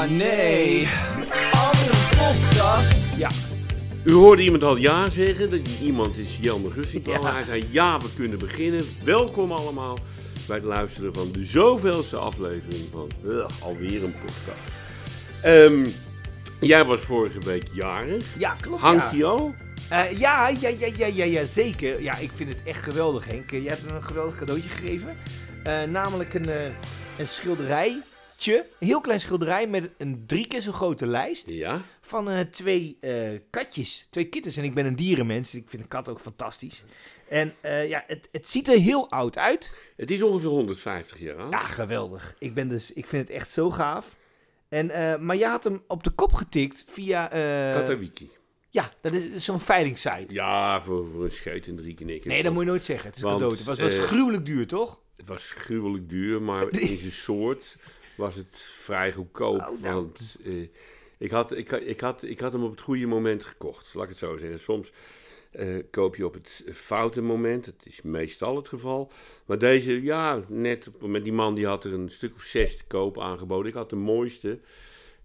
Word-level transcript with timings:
Oh 0.00 0.06
nee. 0.06 0.88
Een 1.16 1.26
podcast. 2.18 3.16
Ja. 3.16 3.30
U 4.04 4.12
hoorde 4.12 4.42
iemand 4.42 4.62
al 4.62 4.76
ja 4.76 5.10
zeggen. 5.10 5.50
Dat 5.50 5.60
iemand 5.82 6.18
is 6.18 6.38
Jelmer 6.40 6.72
Gussingplan. 6.72 7.20
Ja. 7.20 7.32
Hij 7.32 7.44
zei 7.44 7.64
ja, 7.70 7.98
we 7.98 8.06
kunnen 8.16 8.38
beginnen. 8.38 8.84
Welkom 9.04 9.52
allemaal 9.52 9.98
bij 10.46 10.56
het 10.56 10.64
luisteren 10.64 11.14
van 11.14 11.32
de 11.32 11.44
zoveelste 11.44 12.16
aflevering 12.16 12.88
van 12.90 13.10
ugh, 13.24 13.62
alweer 13.62 14.04
een 14.04 14.14
podcast. 14.14 14.58
Ehm, 15.42 15.86
jij 16.60 16.84
was 16.84 17.00
vorige 17.00 17.40
week 17.40 17.68
jarig. 17.72 18.24
Ja, 18.38 18.56
klopt. 18.60 18.80
Hangt 18.80 19.04
ja. 19.04 19.10
die 19.10 19.24
al? 19.24 19.54
Eh, 19.88 20.18
ja, 20.18 20.48
ja, 20.48 20.68
ja, 20.68 20.88
ja, 20.96 21.06
ja, 21.06 21.24
ja, 21.24 21.46
zeker. 21.46 22.02
Ja, 22.02 22.16
ik 22.16 22.30
vind 22.34 22.52
het 22.52 22.62
echt 22.64 22.82
geweldig, 22.82 23.26
Henk. 23.26 23.52
Eh, 23.52 23.62
Jij 23.62 23.72
hebt 23.72 23.90
me 23.90 23.96
een 23.96 24.04
geweldig 24.04 24.36
cadeautje 24.36 24.68
gegeven. 24.68 25.16
Eh, 25.62 25.82
namelijk 25.82 26.34
een, 26.34 26.48
eh, 26.48 26.64
een 27.18 27.28
schilderijtje. 27.28 28.09
Een 28.46 28.64
heel 28.78 29.00
klein 29.00 29.20
schilderij 29.20 29.66
met 29.66 29.90
een 29.98 30.24
drie 30.26 30.46
keer 30.46 30.60
zo 30.60 30.72
grote 30.72 31.06
lijst. 31.06 31.50
Ja. 31.50 31.82
Van 32.00 32.30
eh, 32.30 32.40
twee 32.40 32.96
eh, 33.00 33.38
katjes. 33.50 34.06
Twee 34.10 34.24
kittens. 34.24 34.56
En 34.56 34.64
ik 34.64 34.74
ben 34.74 34.86
een 34.86 34.96
dierenmens. 34.96 35.50
dus 35.50 35.60
Ik 35.60 35.70
vind 35.70 35.82
een 35.82 35.88
kat 35.88 36.08
ook 36.08 36.20
fantastisch. 36.20 36.82
En 37.28 37.54
eh, 37.60 37.88
ja, 37.88 38.04
het, 38.06 38.28
het 38.32 38.48
ziet 38.48 38.68
er 38.68 38.78
heel 38.78 39.10
oud 39.10 39.38
uit. 39.38 39.72
Het 39.96 40.10
is 40.10 40.22
ongeveer 40.22 40.48
150 40.48 41.18
jaar 41.18 41.36
oud. 41.36 41.52
Ja, 41.52 41.58
geweldig. 41.66 42.34
Ik, 42.38 42.54
ben 42.54 42.68
dus, 42.68 42.92
ik 42.92 43.06
vind 43.06 43.28
het 43.28 43.36
echt 43.36 43.50
zo 43.50 43.70
gaaf. 43.70 44.16
En, 44.68 44.86
maar 45.24 45.36
je 45.36 45.46
had 45.46 45.64
hem 45.64 45.82
op 45.86 46.04
de 46.04 46.10
kop 46.10 46.32
getikt 46.32 46.84
via... 46.88 47.26
Katawiki. 47.72 48.30
ja, 48.70 48.92
dat 49.00 49.12
is 49.12 49.44
zo'n 49.44 49.60
veilingssite. 49.60 50.34
Ja, 50.34 50.82
voor, 50.82 51.06
voor 51.12 51.24
een 51.24 51.30
scheet 51.30 51.66
en 51.66 51.76
drie 51.76 51.94
knikkers. 51.94 52.34
Nee, 52.34 52.42
dat 52.42 52.52
moet 52.52 52.62
je 52.62 52.68
nooit 52.68 52.84
zeggen. 52.84 53.06
Het 53.06 53.16
is 53.16 53.22
Want, 53.22 53.34
cadeau. 53.34 53.56
Het 53.56 53.64
was, 53.64 53.80
was 53.80 53.98
gruwelijk 53.98 54.46
duur, 54.46 54.66
toch? 54.66 55.00
Het 55.16 55.28
was 55.28 55.50
gruwelijk 55.50 56.08
duur, 56.08 56.42
maar 56.42 56.70
in 56.78 56.98
zijn 56.98 57.12
soort 57.12 57.76
was 58.20 58.34
het 58.34 58.56
vrij 58.58 59.12
goedkoop. 59.12 59.60
Oh, 59.60 59.82
nou. 59.82 59.94
Want 59.94 60.36
eh, 60.44 60.68
ik, 61.18 61.30
had, 61.30 61.56
ik, 61.56 61.70
ik, 61.72 62.00
had, 62.00 62.22
ik 62.22 62.40
had 62.40 62.52
hem 62.52 62.64
op 62.64 62.70
het 62.70 62.80
goede 62.80 63.06
moment 63.06 63.44
gekocht, 63.44 63.94
laat 63.94 64.02
ik 64.02 64.08
het 64.08 64.18
zo 64.18 64.36
zeggen. 64.36 64.60
Soms 64.60 64.92
eh, 65.50 65.76
koop 65.90 66.16
je 66.16 66.24
op 66.26 66.34
het 66.34 66.62
foute 66.72 67.22
moment, 67.22 67.64
dat 67.64 67.74
is 67.84 68.02
meestal 68.02 68.56
het 68.56 68.68
geval. 68.68 69.10
Maar 69.46 69.58
deze, 69.58 70.02
ja, 70.02 70.44
net 70.48 70.88
op- 70.88 71.06
met 71.08 71.24
die 71.24 71.32
man 71.32 71.54
die 71.54 71.66
had 71.66 71.84
er 71.84 71.92
een 71.92 72.08
stuk 72.10 72.34
of 72.34 72.42
zes 72.42 72.76
te 72.76 72.84
koop 72.86 73.20
aangeboden. 73.20 73.70
Ik 73.70 73.76
had 73.76 73.90
de 73.90 73.96
mooiste. 73.96 74.58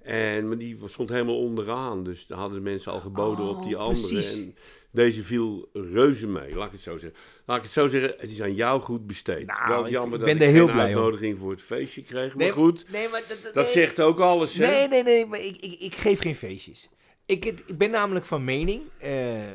En, 0.02 0.48
maar 0.48 0.58
die 0.58 0.78
stond 0.86 1.09
helemaal 1.09 1.40
onderaan, 1.40 2.04
dus 2.04 2.28
daar 2.28 2.38
hadden 2.38 2.58
de 2.58 2.70
mensen 2.70 2.92
al 2.92 3.00
geboden 3.00 3.46
op 3.46 3.64
die 3.64 3.76
Oh, 3.76 3.82
andere. 3.82 4.08
precies. 4.08 4.34
En 4.34 4.56
deze 4.96 5.24
viel 5.24 5.70
reuze 5.74 6.28
mee, 6.28 6.56
laat 6.56 6.66
ik 6.66 6.72
het 6.72 6.82
zo 6.82 6.98
zeggen. 6.98 7.20
Laat 7.46 7.58
ik 7.58 7.64
het 7.64 7.72
zo 7.72 7.88
zeggen, 7.88 8.14
het 8.18 8.32
is 8.32 8.42
aan 8.42 8.54
jou 8.56 8.82
goed 8.82 9.08
besteed. 9.08 9.46
Nou, 9.46 9.70
Wel 9.70 9.86
ik- 9.86 9.92
jammer 9.92 10.20
ik 10.20 10.26
dat 10.26 10.34
ben 10.34 10.36
ik 10.36 10.42
er 10.42 10.56
heel 10.56 10.66
geen 10.66 10.74
blij 10.76 10.86
om. 10.86 10.92
uitnodiging 10.94 11.40
voor 11.40 11.52
het 11.52 11.62
feestje 11.62 12.02
kreeg. 12.02 12.36
Maar 12.36 12.52
goed, 12.52 12.86
nee, 12.92 13.10
maar 13.10 13.24
dat, 13.28 13.54
dat 13.54 13.64
nee. 13.64 13.74
zegt 13.74 14.02
ook 14.02 14.20
alles, 14.20 14.54
hè? 14.58 14.66
Nee, 14.68 14.88
nee, 14.88 15.04
nee, 15.04 15.26
maar 15.26 15.40
ik, 15.40 15.56
ik, 15.56 15.80
ik 15.80 15.96
geef 15.96 16.20
geen 16.20 16.36
feestjes. 16.36 16.90
Ik, 17.26 17.46
ik 17.46 17.78
ben 17.78 17.90
namelijk 17.92 18.26
van 18.26 18.44
mening, 18.44 18.82
eh, 18.98 19.50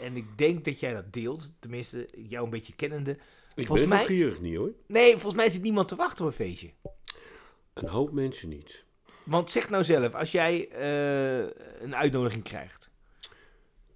en 0.00 0.16
ik 0.16 0.24
denk 0.38 0.64
dat 0.64 0.80
jij 0.80 0.92
dat 0.92 1.12
deelt, 1.12 1.50
tenminste, 1.60 2.08
jou 2.28 2.44
een 2.44 2.50
beetje 2.50 2.72
kennende. 2.76 3.10
ik 3.54 3.66
volgens 3.66 3.88
ben 3.88 3.96
mij- 3.98 4.06
gierig 4.06 4.40
niet, 4.40 4.56
hoor. 4.56 4.72
Nee, 4.86 5.10
volgens 5.12 5.34
mij 5.34 5.50
zit 5.50 5.62
niemand 5.62 5.88
te 5.88 5.96
wachten 5.96 6.24
op 6.24 6.30
een 6.30 6.36
feestje. 6.36 6.70
Een 7.74 7.88
hoop 7.88 8.12
mensen 8.12 8.48
niet. 8.48 8.84
Want 9.24 9.50
zeg 9.50 9.70
nou 9.70 9.84
zelf, 9.84 10.14
als 10.14 10.32
jij 10.32 10.68
eh, 10.68 11.38
een 11.82 11.96
uitnodiging 11.96 12.44
krijgt, 12.44 12.85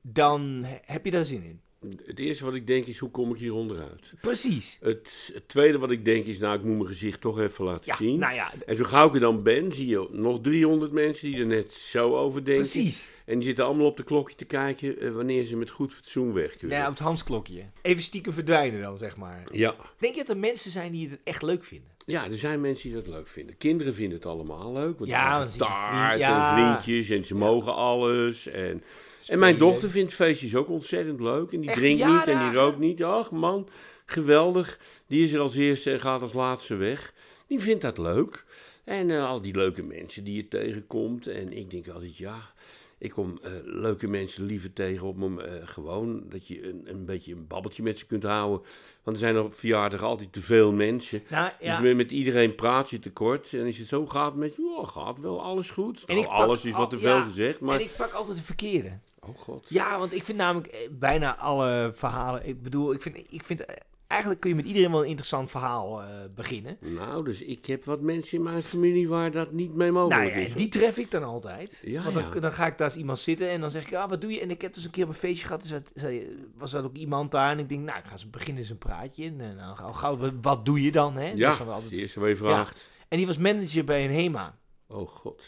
dan 0.02 0.62
he- 0.64 0.78
heb 0.84 1.04
je 1.04 1.10
daar 1.10 1.24
zin 1.24 1.42
in. 1.44 1.60
Het 2.06 2.18
eerste 2.18 2.44
wat 2.44 2.54
ik 2.54 2.66
denk 2.66 2.86
is, 2.86 2.98
hoe 2.98 3.10
kom 3.10 3.30
ik 3.34 3.38
hier 3.38 3.54
onderuit? 3.54 4.12
Precies. 4.20 4.78
Het, 4.80 5.30
het 5.34 5.48
tweede 5.48 5.78
wat 5.78 5.90
ik 5.90 6.04
denk 6.04 6.24
is, 6.26 6.38
nou, 6.38 6.58
ik 6.58 6.64
moet 6.64 6.74
mijn 6.76 6.86
gezicht 6.88 7.20
toch 7.20 7.38
even 7.40 7.64
laten 7.64 7.82
Ja, 7.84 7.96
zien. 7.96 8.18
nou 8.18 8.34
ja, 8.34 8.52
En 8.66 8.76
zo 8.76 8.84
gauw 8.84 9.06
ik 9.08 9.14
er 9.14 9.20
dan 9.20 9.42
ben, 9.42 9.72
zie 9.72 9.86
je 9.86 10.08
nog 10.10 10.40
300 10.40 10.92
mensen 10.92 11.28
die 11.30 11.40
er 11.40 11.46
net 11.46 11.72
zo 11.72 12.16
over 12.16 12.44
denken. 12.44 12.62
precies. 12.70 13.10
En 13.24 13.34
die 13.36 13.44
zitten 13.46 13.64
allemaal 13.64 13.86
op 13.86 13.96
de 13.96 14.02
klokje 14.02 14.34
te 14.36 14.44
kijken 14.44 15.00
eh, 15.00 15.10
wanneer 15.10 15.44
ze 15.44 15.56
met 15.56 15.70
goed 15.70 15.92
fatsoen 15.94 16.32
weg 16.32 16.56
kunnen. 16.56 16.76
Ja, 16.76 16.84
op 16.84 16.90
het 16.90 16.98
handsklokje. 16.98 17.62
Even 17.82 18.02
stiekem 18.02 18.32
verdwijnen 18.32 18.80
dan, 18.80 18.98
zeg 18.98 19.16
maar. 19.16 19.44
ja. 19.52 19.74
Denk 19.98 20.14
je 20.14 20.20
dat 20.20 20.28
er 20.30 20.36
mensen 20.40 20.70
zijn 20.70 20.92
die 20.92 21.08
het 21.08 21.20
echt 21.24 21.42
leuk 21.42 21.64
vinden? 21.64 21.88
Ja, 22.06 22.24
er 22.24 22.38
zijn 22.38 22.60
mensen 22.60 22.88
die 22.88 22.96
dat 23.02 23.06
leuk 23.06 23.28
vinden. 23.28 23.56
Kinderen 23.56 23.94
vinden 23.94 24.14
het 24.16 24.26
allemaal 24.26 24.72
leuk. 24.72 24.98
Want 24.98 25.10
Ja, 25.10 25.42
je 25.52 25.56
taart 25.58 26.06
vriend- 26.06 26.20
ja. 26.20 26.58
en 26.58 26.82
vriendjes 26.82 27.16
en 27.18 27.24
ze 27.24 27.34
mogen 27.34 27.74
alles. 27.74 28.46
En, 28.46 28.82
en 29.26 29.38
mijn 29.38 29.58
dochter 29.58 29.90
vindt 29.90 30.14
feestjes 30.14 30.54
ook 30.54 30.68
ontzettend 30.68 31.20
leuk. 31.20 31.52
En 31.52 31.60
die 31.60 31.70
Echt 31.70 31.78
drinkt 31.78 32.06
niet 32.06 32.24
en 32.24 32.38
die 32.38 32.58
rookt 32.58 32.78
niet. 32.78 33.02
Ach 33.02 33.30
man, 33.30 33.68
geweldig. 34.06 34.78
Die 35.06 35.24
is 35.24 35.32
er 35.32 35.40
als 35.40 35.56
eerste 35.56 35.92
en 35.92 36.00
gaat 36.00 36.20
als 36.20 36.32
laatste 36.32 36.74
weg. 36.74 37.14
Die 37.46 37.60
vindt 37.60 37.82
dat 37.82 37.98
leuk. 37.98 38.44
En 38.84 39.10
eh, 39.10 39.28
al 39.28 39.40
die 39.40 39.54
leuke 39.54 39.82
mensen 39.82 40.24
die 40.24 40.36
je 40.36 40.48
tegenkomt. 40.48 41.26
En 41.26 41.52
ik 41.52 41.70
denk 41.70 41.88
altijd, 41.88 42.16
ja... 42.16 42.52
Ik 43.00 43.10
kom 43.10 43.38
eh, 43.42 43.52
leuke 43.64 44.08
mensen 44.08 44.44
liever 44.44 44.72
tegen 44.72 45.06
op 45.06 45.16
me. 45.16 45.42
eh, 45.42 45.68
gewoon 45.68 46.22
dat 46.28 46.46
je 46.48 46.68
een, 46.68 46.82
een 46.84 47.04
beetje 47.04 47.32
een 47.32 47.46
babbeltje 47.46 47.82
met 47.82 47.98
ze 47.98 48.06
kunt 48.06 48.22
houden. 48.22 48.66
Want 49.02 49.16
er 49.16 49.22
zijn 49.22 49.38
op 49.38 49.54
verjaardag 49.54 50.02
altijd 50.02 50.32
te 50.32 50.42
veel 50.42 50.72
mensen. 50.72 51.22
Nou, 51.28 51.50
Dus 51.60 51.78
met, 51.80 51.96
met 51.96 52.10
iedereen 52.10 52.54
praat 52.54 52.90
je 52.90 52.98
tekort. 52.98 53.52
En 53.52 53.66
is 53.66 53.78
het 53.78 53.88
zo 53.88 54.06
gaat 54.06 54.34
met 54.34 54.56
je, 54.56 54.74
oh, 54.78 54.88
gaat 54.88 55.18
wel 55.20 55.42
alles 55.42 55.70
goed. 55.70 56.04
En 56.06 56.14
Nou, 56.14 56.26
alles 56.26 56.64
is 56.64 56.72
al- 56.74 56.80
wat 56.80 56.90
te 56.90 56.98
veel 56.98 57.16
ja, 57.16 57.22
gezegd, 57.22 57.60
maar... 57.60 57.74
En 57.74 57.80
ik 57.84 57.96
pak 57.96 58.12
altijd 58.12 58.36
de 58.36 58.42
verkeerde. 58.44 58.98
Oh 59.20 59.38
god. 59.38 59.66
Ja, 59.68 59.98
want 59.98 60.12
ik 60.14 60.24
vind 60.24 60.38
namelijk 60.38 60.66
eh, 60.72 60.78
bijna 60.90 61.36
alle 61.36 61.92
verhalen. 61.94 62.46
Ik 62.48 62.62
bedoel, 62.62 62.92
ik 62.92 63.02
vind, 63.02 63.16
ik 63.28 63.44
vind 63.44 63.64
eigenlijk 64.10 64.40
kun 64.40 64.50
je 64.50 64.56
met 64.56 64.64
iedereen 64.66 64.90
wel 64.90 65.00
een 65.02 65.06
interessant 65.08 65.50
verhaal 65.50 66.02
eh, 66.02 66.08
beginnen. 66.34 66.76
Nou, 66.80 67.24
dus 67.24 67.42
ik 67.42 67.66
heb 67.66 67.84
wat 67.84 68.00
mensen 68.00 68.38
in 68.38 68.44
mijn 68.44 68.62
familie 68.62 69.08
waar 69.08 69.30
dat 69.30 69.52
niet 69.52 69.74
mee 69.74 69.92
mogelijk 69.92 70.20
Nou 70.20 70.32
ja, 70.32 70.36
is. 70.44 70.48
hoor. 70.48 70.56
die 70.56 70.68
tref 70.68 70.96
ik 70.98 71.10
dan 71.10 71.22
altijd. 71.24 71.82
Ja, 71.84 72.02
Want 72.02 72.14
dan, 72.14 72.24
ja. 72.34 72.40
dan 72.40 72.52
ga 72.52 72.66
ik 72.66 72.78
daar 72.78 72.88
eens 72.88 72.96
iemand 72.96 73.18
zitten 73.18 73.50
en 73.50 73.60
dan 73.60 73.70
zeg 73.70 73.82
ik, 73.82 73.90
ja, 73.90 74.08
wat 74.08 74.20
doe 74.20 74.32
je? 74.32 74.40
En 74.40 74.50
ik 74.50 74.62
heb 74.62 74.74
dus 74.74 74.84
een 74.84 74.90
keer 74.90 75.02
op 75.04 75.08
een 75.08 75.14
feestje 75.14 75.46
gehad, 75.46 75.62
dus 75.94 76.12
was 76.56 76.72
er 76.72 76.84
ook 76.84 76.96
iemand 76.96 77.30
daar. 77.30 77.50
En 77.50 77.58
ik 77.58 77.68
denk, 77.68 77.84
nou, 77.84 77.98
ik 77.98 78.04
ga 78.04 78.12
eens 78.12 78.30
beginnen 78.30 78.62
eens 78.62 78.70
een 78.70 78.78
praatje. 78.78 79.24
En 79.24 79.38
dan 79.56 79.76
gauw, 79.76 79.92
gauw, 79.92 80.18
wat 80.40 80.64
doe 80.64 80.82
je 80.82 80.92
dan? 80.92 81.16
Hè? 81.16 81.24
Dat 81.24 81.32
is 81.34 81.38
Ja, 81.38 81.48
dan 81.56 81.66
dat 81.66 81.66
is 81.76 81.82
altijd- 81.82 82.00
eerste 82.00 82.20
wat 82.20 82.28
je 82.28 82.36
vraagt. 82.36 82.88
En 83.08 83.16
die 83.18 83.26
was 83.26 83.38
manager 83.38 83.84
bij 83.84 84.04
een 84.04 84.12
HEMA. 84.14 84.58
Oh 84.88 85.08
god. 85.08 85.42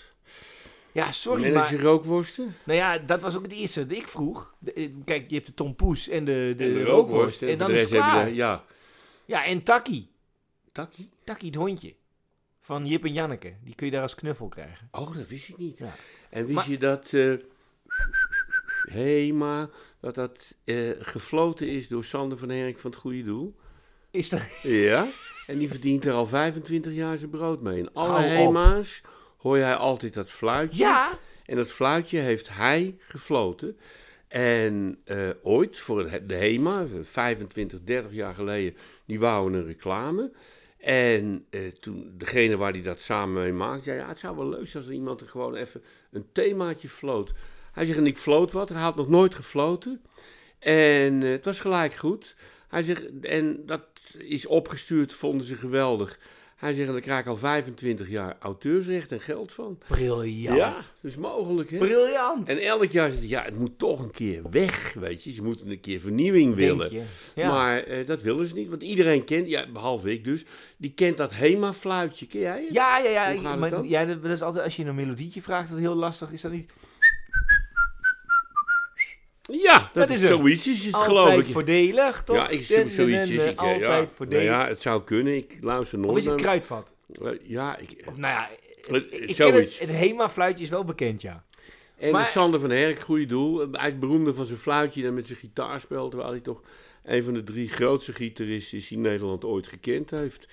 Ja, 0.92 1.12
sorry, 1.12 1.54
maar... 1.54 1.74
rookworsten? 1.76 2.54
Nou 2.64 2.78
ja, 2.78 2.98
dat 2.98 3.20
was 3.20 3.36
ook 3.36 3.42
het 3.42 3.52
eerste 3.52 3.86
dat 3.86 3.96
ik 3.96 4.08
vroeg. 4.08 4.54
De- 4.58 4.72
eh, 4.72 4.88
kijk, 5.04 5.28
je 5.30 5.34
hebt 5.34 5.46
de 5.46 5.54
tompoes 5.54 6.08
en 6.08 6.24
de, 6.24 6.54
de, 6.56 6.64
En 6.64 6.72
de 6.72 6.82
rookworst. 6.84 6.90
rookworsten. 6.90 7.48
En 7.48 7.58
dan 7.58 7.70
is 7.70 7.80
het 7.80 7.88
klaar. 7.90 8.24
de- 8.24 8.34
Ja. 8.34 8.64
Ja, 9.24 9.44
en 9.44 9.62
Takkie. 9.62 10.10
Takkie? 10.72 11.08
Takkie 11.24 11.46
het 11.46 11.56
hondje. 11.56 11.94
Van 12.60 12.86
Jip 12.86 13.04
en 13.04 13.12
Janneke. 13.12 13.54
Die 13.64 13.74
kun 13.74 13.86
je 13.86 13.92
daar 13.92 14.02
als 14.02 14.14
knuffel 14.14 14.48
krijgen. 14.48 14.88
Oh, 14.90 15.16
dat 15.16 15.26
wist 15.28 15.48
ik 15.48 15.58
niet. 15.58 15.78
Ja. 15.78 15.94
En 16.30 16.42
wist 16.42 16.54
Maar- 16.56 16.70
je 16.70 16.78
dat... 16.78 17.12
eh 17.12 17.32
Hema, 18.92 19.68
dat 20.00 20.14
dat 20.14 20.56
eh, 20.64 20.90
gefloten 20.98 21.68
is 21.68 21.88
door 21.88 22.04
Sander 22.04 22.38
van 22.38 22.48
Herk 22.48 22.78
van 22.78 22.90
het 22.90 23.00
Goede 23.00 23.22
Doel? 23.22 23.56
Is 24.10 24.28
dat... 24.28 24.40
Ja, 24.62 25.08
en 25.46 25.58
die 25.58 25.68
verdient 25.68 26.04
er 26.04 26.12
al 26.12 26.26
25 26.26 26.92
jaar 26.92 27.16
zijn 27.16 27.30
brood 27.30 27.60
mee. 27.62 27.78
In 27.78 27.92
alle 27.94 28.08
Hou 28.10 28.22
op. 28.24 28.30
HEMA's 28.54 29.02
hoor 29.42 29.58
jij 29.58 29.74
altijd 29.74 30.14
dat 30.14 30.30
fluitje. 30.30 30.78
Ja! 30.78 31.18
En 31.44 31.56
dat 31.56 31.70
fluitje 31.70 32.18
heeft 32.18 32.48
hij 32.48 32.96
gefloten. 32.98 33.78
En 34.28 34.98
eh, 35.04 35.28
ooit, 35.42 35.78
voor 35.78 36.10
de 36.26 36.34
HEMA, 36.34 36.86
25, 37.02 37.78
30 37.84 38.12
jaar 38.12 38.34
geleden, 38.34 38.76
die 39.04 39.20
wouden 39.20 39.60
een 39.60 39.66
reclame. 39.66 40.32
En 40.78 41.46
eh, 41.50 41.60
toen 41.80 42.14
degene 42.16 42.56
waar 42.56 42.72
hij 42.72 42.82
dat 42.82 43.00
samen 43.00 43.42
mee 43.42 43.52
maakte, 43.52 43.82
zei 43.82 43.98
ja, 43.98 44.08
het 44.08 44.18
zou 44.18 44.36
wel 44.36 44.48
leuk 44.48 44.66
zijn 44.66 44.82
als 44.82 44.86
er 44.86 44.98
iemand 44.98 45.20
er 45.20 45.28
gewoon 45.28 45.54
even 45.54 45.82
een 46.10 46.26
themaatje 46.32 46.88
floot. 46.88 47.32
Hij 47.72 47.84
zegt, 47.84 47.98
en 47.98 48.06
ik 48.06 48.18
floot 48.18 48.52
wat, 48.52 48.68
hij 48.68 48.82
had 48.82 48.96
nog 48.96 49.08
nooit 49.08 49.34
gefloten. 49.34 50.02
En 50.58 51.22
eh, 51.22 51.30
het 51.30 51.44
was 51.44 51.60
gelijk 51.60 51.94
goed. 51.94 52.36
Hij 52.68 52.82
zegt, 52.82 53.20
en 53.20 53.66
dat 53.66 53.84
is 54.18 54.46
opgestuurd, 54.46 55.14
vonden 55.14 55.46
ze 55.46 55.54
geweldig. 55.54 56.18
Hij 56.62 56.72
zegt, 56.72 56.86
en 56.86 56.92
daar 56.92 57.02
krijg 57.02 57.20
ik 57.20 57.26
al 57.26 57.36
25 57.36 58.08
jaar 58.08 58.36
auteursrecht 58.38 59.12
en 59.12 59.20
geld 59.20 59.52
van. 59.52 59.78
Briljant. 59.88 60.58
Ja, 60.58 60.74
dus 61.00 61.16
mogelijk, 61.16 61.70
hè? 61.70 61.78
Briljant. 61.78 62.48
En 62.48 62.58
elk 62.58 62.90
jaar 62.90 63.08
zegt 63.08 63.20
hij, 63.20 63.28
ja, 63.28 63.42
het 63.42 63.58
moet 63.58 63.78
toch 63.78 64.00
een 64.00 64.10
keer 64.10 64.42
weg, 64.50 64.92
weet 64.92 65.22
je. 65.22 65.32
Ze 65.32 65.42
moeten 65.42 65.70
een 65.70 65.80
keer 65.80 66.00
vernieuwing 66.00 66.56
Denk 66.56 66.78
willen. 66.78 67.06
Ja. 67.34 67.48
Maar 67.48 67.82
eh, 67.82 68.06
dat 68.06 68.22
willen 68.22 68.46
ze 68.46 68.54
niet, 68.54 68.68
want 68.68 68.82
iedereen 68.82 69.24
kent, 69.24 69.48
ja, 69.48 69.66
behalve 69.72 70.12
ik 70.12 70.24
dus, 70.24 70.44
die 70.76 70.92
kent 70.94 71.16
dat 71.16 71.32
HEMA-fluitje. 71.32 72.26
Ken 72.26 72.40
jij 72.40 72.62
het? 72.64 72.72
ja, 72.72 72.98
ja, 72.98 73.28
ja. 73.28 73.56
Maar, 73.56 73.70
dan? 73.70 73.88
ja, 73.88 74.04
dat 74.04 74.22
dat 74.22 74.30
is 74.30 74.42
altijd, 74.42 74.64
als 74.64 74.76
je 74.76 74.84
een 74.84 74.94
melodietje 74.94 75.42
vraagt, 75.42 75.68
dat 75.68 75.78
is 75.78 75.84
heel 75.84 75.94
lastig. 75.94 76.32
Is 76.32 76.40
dat 76.40 76.52
niet 76.52 76.70
Ja, 79.42 79.78
dat, 79.78 80.08
Dat 80.08 80.16
is 80.18 80.26
zoiets, 80.26 80.66
is 80.66 80.84
het, 80.84 80.94
altijd 80.94 81.16
geloof 81.18 81.38
ik. 81.46 81.52
voordelig, 81.52 82.22
toch? 82.24 82.36
Ja, 82.36 82.48
ik, 82.48 82.62
zoiets 82.64 82.98
is 83.30 83.42
het, 83.44 83.56
ja. 83.60 83.66
Altijd 83.66 83.80
ja. 83.80 84.08
voordelig. 84.14 84.44
Nou 84.46 84.60
ja, 84.62 84.68
het 84.68 84.80
zou 84.80 85.02
kunnen, 85.04 85.36
ik 85.36 85.56
luister 85.60 85.98
nooit 85.98 86.10
Of 86.10 86.16
is 86.16 86.24
het 86.24 86.32
naar- 86.34 86.42
kruidvat? 86.42 86.88
Eh, 87.22 87.30
Ja, 87.42 87.76
ik, 87.78 88.02
Of 88.06 88.16
nou 88.16 88.34
ja, 88.34 88.50
Eh, 88.88 88.94
ik 88.96 89.08
ken 89.10 89.20
het, 89.26 89.36
zoiets. 89.36 89.78
het 89.78 89.90
HEMA-fluitje 89.90 90.64
is 90.64 90.70
wel 90.70 90.84
bekend, 90.84 91.22
ja. 91.22 91.44
En 91.98 92.12
Maar- 92.12 92.24
Sander 92.24 92.60
van 92.60 92.70
Herk, 92.70 93.00
goede 93.00 93.26
doel. 93.26 93.68
Hij 93.72 93.88
is 93.90 93.98
beroemde 93.98 94.34
van 94.34 94.46
zijn 94.46 94.58
fluitje 94.58 95.06
en 95.06 95.14
met 95.14 95.26
zijn 95.26 95.38
gitaar 95.38 95.80
speelt. 95.80 96.10
Terwijl 96.10 96.30
hij 96.32 96.40
toch 96.40 96.60
een 97.04 97.24
van 97.24 97.34
de 97.34 97.42
drie 97.42 97.68
grootste 97.68 98.12
gitaristen 98.12 98.78
is 98.78 98.88
die 98.88 98.98
Nederland 98.98 99.44
ooit 99.44 99.66
gekend 99.66 100.10
heeft. 100.10 100.48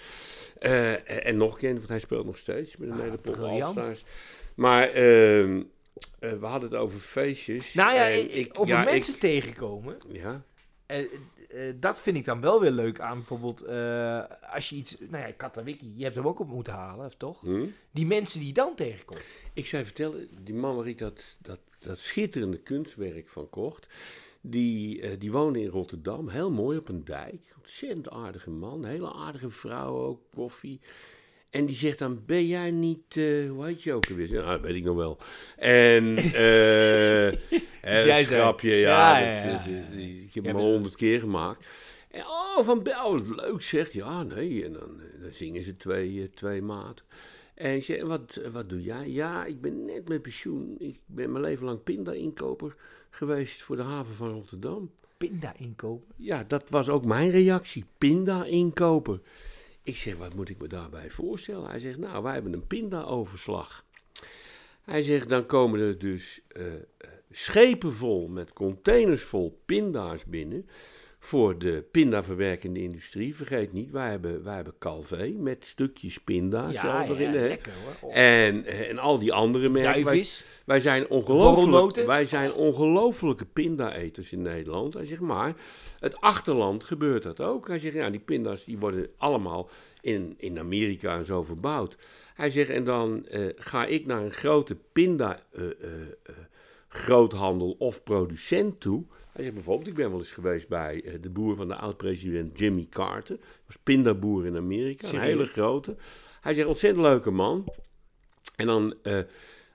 Eh, 0.59 1.25
en 1.27 1.37
nog 1.37 1.57
kent, 1.57 1.77
want 1.77 1.89
hij 1.89 1.99
speelt 1.99 2.25
nog 2.25 2.37
steeds 2.37 2.77
met 2.77 2.87
de 2.89 2.93
Ah, 2.95 3.01
Nederpop 3.01 3.33
briljant. 3.33 3.77
Allstars. 3.77 4.03
Maar 4.55 4.87
ehm, 4.89 5.61
eh, 6.19 6.31
we 6.39 6.45
hadden 6.45 6.69
het 6.69 6.79
over 6.79 6.99
feestjes. 6.99 7.73
Nou 7.73 7.93
ja, 7.93 8.09
en 8.09 8.29
eh, 8.29 8.45
over 8.53 8.67
ja, 8.75 8.83
mensen 8.83 9.13
ik- 9.13 9.19
tegenkomen. 9.19 9.97
ja, 10.11 10.43
Eh, 10.85 11.05
dat 11.75 11.99
vind 11.99 12.17
ik 12.17 12.25
dan 12.25 12.41
wel 12.41 12.59
weer 12.61 12.71
leuk 12.71 12.99
aan 12.99 13.17
bijvoorbeeld 13.17 13.67
als 14.53 14.69
je 14.69 14.75
iets... 14.75 14.97
Nou 14.99 15.27
ja, 15.27 15.31
Katawiki, 15.37 15.91
je 15.95 16.03
hebt 16.03 16.15
hem 16.15 16.27
ook 16.27 16.39
op 16.39 16.47
moeten 16.47 16.73
halen, 16.73 17.05
of 17.05 17.15
toch? 17.15 17.41
hm? 17.41 17.65
Die 17.91 18.05
mensen 18.05 18.39
die 18.39 18.47
je 18.47 18.53
dan 18.53 18.75
tegenkomt. 18.75 19.21
Ik 19.53 19.65
zou 19.65 19.81
je 19.81 19.87
vertellen, 19.87 20.29
die 20.43 20.53
man 20.55 20.75
waar 20.75 20.87
ik 20.87 20.97
dat, 20.97 21.37
dat, 21.41 21.59
dat 21.79 21.99
schitterende 21.99 22.57
kunstwerk 22.57 23.29
van 23.29 23.49
kocht, 23.49 23.87
die, 24.41 25.17
die 25.17 25.31
woonde 25.31 25.61
in 25.61 25.67
Rotterdam, 25.69 26.29
heel 26.29 26.51
mooi 26.51 26.77
op 26.77 26.89
een 26.89 27.05
dijk. 27.05 27.43
Ontzettend 27.57 28.09
aardige 28.09 28.49
man, 28.49 28.85
hele 28.85 29.13
aardige 29.13 29.49
vrouw 29.49 29.97
ook, 29.97 30.21
koffie. 30.35 30.79
En 31.49 31.65
die 31.65 31.75
zegt 31.75 31.99
dan, 31.99 32.21
ben 32.25 32.47
jij 32.47 32.71
niet, 32.71 33.17
eh, 33.17 33.49
hoe 33.49 33.65
heet 33.65 33.83
je 33.83 33.93
ook 33.93 34.09
alweer? 34.09 34.31
Nou, 34.31 34.45
dat 34.45 34.61
weet 34.61 34.75
ik 34.75 34.83
nog 34.83 34.95
wel. 34.95 35.17
En, 35.55 36.13
jij 37.81 38.23
zei- 38.23 38.23
grapje, 38.23 38.75
ja, 38.75 39.19
Ja, 39.19 39.33
ja, 39.33 39.51
dat, 39.51 39.63
ja, 39.63 39.69
eh, 39.69 39.99
ja. 39.99 40.23
ik 40.23 40.33
heb 40.33 40.45
hem 40.45 40.55
al 40.55 40.71
honderd 40.71 40.95
keer 40.95 41.19
gemaakt. 41.19 41.67
En, 42.11 42.21
oh, 42.21 42.65
van 42.65 42.83
Bel, 42.83 43.11
wat 43.11 43.45
leuk 43.45 43.61
zeg. 43.61 43.91
Ja, 43.91 44.23
nee, 44.23 44.65
en 44.65 44.73
dan, 44.73 45.01
dan 45.21 45.33
zingen 45.33 45.63
ze 45.63 45.75
twee, 45.75 46.29
twee 46.33 46.61
maten. 46.61 47.05
En 47.53 47.83
zeg, 47.83 48.01
wat, 48.01 48.41
wat 48.51 48.69
doe 48.69 48.81
jij? 48.81 49.09
Ja, 49.09 49.45
ik 49.45 49.61
ben 49.61 49.85
net 49.85 50.07
met 50.07 50.21
pensioen. 50.21 50.75
Ik 50.77 50.99
ben 51.05 51.31
mijn 51.31 51.43
leven 51.43 51.65
lang 51.65 51.83
pinda-inkoper 51.83 52.75
geweest 53.09 53.61
voor 53.61 53.75
de 53.75 53.81
haven 53.81 54.13
van 54.13 54.29
Rotterdam. 54.31 54.91
Pinda 55.17 55.53
inkopen. 55.57 56.13
Ja, 56.15 56.43
dat 56.47 56.63
was 56.69 56.89
ook 56.89 57.05
mijn 57.05 57.31
reactie. 57.31 57.85
Pinda-inkoper. 57.97 59.19
Ik 59.89 59.97
zeg, 59.97 60.15
wat 60.15 60.33
moet 60.33 60.49
ik 60.49 60.61
me 60.61 60.67
daarbij 60.67 61.09
voorstellen? 61.09 61.69
Hij 61.69 61.79
zegt, 61.79 61.97
nou, 61.97 62.23
wij 62.23 62.33
hebben 62.33 62.53
een 62.53 62.67
pinda-overslag. 62.67 63.85
Hij 64.81 65.01
zegt, 65.01 65.29
dan 65.29 65.45
komen 65.45 65.79
er 65.79 65.97
dus 65.97 66.41
eh, 66.47 66.75
eh, 66.75 66.81
schepen 67.31 67.93
vol 67.93 68.27
met 68.27 68.53
containers 68.53 69.23
vol 69.23 69.61
pinda's 69.65 70.25
binnen 70.25 70.69
voor 71.19 71.57
de 71.57 71.83
pindaverwerkende 71.91 72.81
industrie. 72.81 73.35
Vergeet 73.35 73.73
niet, 73.73 73.91
wij 73.91 74.09
hebben, 74.09 74.43
wij 74.43 74.55
hebben 74.55 74.73
Calvé 74.79 75.33
met 75.37 75.65
stukjes 75.65 76.19
pinda 76.19 76.71
zelf 76.71 77.09
erin. 77.09 77.33
lekker 77.33 77.73
hoor. 77.83 78.09
Oh, 78.09 78.17
En, 78.17 78.65
en 78.65 78.97
al 78.97 79.19
die 79.19 79.33
andere 79.33 79.69
merken. 79.69 80.25
Wij, 80.65 80.79
zijn 80.79 81.09
ongelooflijk, 81.09 82.07
wij 82.07 82.25
zijn 82.25 82.53
ongelofelijke 82.53 83.45
pinda-eters 83.45 84.31
in 84.31 84.41
Nederland. 84.41 84.93
Hij 84.93 85.05
zegt, 85.05 85.21
maar 85.21 85.55
het 85.99 86.21
achterland 86.21 86.83
gebeurt 86.83 87.23
dat 87.23 87.41
ook. 87.41 87.67
Hij 87.67 87.79
zegt, 87.79 87.95
ja, 87.95 88.09
die 88.09 88.19
pinda's 88.19 88.63
die 88.63 88.77
worden 88.77 89.07
allemaal 89.17 89.69
in, 90.01 90.33
in 90.37 90.59
Amerika 90.59 91.17
en 91.17 91.25
zo 91.25 91.43
verbouwd. 91.43 91.97
Hij 92.33 92.49
zegt, 92.49 92.69
en 92.69 92.83
dan 92.83 93.25
eh, 93.27 93.45
ga 93.55 93.85
ik 93.85 94.05
naar 94.05 94.21
een 94.21 94.31
grote 94.31 94.77
pinda 94.93 95.43
eh, 95.51 95.63
eh, 95.63 95.91
groothandel 96.87 97.75
of 97.79 98.03
producent 98.03 98.79
toe. 98.79 99.03
Hij 99.39 99.47
zegt 99.47 99.59
bijvoorbeeld, 99.59 99.89
ik 99.89 99.95
ben 99.95 100.09
wel 100.09 100.19
eens 100.19 100.31
geweest 100.31 100.67
bij 100.67 101.03
eh, 101.05 101.13
de 101.21 101.29
boer 101.29 101.55
van 101.55 101.67
de 101.67 101.75
oud-president 101.75 102.59
Jimmy 102.59 102.87
Carter. 102.89 103.35
Dat 103.37 103.47
was 103.65 103.77
pindaboer 103.77 104.45
in 104.45 104.57
Amerika, 104.57 105.07
een 105.07 105.19
hele 105.19 105.45
grote. 105.45 105.95
Hij 106.41 106.53
zegt, 106.53 106.67
ontzettend 106.67 107.05
leuke 107.05 107.31
man. 107.31 107.73
En 108.55 108.65
dan, 108.65 108.95
eh, 109.03 109.19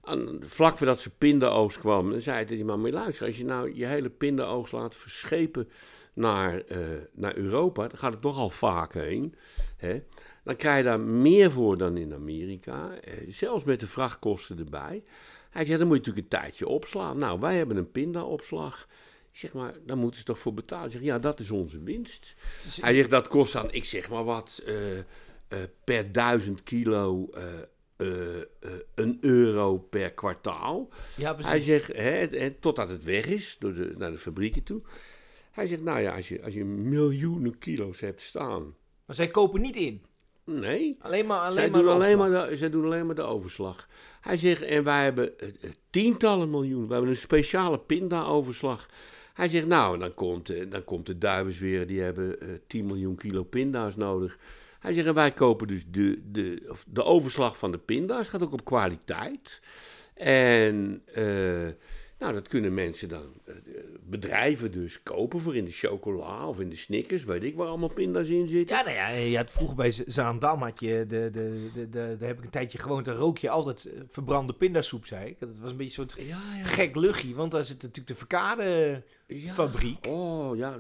aan, 0.03 0.41
vlak 0.43 0.79
voordat 0.79 1.01
ze 1.01 1.11
pindaoogst 1.11 1.79
kwam, 1.79 2.11
dan 2.11 2.21
zei 2.21 2.37
hij 2.37 2.45
tegen 2.45 2.57
die 2.57 2.67
man, 2.67 2.81
maar 2.81 2.91
luister, 2.91 3.27
als 3.27 3.39
je 3.39 3.45
nou 3.45 3.75
je 3.75 3.87
hele 3.87 4.11
pindaoogst 4.11 4.73
laat 4.73 4.97
verschepen 4.97 5.69
naar, 6.13 6.61
eh, 6.61 6.79
naar 7.13 7.37
Europa, 7.37 7.89
dan 7.89 7.99
gaat 7.99 8.13
het 8.13 8.23
toch 8.23 8.39
al 8.39 8.51
vaak 8.51 8.95
heen, 8.95 9.35
hè, 9.77 10.03
dan 10.43 10.57
krijg 10.57 10.79
je 10.79 10.85
daar 10.85 11.01
meer 11.01 11.51
voor 11.51 11.79
dan 11.79 11.97
in 11.97 12.15
Amerika, 12.15 12.91
zelfs 13.29 13.65
met 13.65 13.81
de 13.81 13.87
vrachtkosten 13.87 14.59
erbij. 14.59 15.03
Hij 15.51 15.65
zegt, 15.65 15.79
dan 15.79 15.89
moet 15.89 15.97
je 15.97 16.03
natuurlijk 16.03 16.33
een 16.33 16.41
tijdje 16.41 16.69
opslaan. 16.69 17.19
Nou, 17.19 17.41
wij 17.41 17.57
hebben 17.57 17.77
een 17.77 17.91
pindaopslag. 17.91 18.83
Ik 18.83 19.04
zeg 19.35 19.53
maar, 19.53 19.75
daar 19.87 19.97
moeten 19.97 20.19
ze 20.19 20.25
toch 20.25 20.39
voor 20.39 20.55
betalen? 20.55 20.91
Zeg, 20.91 21.03
ja, 21.03 21.19
dat 21.19 21.41
is 21.41 21.51
onze 21.51 21.83
winst. 21.83 22.35
Hij 22.81 22.95
zegt, 22.95 23.11
dat 23.11 23.29
kost 23.29 23.53
dan, 23.53 23.73
ik 23.73 23.85
zeg 23.85 24.11
maar 24.11 24.25
wat, 24.25 24.63
eh, 24.67 24.99
eh, 24.99 25.05
per 25.85 26.13
duizend 26.13 26.63
kilo 26.63 27.29
eh, 27.31 27.45
een 28.95 29.19
euro 29.21 29.79
per 29.79 30.13
kwartaal. 30.13 30.89
Ja, 31.17 31.35
Hij 31.35 31.45
precies. 31.45 31.65
zegt, 31.65 31.97
hè, 31.97 32.51
totdat 32.51 32.89
het 32.89 33.05
weg 33.05 33.27
is, 33.27 33.57
door 33.59 33.75
de, 33.75 33.95
naar 33.97 34.11
de 34.11 34.19
fabrieken 34.19 34.63
toe. 34.63 34.83
Hij 35.51 35.67
zegt, 35.67 35.83
nou 35.83 36.01
ja, 36.01 36.15
als 36.15 36.29
je, 36.29 36.43
als 36.43 36.55
je 36.55 36.65
miljoenen 36.65 37.59
kilo's 37.59 38.01
hebt 38.01 38.23
staan. 38.23 38.75
Maar 39.07 39.17
zij 39.17 39.29
kopen 39.29 39.61
niet 39.61 39.77
in. 39.77 40.03
Nee, 40.45 40.97
Alleen 41.01 41.27
maar, 41.27 41.41
alleen 41.41 41.53
zij, 41.53 41.71
maar 41.71 41.83
doen 41.83 41.91
alleen 41.91 42.19
maar 42.19 42.49
de, 42.49 42.57
zij 42.57 42.71
doen 42.71 42.85
alleen 42.85 43.07
maar 43.07 43.15
de 43.15 43.23
overslag. 43.23 43.89
Hij 44.21 44.37
zegt, 44.37 44.63
en 44.63 44.85
wij 44.85 45.03
hebben 45.05 45.33
tientallen 45.91 46.51
miljoen. 46.51 46.87
We 46.87 46.93
hebben 46.93 47.11
een 47.11 47.17
speciale 47.17 47.79
pinda-overslag. 47.79 48.89
Hij 49.35 49.49
zegt, 49.49 49.67
nou, 49.67 49.99
dan 49.99 50.15
komt, 50.15 50.51
eh, 50.51 50.71
dan 50.71 50.85
komt 50.85 51.07
de 51.07 51.19
duivens 51.19 51.59
weer, 51.59 51.87
die 51.87 52.01
hebben 52.01 52.41
eh 52.41 52.49
10 52.67 52.87
miljoen 52.87 53.17
kilo 53.17 53.43
pinda's 53.43 53.97
nodig. 53.97 54.39
Hij 54.81 54.93
zegt, 54.93 55.07
en 55.07 55.15
wij 55.15 55.33
kopen 55.33 55.67
dus 55.67 55.85
de, 55.91 56.23
de, 56.33 56.73
de 56.87 57.05
overslag 57.05 57.59
van 57.59 57.71
de 57.71 57.79
pinda's, 57.79 58.29
gaat 58.29 58.43
ook 58.43 58.53
op 58.53 58.65
kwaliteit. 58.65 59.61
En 60.15 61.03
eh, 61.15 61.69
nou, 62.25 62.37
dat 62.37 62.49
kunnen 62.49 62.75
mensen 62.75 63.09
dan, 63.09 63.23
eh, 63.44 63.55
bedrijven 64.09 64.73
dus, 64.73 65.03
kopen 65.03 65.41
voor 65.41 65.56
in 65.56 65.65
de 65.65 65.71
chocola 65.71 66.49
of 66.49 66.61
in 66.61 66.69
de 66.69 66.76
Snickers, 66.76 67.25
weet 67.25 67.43
ik 67.43 67.56
waar 67.56 67.67
allemaal 67.67 67.88
pinda's 67.88 68.29
in 68.29 68.47
zitten. 68.47 68.76
Ja, 68.76 68.82
nou 68.82 68.97
ja, 68.97 69.09
je 69.09 69.37
had 69.37 69.50
vroeger 69.50 69.76
bij 69.76 69.91
Zaandam 70.06 70.62
had 70.62 70.81
je, 70.81 71.05
de, 71.09 71.31
de, 71.32 71.71
de, 71.75 71.91
de, 71.91 72.17
daar 72.19 72.29
heb 72.29 72.38
ik 72.38 72.44
een 72.44 72.50
tijdje 72.50 72.79
gewoond, 72.79 73.05
daar 73.05 73.17
rook 73.17 73.38
je 73.38 73.50
altijd 73.50 73.85
eh, 73.85 74.00
verbrande 74.09 74.53
pindasoep, 74.53 75.06
zei 75.06 75.29
ik. 75.29 75.41
Dat 75.41 75.59
was 75.59 75.71
een 75.71 75.76
beetje 75.76 76.03
een 76.03 76.09
soort 76.11 76.26
Ja, 76.26 76.38
ja. 76.56 76.65
gek 76.65 76.97
luchtje, 76.97 77.35
want 77.35 77.53
daar 77.53 77.65
zit 77.65 77.82
natuurlijk 77.82 78.09
de 78.09 78.15
verkade 78.15 79.03
Ja. 79.27 79.53
fabriek. 79.53 80.06
Oh 80.06 80.56
ja, 80.56 80.79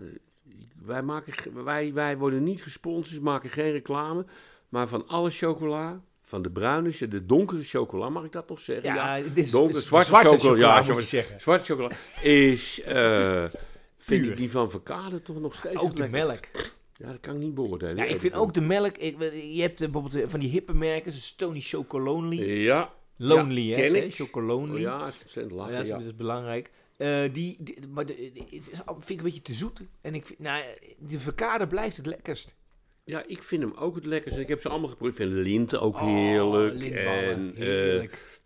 wij, 0.82 1.02
maken, 1.02 1.64
wij, 1.64 1.92
wij 1.92 2.18
worden 2.18 2.42
niet 2.42 2.62
gesponsord, 2.62 3.22
maken 3.22 3.50
geen 3.50 3.72
reclame. 3.72 4.24
Maar 4.68 4.88
van 4.88 5.08
alle 5.08 5.30
chocola, 5.30 6.00
van 6.34 6.42
de 6.42 6.50
bruine, 6.50 7.08
de 7.08 7.26
donkere 7.26 7.62
chocola, 7.62 8.08
mag 8.08 8.24
ik 8.24 8.32
dat 8.32 8.48
nog 8.48 8.60
zeggen? 8.60 8.94
Ja, 8.94 9.20
dit 9.20 9.36
is, 9.36 9.50
donker, 9.50 9.76
is 9.76 9.86
zwarte, 9.86 10.28
chocola, 10.28 10.58
ja, 10.58 10.82
zwarte, 10.82 11.02
zeggen. 11.02 11.40
zwarte 11.40 11.64
chocola 11.64 11.90
is, 12.22 12.82
eh, 12.82 13.44
vind 13.98 14.24
ik 14.26 14.36
die 14.36 14.50
van 14.50 14.70
Verkade 14.70 15.22
toch 15.22 15.40
nog 15.40 15.54
steeds 15.54 15.80
Ook 15.80 15.96
de 15.96 16.08
melk. 16.08 16.44
Ja, 16.96 17.06
dat 17.06 17.20
kan 17.20 17.34
ik 17.34 17.40
niet 17.40 17.54
beoordelen. 17.54 17.96
Ja, 17.96 18.04
ik 18.04 18.20
vind 18.20 18.34
ook 18.34 18.54
de 18.54 18.60
melk. 18.60 18.96
ik- 18.96 19.20
je 19.52 19.60
hebt 19.60 19.80
eh, 19.80 19.90
bijvoorbeeld 19.90 20.22
eh, 20.24 20.30
van 20.30 20.40
die 20.40 20.50
hippe 20.50 20.74
merken, 20.74 21.10
zoals 21.12 21.26
Stony 21.26 21.60
Chocolonely. 21.60 22.62
Ja, 22.62 22.92
Lonely, 23.16 23.60
ja, 23.68 23.76
hè? 23.76 24.10
Chocolonely. 24.10 24.74
oh, 24.74 24.80
ja, 24.80 24.98
Ja, 24.98 25.04
dat 25.04 25.84
is, 25.84 25.88
Ja, 25.88 25.96
dat 25.96 26.06
is 26.06 26.14
belangrijk. 26.16 26.70
Eh, 26.96 27.22
die, 27.32 27.56
die- 27.60 27.78
maar 27.92 28.06
de, 28.06 28.30
het 28.34 28.52
is, 28.52 28.66
vind 28.86 29.10
ik 29.10 29.16
een 29.18 29.24
beetje 29.24 29.42
te 29.42 29.52
zoet. 29.52 29.80
En 30.00 30.14
ik 30.14 30.26
vind, 30.26 30.38
nou, 30.38 30.64
de 30.98 31.18
verkade 31.18 31.66
blijft 31.66 31.96
het 31.96 32.06
lekkerst. 32.06 32.54
Ja, 33.04 33.24
ik 33.26 33.42
vind 33.42 33.62
hem 33.62 33.72
ook 33.74 33.94
het 33.94 34.04
lekkerste. 34.04 34.40
Ik 34.40 34.48
heb 34.48 34.60
ze 34.60 34.68
allemaal 34.68 34.88
geproefd. 34.90 35.18
Ik 35.18 35.26
vind 35.28 35.32
linten 35.46 35.80
ook 35.80 35.94
Oh, 35.94 36.02
heerlijk. 36.02 36.82
en, 36.82 37.52
eh, 37.54 37.60
heerlijk. 37.62 38.38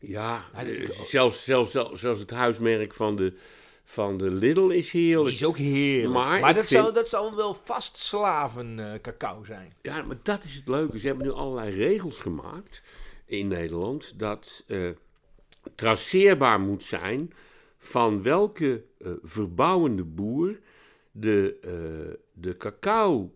Ja, 0.00 0.44
Ja, 0.54 0.64
eh, 0.64 0.88
zelfs, 0.90 1.44
zelfs, 1.44 1.70
zelfs, 1.70 2.00
zelfs 2.00 2.20
het 2.20 2.30
huismerk 2.30 2.94
van 2.94 3.16
de, 3.16 3.32
van 3.84 4.18
de 4.18 4.30
Lidl 4.30 4.68
is 4.68 4.90
Die 4.90 5.00
heerlijk. 5.06 5.34
is 5.34 5.44
ook 5.44 5.56
heerlijk. 5.56 6.12
Maar 6.12 6.40
dat, 6.54 6.66
vind- 6.66 6.80
zou, 6.80 6.92
dat 6.92 7.08
zou 7.08 7.34
wel 7.36 7.54
vast 7.54 7.96
slaven 7.96 8.98
cacao 9.02 9.44
zijn. 9.44 9.72
Ja, 9.82 10.02
maar 10.02 10.16
dat 10.22 10.44
is 10.44 10.54
het 10.54 10.68
leuke. 10.68 10.98
Ze 10.98 11.06
hebben 11.06 11.26
nu 11.26 11.32
allerlei 11.32 11.74
regels 11.76 12.18
gemaakt 12.20 12.82
in 13.24 13.48
Nederland 13.48 14.18
dat 14.18 14.64
eh, 14.66 14.88
traceerbaar 15.74 16.60
moet 16.60 16.82
zijn 16.82 17.32
van 17.78 18.22
welke 18.22 18.82
verbouwende 19.22 20.04
boer 20.04 20.58
de, 21.12 21.58
eh, 21.62 22.14
de 22.32 22.56
cacao 22.56 23.34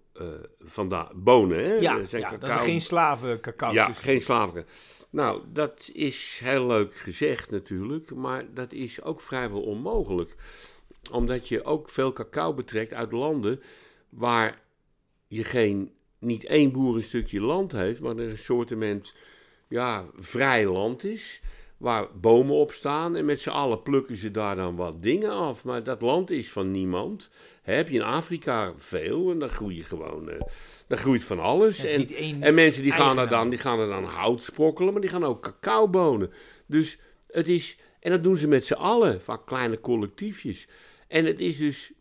vandaan, 0.61 1.09
bonen, 1.15 1.65
hè? 1.65 1.75
Ja, 1.75 2.05
zijn 2.05 2.23
ja 2.23 2.37
dat 2.37 2.49
er 2.49 2.59
geen 2.59 2.81
slaven 2.81 3.41
cacao 3.41 3.73
Ja, 3.73 3.87
tussen 3.87 4.05
geen 4.05 4.21
slaven. 4.21 4.67
Nou, 5.11 5.43
dat 5.53 5.91
is 5.93 6.41
heel 6.43 6.67
leuk 6.67 6.95
gezegd 6.95 7.51
natuurlijk, 7.51 8.15
maar 8.15 8.55
dat 8.55 8.73
is 8.73 9.03
ook 9.03 9.21
vrijwel 9.21 9.63
onmogelijk. 9.63 10.35
Omdat 11.13 11.49
je 11.49 11.65
ook 11.65 11.91
veel 11.91 12.13
cacao 12.13 12.55
betrekt 12.55 12.93
uit 12.93 13.13
landen 13.13 13.63
waar 14.09 14.63
je 15.29 15.45
geen, 15.45 15.93
niet 16.19 16.45
één 16.45 16.73
boer 16.73 16.97
een 16.97 17.03
stukje 17.03 17.41
land 17.41 17.73
heeft, 17.73 18.01
maar 18.01 18.17
er 18.17 18.29
een 18.29 18.39
soortement 18.39 19.15
ja, 19.69 20.05
vrij 20.17 20.67
land 20.67 21.05
is. 21.05 21.43
Waar 21.77 22.07
bomen 22.21 22.55
op 22.55 22.73
staan 22.73 23.17
en 23.17 23.25
met 23.25 23.41
z'n 23.41 23.51
allen 23.51 23.83
plukken 23.83 24.17
ze 24.17 24.31
daar 24.31 24.57
dan 24.57 24.77
wat 24.77 25.03
dingen 25.03 25.31
af. 25.31 25.65
Maar 25.65 25.83
dat 25.83 26.03
land 26.03 26.31
is 26.31 26.53
van 26.53 26.71
niemand. 26.71 27.31
Heb 27.63 27.89
je 27.89 27.95
in 27.95 28.03
Afrika 28.03 28.73
veel 28.77 29.31
en 29.31 29.39
dan 29.39 29.49
groeit 29.49 29.87
gewoon, 29.87 30.31
eh 30.31 30.41
dan 30.87 30.99
groeit 30.99 31.25
van 31.25 31.41
alles. 31.41 31.83
Ja, 31.83 31.89
en, 31.89 32.43
en 32.43 32.55
mensen 32.55 32.83
die 32.83 32.93
gaan, 32.93 33.19
er 33.19 33.29
dan, 33.29 33.49
die 33.49 33.59
gaan 33.59 33.81
er 33.81 33.89
dan 33.89 34.05
hout 34.05 34.43
sprokkelen, 34.43 34.93
maar 34.93 35.03
die 35.03 35.11
gaan 35.11 35.25
ook 35.25 35.43
cacao 35.43 35.89
bonen. 35.89 36.33
Dus 36.67 36.99
het 37.31 37.49
is, 37.49 37.79
en 38.01 38.11
dat 38.11 38.25
doen 38.25 38.37
ze 38.37 38.49
met 38.49 38.65
z'n 38.65 38.73
allen, 38.73 39.21
vaak 39.21 39.47
kleine 39.47 39.81
collectiefjes. 39.81 40.69
En 41.09 41.25
het 41.25 41.41
is 41.41 41.59
dus 41.59 41.93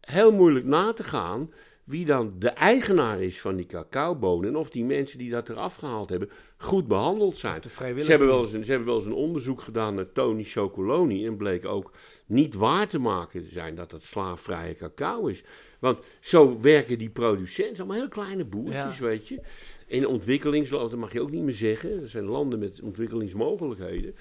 heel 0.00 0.32
moeilijk 0.32 0.64
na 0.64 0.92
te 0.92 1.04
gaan 1.04 1.50
wie 1.90 2.04
dan 2.04 2.32
de 2.38 2.48
eigenaar 2.48 3.22
is 3.22 3.40
van 3.40 3.56
die 3.56 3.66
cacaobonen. 3.66 4.48
En 4.48 4.56
of 4.56 4.70
die 4.70 4.84
mensen 4.84 5.18
die 5.18 5.30
dat 5.30 5.48
eraf 5.48 5.74
gehaald 5.74 6.08
hebben 6.08 6.30
goed 6.56 6.86
behandeld 6.88 7.36
zijn. 7.36 7.62
Ze 8.04 8.10
hebben, 8.10 8.28
wel 8.28 8.40
eens 8.40 8.52
een, 8.52 8.64
ze 8.64 8.70
hebben 8.70 8.88
wel 8.88 8.96
eens 8.98 9.06
een 9.06 9.12
onderzoek 9.12 9.60
gedaan 9.62 9.94
naar 9.94 10.12
Tony 10.12 10.44
Chocoloni. 10.44 11.26
En 11.26 11.36
bleek 11.36 11.64
ook 11.64 11.92
niet 12.26 12.54
waar 12.54 12.88
te 12.88 12.98
maken 12.98 13.42
te 13.42 13.48
zijn 13.50 13.74
dat 13.74 13.90
dat 13.90 14.02
slaafvrije 14.02 14.74
cacao 14.74 15.26
is. 15.26 15.44
Want 15.78 16.00
zo 16.20 16.60
werken 16.60 16.98
die 16.98 17.10
producenten, 17.10 17.76
allemaal 17.76 17.96
heel 17.96 18.08
kleine 18.08 18.44
boertjes, 18.44 18.98
Ja. 18.98 19.04
weet 19.04 19.28
je. 19.28 19.40
In 19.86 20.06
ontwikkelingslanden, 20.06 20.90
dat 20.90 20.98
mag 20.98 21.12
je 21.12 21.20
ook 21.20 21.30
niet 21.30 21.42
meer 21.42 21.54
zeggen. 21.54 22.02
Er 22.02 22.08
zijn 22.08 22.24
landen 22.24 22.58
met 22.58 22.80
ontwikkelingsmogelijkheden. 22.82 24.14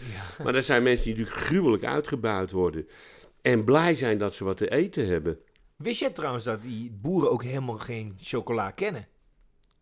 Maar 0.43 0.55
er 0.55 0.63
zijn 0.63 0.83
mensen 0.83 1.05
die 1.05 1.15
natuurlijk 1.15 1.45
gruwelijk 1.45 1.83
uitgebuit 1.83 2.51
worden. 2.51 2.87
En 3.41 3.63
blij 3.63 3.95
zijn 3.95 4.17
dat 4.17 4.33
ze 4.33 4.43
wat 4.43 4.57
te 4.57 4.69
eten 4.69 5.07
hebben. 5.07 5.39
Wist 5.83 5.99
jij 5.99 6.09
trouwens 6.09 6.43
dat 6.43 6.61
die 6.61 6.91
boeren 6.91 7.31
ook 7.31 7.43
helemaal 7.43 7.77
geen 7.77 8.15
chocola 8.21 8.71
kennen? 8.71 9.07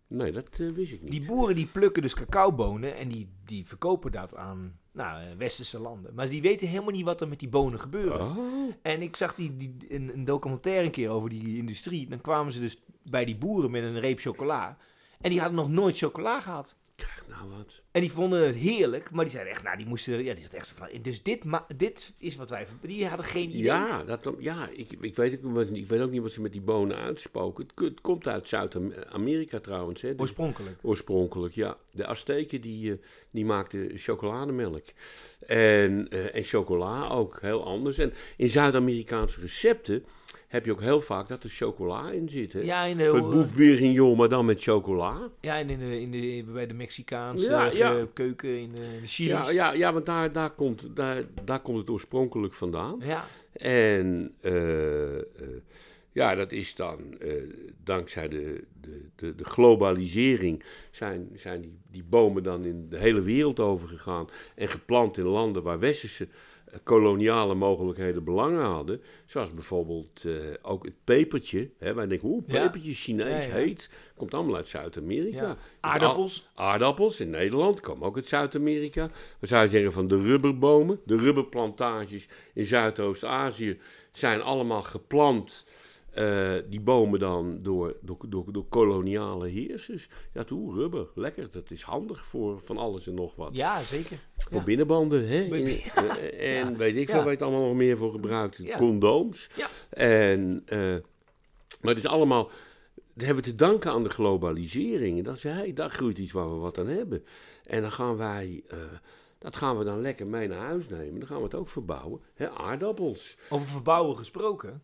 Nee, 0.08 0.32
dat 0.32 0.50
eh, 0.50 0.70
wist 0.70 0.92
ik 0.92 1.02
niet. 1.02 1.12
Die 1.12 1.26
boeren 1.26 1.56
die 1.56 1.66
plukken 1.66 2.02
dus 2.02 2.14
cacaobonen 2.14 2.96
en 2.96 3.08
die, 3.10 3.30
die 3.46 3.66
verkopen 3.66 4.12
dat 4.12 4.36
aan 4.36 4.80
nou, 4.92 5.22
eh, 5.22 5.38
westerse 5.38 5.80
landen. 5.80 6.14
Maar 6.14 6.30
die 6.30 6.42
weten 6.42 6.68
helemaal 6.68 6.92
niet 6.92 7.06
wat 7.06 7.22
er 7.22 7.28
met 7.28 7.40
die 7.40 7.50
bonen 7.50 7.80
gebeurt. 7.80 8.20
Oh, 8.20 8.74
En 8.82 9.02
ik 9.02 9.16
zag 9.16 9.36
die, 9.36 9.58
die, 9.58 9.76
een, 9.90 10.14
een 10.14 10.24
documentaire 10.24 10.86
een 10.86 10.92
keer 10.92 11.10
over 11.10 11.30
die 11.30 11.58
industrie. 11.58 12.08
Dan 12.10 12.22
kwamen 12.22 12.54
ze 12.54 12.60
dus 12.60 12.82
bij 13.04 13.26
die 13.26 13.38
boeren 13.38 13.72
met 13.72 13.84
een 13.84 14.00
reep 14.00 14.20
chocola. 14.20 14.78
En 15.22 15.30
die 15.30 15.40
hadden 15.40 15.58
nog 15.58 15.70
nooit 15.70 15.98
chocola 15.98 16.42
gehad. 16.42 16.76
Krijg 16.98 17.28
nou 17.28 17.50
wat. 17.50 17.82
En 17.92 18.02
die 18.02 18.12
vonden 18.12 18.46
het 18.46 18.56
heerlijk, 18.56 19.12
maar 19.12 19.24
die 19.24 19.34
zeiden 19.34 19.54
echt, 19.54 19.64
nou, 19.64 19.78
die 19.78 19.86
moesten, 19.86 20.24
ja, 20.24 20.34
die 20.34 20.44
zat 20.44 20.54
echt 20.54 20.68
zo 20.68 20.74
van, 20.78 20.90
dus 21.02 21.24
dit, 21.24 21.44
dit 21.78 22.14
is 22.18 22.36
wat 22.36 22.50
wij, 22.50 22.68
die 22.82 23.08
hadden 23.08 23.26
geen 23.26 23.50
idee. 23.50 23.62
Ja, 23.62 24.04
dat, 24.04 24.34
ja 24.40 24.70
ik, 24.72 24.92
ik, 25.02 25.16
weet 25.16 25.46
ook, 25.46 25.62
ik 25.62 25.88
weet 25.88 26.02
ook 26.02 26.12
niet 26.12 26.22
wat 26.22 26.32
ze 26.32 26.42
met 26.42 26.52
die 26.52 26.62
bonen 26.62 26.98
uitspoken. 26.98 27.66
Het, 27.68 27.86
het 27.86 28.02
komt 28.02 28.28
uit 28.28 28.48
Zuid-Amerika 28.48 29.60
trouwens. 29.60 30.02
Hè. 30.02 30.14
Oorspronkelijk. 30.18 30.78
Oorspronkelijk, 30.82 31.54
ja. 31.54 31.78
De 31.92 32.06
Azteken 32.06 32.62
die, 32.62 32.92
eh, 32.92 32.98
die 33.32 33.46
maakten 33.46 33.98
chocolademelk. 33.98 34.86
En, 35.48 36.08
eh, 36.10 36.36
en 36.36 36.44
chocola 36.44 37.08
ook, 37.10 37.42
heel 37.42 37.66
anders. 37.66 37.98
En 37.98 38.14
in 38.38 38.48
Zuid-Amerikaanse 38.48 39.40
recepten 39.40 40.06
heb 40.48 40.66
je 40.66 40.72
ook 40.72 40.82
heel 40.82 41.02
vaak 41.02 41.28
dat 41.28 41.44
er 41.44 41.50
chocola 41.50 42.12
in 42.12 42.30
zit. 42.30 42.54
Hè? 42.54 42.60
Ja, 42.60 42.84
in 42.84 42.98
de, 42.98 43.12
boef 43.12 43.54
bourguignon, 43.54 44.18
maar 44.18 44.30
dan 44.30 44.46
met 44.46 44.62
chocola. 44.62 45.30
ja, 45.42 45.58
en 45.58 45.70
in 45.70 45.80
de, 45.80 46.02
in 46.02 46.12
de, 46.12 46.52
bij 46.52 46.68
de 46.68 46.74
Mexicaanse 46.74 47.50
Ja, 47.50 47.70
eh, 47.70 47.78
ja. 47.78 48.06
keuken, 48.14 48.60
in 48.60 48.72
de, 48.72 48.78
in 48.78 49.02
de. 49.02 49.24
Ja, 49.24 49.50
ja, 49.50 49.72
ja 49.74 49.94
want 49.94 50.06
daar, 50.06 50.32
daar, 50.32 50.50
komt, 50.52 50.96
daar, 50.96 51.24
daar 51.44 51.60
komt 51.60 51.78
het 51.78 51.90
oorspronkelijk 51.90 52.54
vandaan. 52.54 53.00
Ja. 53.00 53.26
En 53.54 54.34
eh, 54.42 55.18
eh, 55.18 55.24
ja, 56.12 56.36
dat 56.36 56.52
is 56.52 56.76
dan 56.76 57.20
eh, 57.20 57.32
dankzij 57.84 58.28
de, 58.28 58.64
de, 58.82 59.06
de, 59.16 59.36
de 59.36 59.44
globalisering 59.44 60.64
zijn, 60.92 61.30
zijn 61.34 61.62
die, 61.62 61.78
die 61.92 62.04
bomen 62.04 62.44
dan 62.44 62.66
in 62.66 62.90
de 62.90 62.98
hele 62.98 63.22
wereld 63.22 63.60
overgegaan 63.60 64.30
en 64.56 64.68
geplant 64.68 65.18
in 65.18 65.26
landen 65.26 65.64
waar 65.64 65.80
westerse 65.80 66.24
eh, 66.24 66.30
koloniale 66.84 67.56
mogelijkheden 67.56 68.24
belangen 68.24 68.64
hadden. 68.64 69.02
Zoals 69.26 69.54
bijvoorbeeld 69.54 70.24
eh, 70.26 70.34
ook 70.62 70.86
het 70.86 70.94
pepertje. 71.04 71.70
Hè, 71.78 71.94
wij 71.94 72.08
denken, 72.08 72.28
oeh, 72.28 72.44
Ja. 72.48 72.62
pepertje, 72.64 72.94
Chinees, 72.94 73.44
Ja, 73.46 73.50
ja. 73.50 73.56
heet. 73.56 73.90
Komt 74.16 74.34
allemaal 74.34 74.56
uit 74.56 74.68
Zuid-Amerika. 74.68 75.48
Dus 75.48 75.58
Aardappels. 75.80 76.50
aardappels 76.56 77.20
in 77.20 77.30
Nederland 77.30 77.80
komen 77.82 78.08
ook 78.08 78.16
uit 78.16 78.26
Zuid-Amerika. 78.26 79.10
We 79.40 79.48
zouden 79.48 79.72
zeggen 79.72 79.92
van 79.92 80.08
de 80.08 80.22
rubberbomen. 80.22 81.00
De 81.06 81.18
rubberplantages 81.18 82.28
in 82.54 82.66
Zuidoost-Azië 82.66 83.80
zijn 84.12 84.42
allemaal 84.42 84.82
geplant. 84.84 85.66
Eh, 86.18 86.54
die 86.70 86.82
bomen 86.82 87.20
dan 87.20 87.60
door, 87.64 87.98
door, 88.02 88.18
door, 88.30 88.52
door 88.52 88.66
koloniale 88.70 89.48
heersers. 89.48 90.10
Ja, 90.34 90.44
toe, 90.44 90.74
rubber, 90.74 91.08
lekker. 91.16 91.48
Dat 91.52 91.72
is 91.72 91.82
handig 91.82 92.26
voor 92.26 92.62
van 92.62 92.78
alles 92.78 93.08
en 93.08 93.14
nog 93.14 93.36
wat. 93.36 93.56
Ja, 93.56 93.80
zeker. 93.82 94.20
Voor 94.38 94.58
Ja. 94.58 94.64
binnenbanden, 94.64 95.28
hè? 95.28 95.42
In- 95.44 95.68
eh, 95.96 96.58
en 96.60 96.70
Ja. 96.72 96.76
weet 96.78 96.96
ik 96.96 97.06
veel 97.10 97.16
waar 97.18 97.26
je 97.26 97.32
het 97.32 97.42
allemaal 97.42 97.68
nog 97.68 97.76
meer 97.76 97.98
voor 97.98 98.12
gebruikt. 98.12 98.76
Condooms. 98.76 99.50
Ja. 99.56 99.70
En, 99.90 100.62
eh, 100.66 100.80
maar 101.82 101.94
het 101.94 101.98
is 101.98 102.08
allemaal, 102.08 102.44
dat 103.14 103.26
hebben 103.26 103.44
we 103.44 103.50
te 103.50 103.56
danken 103.56 103.92
aan 103.92 104.04
de 104.04 104.10
globalisering. 104.10 105.18
En 105.18 105.24
dat 105.24 105.36
is, 105.36 105.44
hey, 105.44 105.74
daar 105.74 105.90
groeit 105.90 106.18
iets 106.18 106.32
waar 106.32 106.50
we 106.54 106.60
wat 106.60 106.78
aan 106.78 106.88
hebben. 106.88 107.24
En 107.66 107.82
dan 107.82 107.92
gaan 107.92 108.18
wij, 108.18 108.64
eh, 108.68 108.78
dat 109.40 109.56
gaan 109.56 109.78
we 109.78 109.84
dan 109.84 110.02
lekker 110.02 110.28
mee 110.28 110.48
naar 110.48 110.66
huis 110.66 110.88
nemen. 110.90 111.20
Dan 111.20 111.28
gaan 111.28 111.38
we 111.38 111.44
het 111.44 111.56
ook 111.56 111.70
verbouwen. 111.70 112.22
Aardappels. 112.54 113.38
Over 113.50 113.68
verbouwen 113.68 114.18
gesproken. 114.18 114.82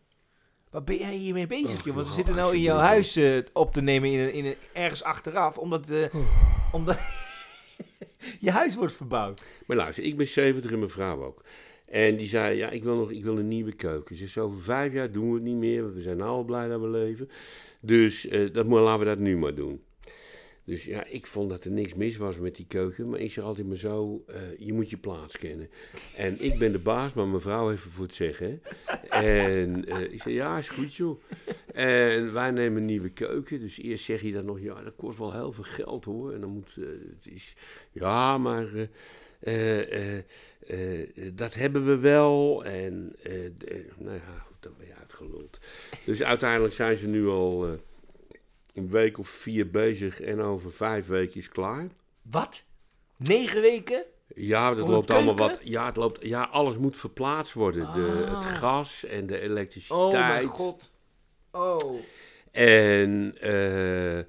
Waar 0.74 0.84
ben 0.84 0.96
jij 0.96 1.14
hiermee 1.14 1.46
bezig, 1.46 1.84
joh? 1.84 1.94
Want 1.94 2.08
we 2.08 2.14
zitten 2.14 2.34
nou 2.34 2.54
in 2.54 2.60
jouw 2.60 2.78
huis 2.78 3.16
eh, 3.16 3.38
op 3.52 3.72
te 3.72 3.80
nemen 3.80 4.10
in, 4.10 4.32
in 4.32 4.54
ergens 4.72 5.02
achteraf, 5.02 5.58
omdat, 5.58 5.90
eh, 5.90 6.14
omdat 6.72 6.98
je 8.40 8.50
huis 8.50 8.74
wordt 8.74 8.92
verbouwd. 8.92 9.42
Maar 9.66 9.76
luister, 9.76 10.04
ik 10.04 10.16
ben 10.16 10.26
70 10.26 10.70
en 10.70 10.78
mijn 10.78 10.90
vrouw 10.90 11.24
ook. 11.24 11.44
En 11.86 12.16
die 12.16 12.26
zei, 12.26 12.56
ja, 12.56 12.70
ik 12.70 12.82
wil 12.82 12.96
nog 12.96 13.10
ik 13.10 13.24
wil 13.24 13.38
een 13.38 13.48
nieuwe 13.48 13.72
keuken. 13.72 14.16
Ze 14.16 14.26
zegt, 14.26 14.46
over 14.46 14.62
vijf 14.62 14.92
jaar 14.92 15.12
doen 15.12 15.28
we 15.28 15.34
het 15.34 15.44
niet 15.44 15.56
meer, 15.56 15.82
want 15.82 15.94
we 15.94 16.00
zijn 16.00 16.16
nou 16.16 16.30
al 16.30 16.44
blij 16.44 16.68
dat 16.68 16.80
we 16.80 16.88
leven. 16.88 17.30
Dus 17.80 18.28
eh, 18.28 18.52
dat, 18.52 18.66
laten 18.66 18.98
we 18.98 19.04
dat 19.04 19.18
nu 19.18 19.36
maar 19.36 19.54
doen. 19.54 19.82
Dus 20.64 20.84
ja, 20.84 21.04
ik 21.04 21.26
vond 21.26 21.50
dat 21.50 21.64
er 21.64 21.70
niks 21.70 21.94
mis 21.94 22.16
was 22.16 22.38
met 22.38 22.54
die 22.54 22.66
keuken. 22.66 23.08
Maar 23.08 23.20
ik 23.20 23.32
zeg 23.32 23.44
altijd 23.44 23.66
maar 23.66 23.76
zo, 23.76 24.24
eh, 24.26 24.36
je 24.58 24.72
moet 24.72 24.90
je 24.90 24.96
plaats 24.96 25.36
kennen. 25.36 25.70
En 26.16 26.40
ik 26.40 26.58
ben 26.58 26.72
de 26.72 26.78
baas, 26.78 27.14
maar 27.14 27.26
mijn 27.26 27.40
vrouw 27.40 27.68
heeft 27.68 27.82
voor 27.82 28.04
het 28.04 28.14
zeggen. 28.14 28.62
En 29.08 29.84
eh, 29.84 30.12
ik 30.12 30.22
zei, 30.22 30.34
ja, 30.34 30.58
is 30.58 30.68
goed 30.68 30.94
joh. 30.94 31.20
En 31.72 32.32
wij 32.32 32.50
nemen 32.50 32.80
een 32.80 32.84
nieuwe 32.84 33.10
keuken. 33.10 33.60
Dus 33.60 33.78
eerst 33.78 34.04
zeg 34.04 34.20
je 34.20 34.32
dan 34.32 34.44
nog, 34.44 34.60
ja, 34.60 34.82
dat 34.82 34.94
kost 34.96 35.18
wel 35.18 35.32
heel 35.32 35.52
veel 35.52 35.64
geld 35.64 36.04
hoor. 36.04 36.32
En 36.32 36.40
dan 36.40 36.50
moet, 36.50 36.76
eh, 36.76 36.84
het 36.86 37.32
is, 37.32 37.56
ja, 37.92 38.38
maar... 38.38 38.66
dat 41.32 41.54
hebben 41.54 41.86
we 41.86 41.98
wel. 41.98 42.64
En 42.64 43.16
nou 43.98 44.14
ja, 44.14 44.38
goed, 44.46 44.56
dan 44.60 44.72
ben 44.78 44.86
je 44.86 44.94
uitgeluld. 44.94 45.60
Dus 46.04 46.22
uiteindelijk 46.22 46.74
zijn 46.74 46.96
ze 46.96 47.08
nu 47.08 47.26
al 47.28 47.78
een 48.74 48.88
week 48.88 49.18
of 49.18 49.28
vier 49.28 49.70
bezig 49.70 50.20
en 50.20 50.40
over 50.40 50.72
vijf 50.72 51.06
weken 51.06 51.36
is 51.36 51.48
klaar. 51.48 51.88
Wat? 52.22 52.62
Negen 53.16 53.60
weken? 53.60 54.04
Ja, 54.34 54.74
dat 54.74 54.88
loopt 54.88 55.12
allemaal 55.12 55.36
wat. 55.36 55.58
Ja, 55.62 55.86
het 55.86 55.96
loopt, 55.96 56.24
ja, 56.26 56.42
alles 56.42 56.78
moet 56.78 56.96
verplaatst 56.96 57.52
worden. 57.52 57.92
De, 57.92 58.24
Ah. 58.28 58.34
het 58.40 58.50
gas 58.50 59.04
en 59.04 59.26
de 59.26 59.36
Oh 59.36 59.42
elektriciteit. 59.42 60.12
mijn 60.12 60.46
god. 60.46 60.92
Oh. 61.50 62.00
En 62.50 63.34
eh, 63.40 64.24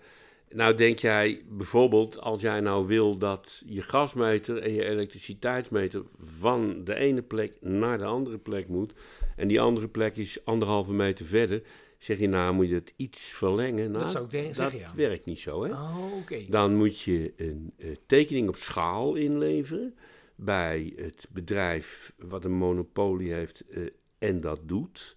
nou 0.49 0.75
denk 0.75 0.99
jij 0.99 1.41
bijvoorbeeld, 1.49 2.19
als 2.21 2.41
jij 2.41 2.59
nou 2.59 2.87
wil 2.87 3.17
dat 3.17 3.63
je 3.65 3.81
gasmeter 3.81 4.57
en 4.57 4.73
je 4.73 4.83
elektriciteitsmeter 4.85 6.03
van 6.23 6.83
de 6.83 6.95
ene 6.95 7.21
plek 7.21 7.57
naar 7.61 7.97
de 7.97 8.05
andere 8.05 8.37
plek 8.37 8.67
moet, 8.67 8.93
en 9.35 9.47
die 9.47 9.61
andere 9.61 9.87
plek 9.87 10.15
is 10.15 10.45
anderhalve 10.45 10.93
meter 10.93 11.25
verder, 11.25 11.61
zeg 12.05 12.19
je 12.19 12.27
nou 12.27 12.53
moet 12.53 12.69
je 12.69 12.73
het 12.73 12.93
iets 12.95 13.21
verlengen. 13.21 13.91
Nou, 13.91 14.03
Dat 14.03 14.11
zou 14.11 14.25
ik 14.25 14.31
denken, 14.31 14.63
dat 14.63 14.71
ja. 14.71 14.91
werkt 14.95 15.25
niet 15.25 15.39
zo, 15.39 15.63
hè? 15.63 15.71
Oh. 15.71 16.49
Dan 16.49 16.75
moet 16.75 16.99
je 16.99 17.33
een 17.37 17.73
eh, 17.77 17.87
tekening 18.05 18.47
op 18.47 18.55
schaal 18.55 19.15
inleveren 19.15 19.95
bij 20.35 20.93
het 20.95 21.27
bedrijf 21.29 22.13
wat 22.17 22.43
een 22.43 22.57
monopolie 22.57 23.33
heeft 23.33 23.63
eh, 23.69 23.83
en 24.17 24.41
dat 24.41 24.59
doet. 24.63 25.15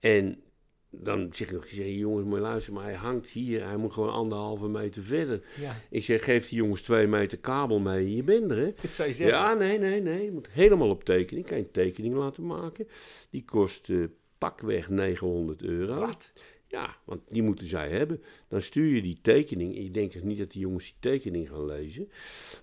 En 0.00 0.42
dan 0.90 1.28
zeg 1.32 1.48
ik 1.48 1.54
nog, 1.54 1.66
zeg, 1.66 1.86
jongens, 1.86 2.24
moet 2.24 2.34
je 2.34 2.40
luisteren, 2.40 2.74
maar 2.80 2.88
hij 2.88 2.98
hangt 2.98 3.28
hier, 3.28 3.66
hij 3.66 3.76
moet 3.76 3.92
gewoon 3.92 4.12
anderhalve 4.12 4.68
meter 4.68 5.02
verder. 5.02 5.42
Ja, 5.60 5.76
Ik 5.90 6.04
zeg, 6.04 6.24
geef 6.24 6.48
die 6.48 6.58
jongens 6.58 6.82
twee 6.82 7.06
meter 7.06 7.38
kabel 7.38 7.78
mee, 7.78 8.16
je 8.16 8.22
bent 8.22 8.50
er, 8.50 8.56
hè? 8.56 8.72
zou 8.90 9.08
je 9.08 9.14
zeggen. 9.14 9.38
Ja, 9.38 9.54
nee, 9.54 9.78
nee, 9.78 10.02
nee, 10.02 10.24
je 10.24 10.32
moet 10.32 10.48
helemaal 10.50 10.90
op 10.90 11.04
tekening, 11.04 11.46
kan 11.46 11.56
je 11.56 11.62
een 11.62 11.70
tekening 11.70 12.14
laten 12.14 12.46
maken. 12.46 12.88
Die 13.30 13.44
kost 13.44 13.90
eh, 13.90 14.04
pakweg 14.38 14.88
900 14.88 15.62
euro. 15.62 16.00
Wat? 16.00 16.32
Ja, 16.68 16.96
want 17.04 17.20
die 17.28 17.42
moeten 17.42 17.66
zij 17.66 17.90
hebben. 17.90 18.22
Dan 18.48 18.62
stuur 18.62 18.94
je 18.94 19.02
die 19.02 19.18
tekening. 19.22 19.76
En 19.76 19.82
je 19.82 19.90
denkt 19.90 20.12
dus 20.12 20.22
niet 20.22 20.38
dat 20.38 20.50
die 20.50 20.60
jongens 20.60 20.84
die 20.84 20.94
tekening 21.00 21.48
gaan 21.48 21.66
lezen. 21.66 22.10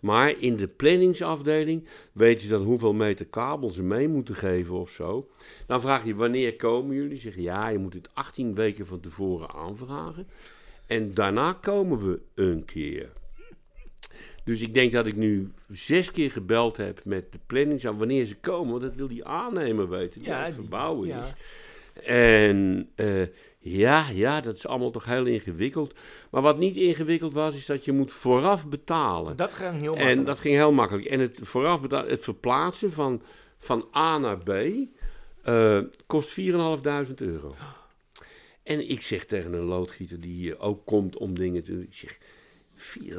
Maar 0.01 0.39
in 0.39 0.55
de 0.55 0.67
planningsafdeling 0.67 1.87
weten 2.11 2.43
ze 2.43 2.49
dan 2.49 2.63
hoeveel 2.63 2.93
meter 2.93 3.25
kabel 3.25 3.69
ze 3.69 3.83
mee 3.83 4.07
moeten 4.07 4.35
geven 4.35 4.75
of 4.75 4.89
zo. 4.89 5.29
Dan 5.67 5.81
vraag 5.81 6.05
je 6.05 6.15
wanneer 6.15 6.55
komen 6.55 6.95
jullie? 6.95 7.17
Zeggen 7.17 7.41
ja, 7.41 7.67
je 7.67 7.77
moet 7.77 7.93
het 7.93 8.09
18 8.13 8.55
weken 8.55 8.85
van 8.85 8.99
tevoren 8.99 9.49
aanvragen. 9.49 10.27
En 10.87 11.13
daarna 11.13 11.53
komen 11.53 12.09
we 12.09 12.21
een 12.33 12.65
keer. 12.65 13.11
Dus 14.43 14.61
ik 14.61 14.73
denk 14.73 14.91
dat 14.91 15.05
ik 15.05 15.15
nu 15.15 15.51
zes 15.69 16.11
keer 16.11 16.31
gebeld 16.31 16.77
heb 16.77 17.01
met 17.05 17.31
de 17.31 17.39
planning 17.45 17.85
aan 17.85 17.97
wanneer 17.97 18.25
ze 18.25 18.35
komen. 18.35 18.69
Want 18.71 18.81
dat 18.81 18.95
wil 18.95 19.07
die 19.07 19.25
aannemer 19.25 19.89
weten, 19.89 20.19
die 20.19 20.29
Ja, 20.29 20.35
aan 20.37 20.43
het 20.43 20.51
die- 20.53 20.61
verbouwen 20.61 21.07
ja. 21.07 21.23
is. 21.23 21.33
En 22.05 22.89
eh, 22.95 23.07
ja, 23.59 24.09
ja, 24.09 24.41
dat 24.41 24.55
is 24.55 24.67
allemaal 24.67 24.91
toch 24.91 25.05
heel 25.05 25.25
ingewikkeld. 25.25 25.93
Maar 26.31 26.41
wat 26.41 26.57
niet 26.59 26.75
ingewikkeld 26.75 27.33
was, 27.33 27.55
is 27.55 27.65
dat 27.65 27.85
je 27.85 27.91
moet 27.91 28.11
vooraf 28.11 28.67
betalen. 28.69 29.35
Dat 29.35 29.53
ging 29.53 29.79
heel 29.81 29.89
makkelijk. 29.91 30.17
En 30.17 30.23
dat 30.23 30.39
ging 30.39 30.55
heel 30.55 30.71
makkelijk. 30.71 31.05
En 31.05 31.19
het 31.19 31.39
vooraf 31.41 31.81
betalen, 31.81 32.09
het 32.09 32.23
verplaatsen 32.23 32.91
van, 32.91 33.21
van 33.57 33.87
A 33.95 34.17
naar 34.17 34.37
B 34.37 34.49
eh, 35.43 35.79
kost 36.05 36.29
4.500 36.29 37.13
euro. 37.15 37.55
En 38.63 38.89
ik 38.89 39.01
zeg 39.01 39.25
tegen 39.25 39.53
een 39.53 39.63
loodgieter 39.63 40.19
die 40.19 40.33
hier 40.33 40.59
ook 40.59 40.85
komt 40.85 41.17
om 41.17 41.33
dingen 41.33 41.63
te 41.63 41.71
doen. 41.71 41.81
Ik 41.81 41.93
zeg, 41.93 42.17
4.500 42.83 43.09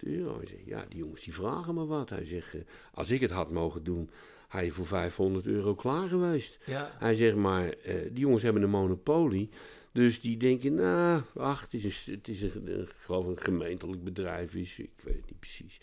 euro. 0.00 0.36
Hij 0.36 0.46
zegt, 0.46 0.64
ja, 0.64 0.84
die 0.88 0.98
jongens 0.98 1.24
die 1.24 1.34
vragen 1.34 1.74
me 1.74 1.86
wat. 1.86 2.08
Hij 2.08 2.24
zegt, 2.24 2.54
eh, 2.54 2.60
als 2.94 3.10
ik 3.10 3.20
het 3.20 3.30
had 3.30 3.50
mogen 3.50 3.84
doen, 3.84 4.10
had 4.48 4.64
je 4.64 4.72
voor 4.72 4.86
500 4.86 5.46
euro 5.46 5.74
klaar 5.74 6.08
geweest. 6.08 6.58
Ja. 6.66 6.90
Hij 6.98 7.14
zegt, 7.14 7.36
maar 7.36 7.68
eh, 7.68 7.94
die 8.10 8.20
jongens 8.20 8.42
hebben 8.42 8.62
een 8.62 8.70
monopolie. 8.70 9.48
Dus 9.92 10.20
die 10.20 10.36
denken, 10.36 10.74
nou, 10.74 11.22
ach, 11.36 11.60
het 11.60 11.74
is, 11.74 12.06
een, 12.06 12.14
het 12.14 12.28
is 12.28 12.42
een, 12.42 12.80
ik 12.80 12.94
geloof 12.98 13.26
een 13.26 13.40
gemeentelijk 13.40 14.04
bedrijf 14.04 14.54
is. 14.54 14.78
Ik 14.78 14.90
weet 15.02 15.16
het 15.16 15.26
niet 15.26 15.40
precies. 15.40 15.80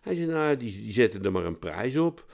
Hij 0.00 0.14
zegt, 0.14 0.28
nou, 0.28 0.56
die, 0.56 0.82
die 0.82 0.92
zetten 0.92 1.24
er 1.24 1.32
maar 1.32 1.44
een 1.44 1.58
prijs 1.58 1.96
op. 1.96 2.24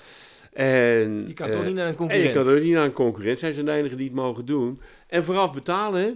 En, 0.52 1.26
Je 1.26 1.32
kan 1.32 1.48
eh, 1.48 1.52
toch 1.52 1.64
niet 1.64 1.74
naar 1.74 1.86
een 1.86 1.92
en 1.92 1.92
je 1.92 1.96
concurrent? 1.96 2.32
kan 2.32 2.48
er 2.48 2.60
niet 2.60 2.72
naar 2.72 2.84
een 2.84 2.92
concurrent. 2.92 3.38
Zij 3.38 3.52
zijn 3.52 3.64
de 3.66 3.72
enigen 3.72 3.96
die 3.96 4.06
het 4.06 4.16
mogen 4.16 4.46
doen. 4.46 4.80
En 5.06 5.24
vooraf 5.24 5.52
betalen, 5.52 6.00
hè. 6.00 6.12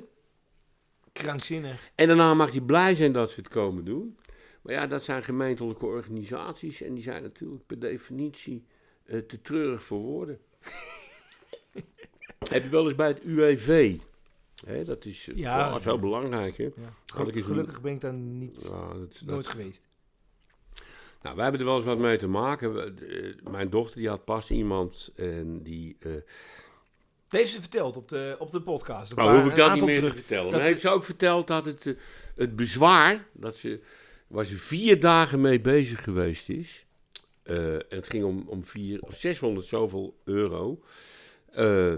Krankzinnig. 1.12 1.90
En 1.94 2.06
daarna 2.06 2.34
mag 2.34 2.52
je 2.52 2.62
blij 2.62 2.94
zijn 2.94 3.12
dat 3.12 3.30
ze 3.30 3.40
het 3.40 3.48
komen 3.48 3.84
doen. 3.84 4.16
Maar 4.62 4.74
ja, 4.74 4.86
dat 4.86 5.02
zijn 5.02 5.22
gemeentelijke 5.24 5.86
organisaties. 5.86 6.82
En 6.82 6.94
die 6.94 7.02
zijn 7.02 7.22
natuurlijk 7.22 7.66
per 7.66 7.78
definitie 7.78 8.64
eh, 9.04 9.18
te 9.18 9.40
treurig 9.40 9.82
voor 9.82 9.98
woorden. 9.98 10.38
Heb 12.50 12.62
je 12.62 12.68
wel 12.68 12.84
eens 12.84 12.94
bij 12.94 13.08
het 13.08 13.22
UWV? 13.22 13.96
Hè, 14.66 14.84
dat 14.84 15.04
is 15.04 15.28
eh, 15.28 15.36
Ja. 15.36 15.78
heel 15.78 15.98
belangrijk, 15.98 16.56
hè? 16.56 16.64
Ja. 16.64 16.94
Gelukkig 17.06 17.44
Gelukkig 17.44 17.80
ben 17.80 17.92
ik 17.92 18.00
daar 18.00 18.12
niet, 18.12 18.62
Ja, 18.62 18.88
dat, 18.92 18.98
dat- 18.98 19.22
nooit 19.26 19.46
geweest. 19.46 19.88
Nou, 21.22 21.34
wij 21.34 21.42
hebben 21.42 21.60
er 21.60 21.66
wel 21.66 21.76
eens 21.76 21.86
wat 21.86 21.98
mee 21.98 22.18
te 22.18 22.28
maken. 22.28 22.96
Eh, 23.08 23.50
mijn 23.50 23.70
dochter 23.70 23.98
die 23.98 24.08
had 24.08 24.24
pas 24.24 24.50
iemand 24.50 25.12
en 25.16 25.62
die... 25.62 25.96
Heeft 27.30 27.50
ze 27.50 27.60
verteld 27.60 27.96
op 27.96 28.08
de, 28.08 28.36
op 28.38 28.50
de 28.50 28.60
podcast. 28.60 29.14
Nou, 29.14 29.36
hoef 29.40 29.50
ik 29.50 29.56
dat 29.56 29.72
niet 29.74 29.84
meer 29.84 29.94
terug. 29.96 30.10
te 30.12 30.16
vertellen. 30.18 30.50
dat 30.52 30.60
heeft 30.60 30.80
ze 30.80 30.88
ook 30.88 31.04
verteld 31.04 31.46
dat 31.46 31.64
het, 31.64 31.86
eh, 31.86 31.94
het 32.36 32.56
bezwaar, 32.56 33.26
dat 33.32 33.56
ze, 33.56 33.80
waar 34.26 34.44
ze 34.44 34.56
vier 34.58 35.00
dagen 35.00 35.40
mee 35.40 35.60
bezig 35.60 36.02
geweest 36.04 36.48
is. 36.48 36.84
eh, 37.42 37.74
en 37.74 37.84
het 37.88 38.06
ging 38.06 38.24
om, 38.24 38.44
om 38.46 38.64
vier, 38.64 39.00
of 39.00 39.14
600 39.14 39.66
zoveel 39.66 40.16
euro. 40.24 40.82
eh, 41.52 41.94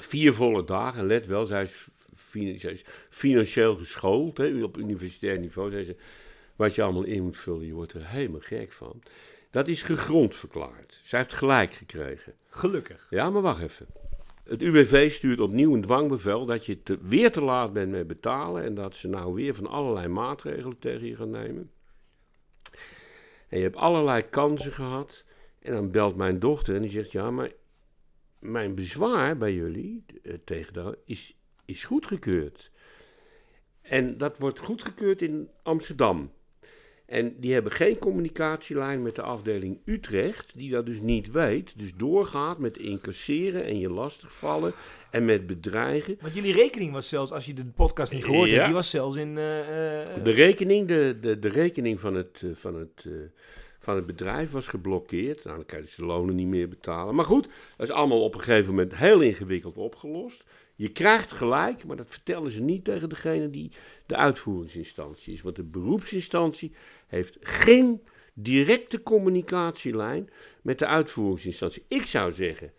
vier 0.00 0.32
volle 0.34 0.64
dagen. 0.64 1.06
Let 1.06 1.26
wel, 1.26 1.44
zij 1.44 1.62
is, 1.62 1.86
fi- 2.16 2.58
zij 2.58 2.72
is 2.72 2.84
financieel 3.10 3.76
geschoold 3.76 4.36
hè, 4.38 4.62
op 4.62 4.76
universitair 4.76 5.38
niveau. 5.38 5.70
Zei 5.70 5.84
ze, 5.84 5.96
wat 6.56 6.74
je 6.74 6.82
allemaal 6.82 7.04
in 7.04 7.22
moet 7.22 7.36
vullen, 7.38 7.66
je 7.66 7.72
wordt 7.72 7.92
er 7.92 8.06
helemaal 8.08 8.40
gek 8.40 8.72
van. 8.72 9.02
Dat 9.50 9.68
is 9.68 9.82
gegrond 9.82 10.36
verklaard. 10.36 11.00
Zij 11.02 11.18
heeft 11.18 11.32
gelijk 11.32 11.72
gekregen. 11.72 12.34
Gelukkig. 12.48 13.06
Ja, 13.10 13.30
maar 13.30 13.42
wacht 13.42 13.62
even. 13.62 13.86
Het 14.44 14.62
UWV 14.62 15.12
stuurt 15.12 15.40
opnieuw 15.40 15.74
een 15.74 15.82
dwangbevel 15.82 16.46
dat 16.46 16.66
je 16.66 16.78
weer 17.02 17.32
te 17.32 17.40
laat 17.40 17.72
bent 17.72 17.90
met 17.90 18.06
betalen 18.06 18.62
en 18.62 18.74
dat 18.74 18.94
ze 18.94 19.08
nou 19.08 19.34
weer 19.34 19.54
van 19.54 19.66
allerlei 19.66 20.08
maatregelen 20.08 20.78
tegen 20.78 21.06
je 21.06 21.16
gaan 21.16 21.30
nemen. 21.30 21.70
En 23.48 23.58
je 23.58 23.62
hebt 23.64 23.76
allerlei 23.76 24.22
kansen 24.22 24.72
gehad. 24.72 25.24
En 25.58 25.72
dan 25.72 25.90
belt 25.90 26.16
mijn 26.16 26.38
dochter 26.38 26.74
en 26.74 26.82
die 26.82 26.90
zegt: 26.90 27.12
Ja, 27.12 27.30
maar 27.30 27.50
mijn 28.38 28.74
bezwaar 28.74 29.36
bij 29.36 29.54
jullie 29.54 30.04
eh, 30.22 30.34
tegen 30.44 30.72
dat 30.72 30.96
is, 31.04 31.38
is 31.64 31.84
goedgekeurd. 31.84 32.70
En 33.80 34.18
dat 34.18 34.38
wordt 34.38 34.58
goedgekeurd 34.58 35.22
in 35.22 35.48
Amsterdam. 35.62 36.32
En 37.06 37.34
die 37.40 37.52
hebben 37.52 37.72
geen 37.72 37.98
communicatielijn 37.98 39.02
met 39.02 39.14
de 39.14 39.22
afdeling 39.22 39.78
Utrecht, 39.84 40.52
die 40.56 40.70
dat 40.70 40.86
dus 40.86 41.00
niet 41.00 41.30
weet. 41.30 41.78
Dus 41.78 41.94
doorgaat 41.96 42.58
met 42.58 42.78
incasseren 42.78 43.64
en 43.64 43.78
je 43.78 43.90
lastigvallen 43.90 44.72
en 45.10 45.24
met 45.24 45.46
bedreigen. 45.46 46.16
Want 46.20 46.34
jullie 46.34 46.52
rekening 46.52 46.92
was 46.92 47.08
zelfs, 47.08 47.30
als 47.32 47.46
je 47.46 47.54
de 47.54 47.64
podcast 47.64 48.12
niet 48.12 48.24
gehoord 48.24 48.48
Ja. 48.48 48.54
hebt, 48.54 48.66
die 48.66 48.74
was 48.74 48.90
zelfs 48.90 49.16
in... 49.16 49.38
eh, 49.38 50.00
eh, 50.00 50.24
De 50.24 50.30
rekening, 50.30 50.88
de, 50.88 51.16
de, 51.20 51.38
de 51.38 51.48
rekening 51.48 52.00
van, 52.00 52.14
het, 52.14 52.40
eh, 52.44 52.50
van, 52.54 52.74
het, 52.74 53.06
van 53.78 53.96
het 53.96 54.06
bedrijf 54.06 54.50
was 54.50 54.66
geblokkeerd. 54.68 55.44
Nou, 55.44 55.56
dan 55.56 55.66
kan 55.66 55.78
je 55.78 55.84
dus 55.84 55.94
de 55.94 56.04
lonen 56.04 56.34
niet 56.34 56.46
meer 56.46 56.68
betalen. 56.68 57.14
Maar 57.14 57.24
goed, 57.24 57.48
dat 57.76 57.86
is 57.86 57.92
allemaal 57.94 58.22
op 58.24 58.34
een 58.34 58.40
gegeven 58.40 58.70
moment 58.70 58.96
heel 58.96 59.20
ingewikkeld 59.20 59.76
opgelost. 59.76 60.44
Je 60.76 60.88
krijgt 60.88 61.32
gelijk, 61.32 61.84
maar 61.84 61.96
dat 61.96 62.10
vertellen 62.10 62.50
ze 62.50 62.60
niet 62.60 62.84
tegen 62.84 63.08
degene 63.08 63.50
die 63.50 63.70
de 64.06 64.16
uitvoeringsinstantie 64.16 65.32
is. 65.32 65.42
Want 65.42 65.56
de 65.56 65.62
beroepsinstantie 65.62 66.72
heeft 67.06 67.36
geen 67.40 68.02
directe 68.32 69.02
communicatielijn 69.02 70.30
met 70.62 70.78
de 70.78 70.86
uitvoeringsinstantie. 70.86 71.84
Ik 71.88 72.06
zou 72.06 72.32
zeggen, 72.32 72.72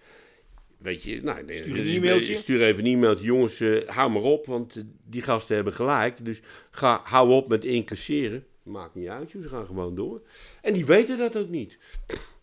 weet 0.77 1.03
je, 1.03 1.21
nou, 1.21 1.43
nee, 1.43 1.55
Stuur 1.55 1.79
een 1.79 1.87
e-mailtje. 1.87 2.35
Stuur 2.35 2.61
even 2.61 2.85
een 2.85 2.93
e-mailtje. 2.93 3.25
Jongens, 3.25 3.59
eh, 3.59 3.87
hou 3.87 4.11
maar 4.11 4.21
op, 4.21 4.45
want 4.45 4.75
eh, 4.75 4.83
die 5.05 5.21
gasten 5.21 5.55
hebben 5.55 5.73
gelijk. 5.73 6.25
Dus 6.25 6.41
ga, 6.71 7.01
hou 7.03 7.31
op 7.31 7.47
met 7.47 7.63
incasseren. 7.63 8.45
Maakt 8.63 8.95
niet 8.95 9.07
uit, 9.07 9.29
ze 9.29 9.47
gaan 9.47 9.65
gewoon 9.65 9.95
door. 9.95 10.21
En 10.61 10.73
die 10.73 10.85
weten 10.85 11.17
dat 11.17 11.37
ook 11.37 11.49
niet. 11.49 11.77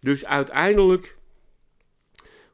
Dus 0.00 0.24
uiteindelijk 0.24 1.16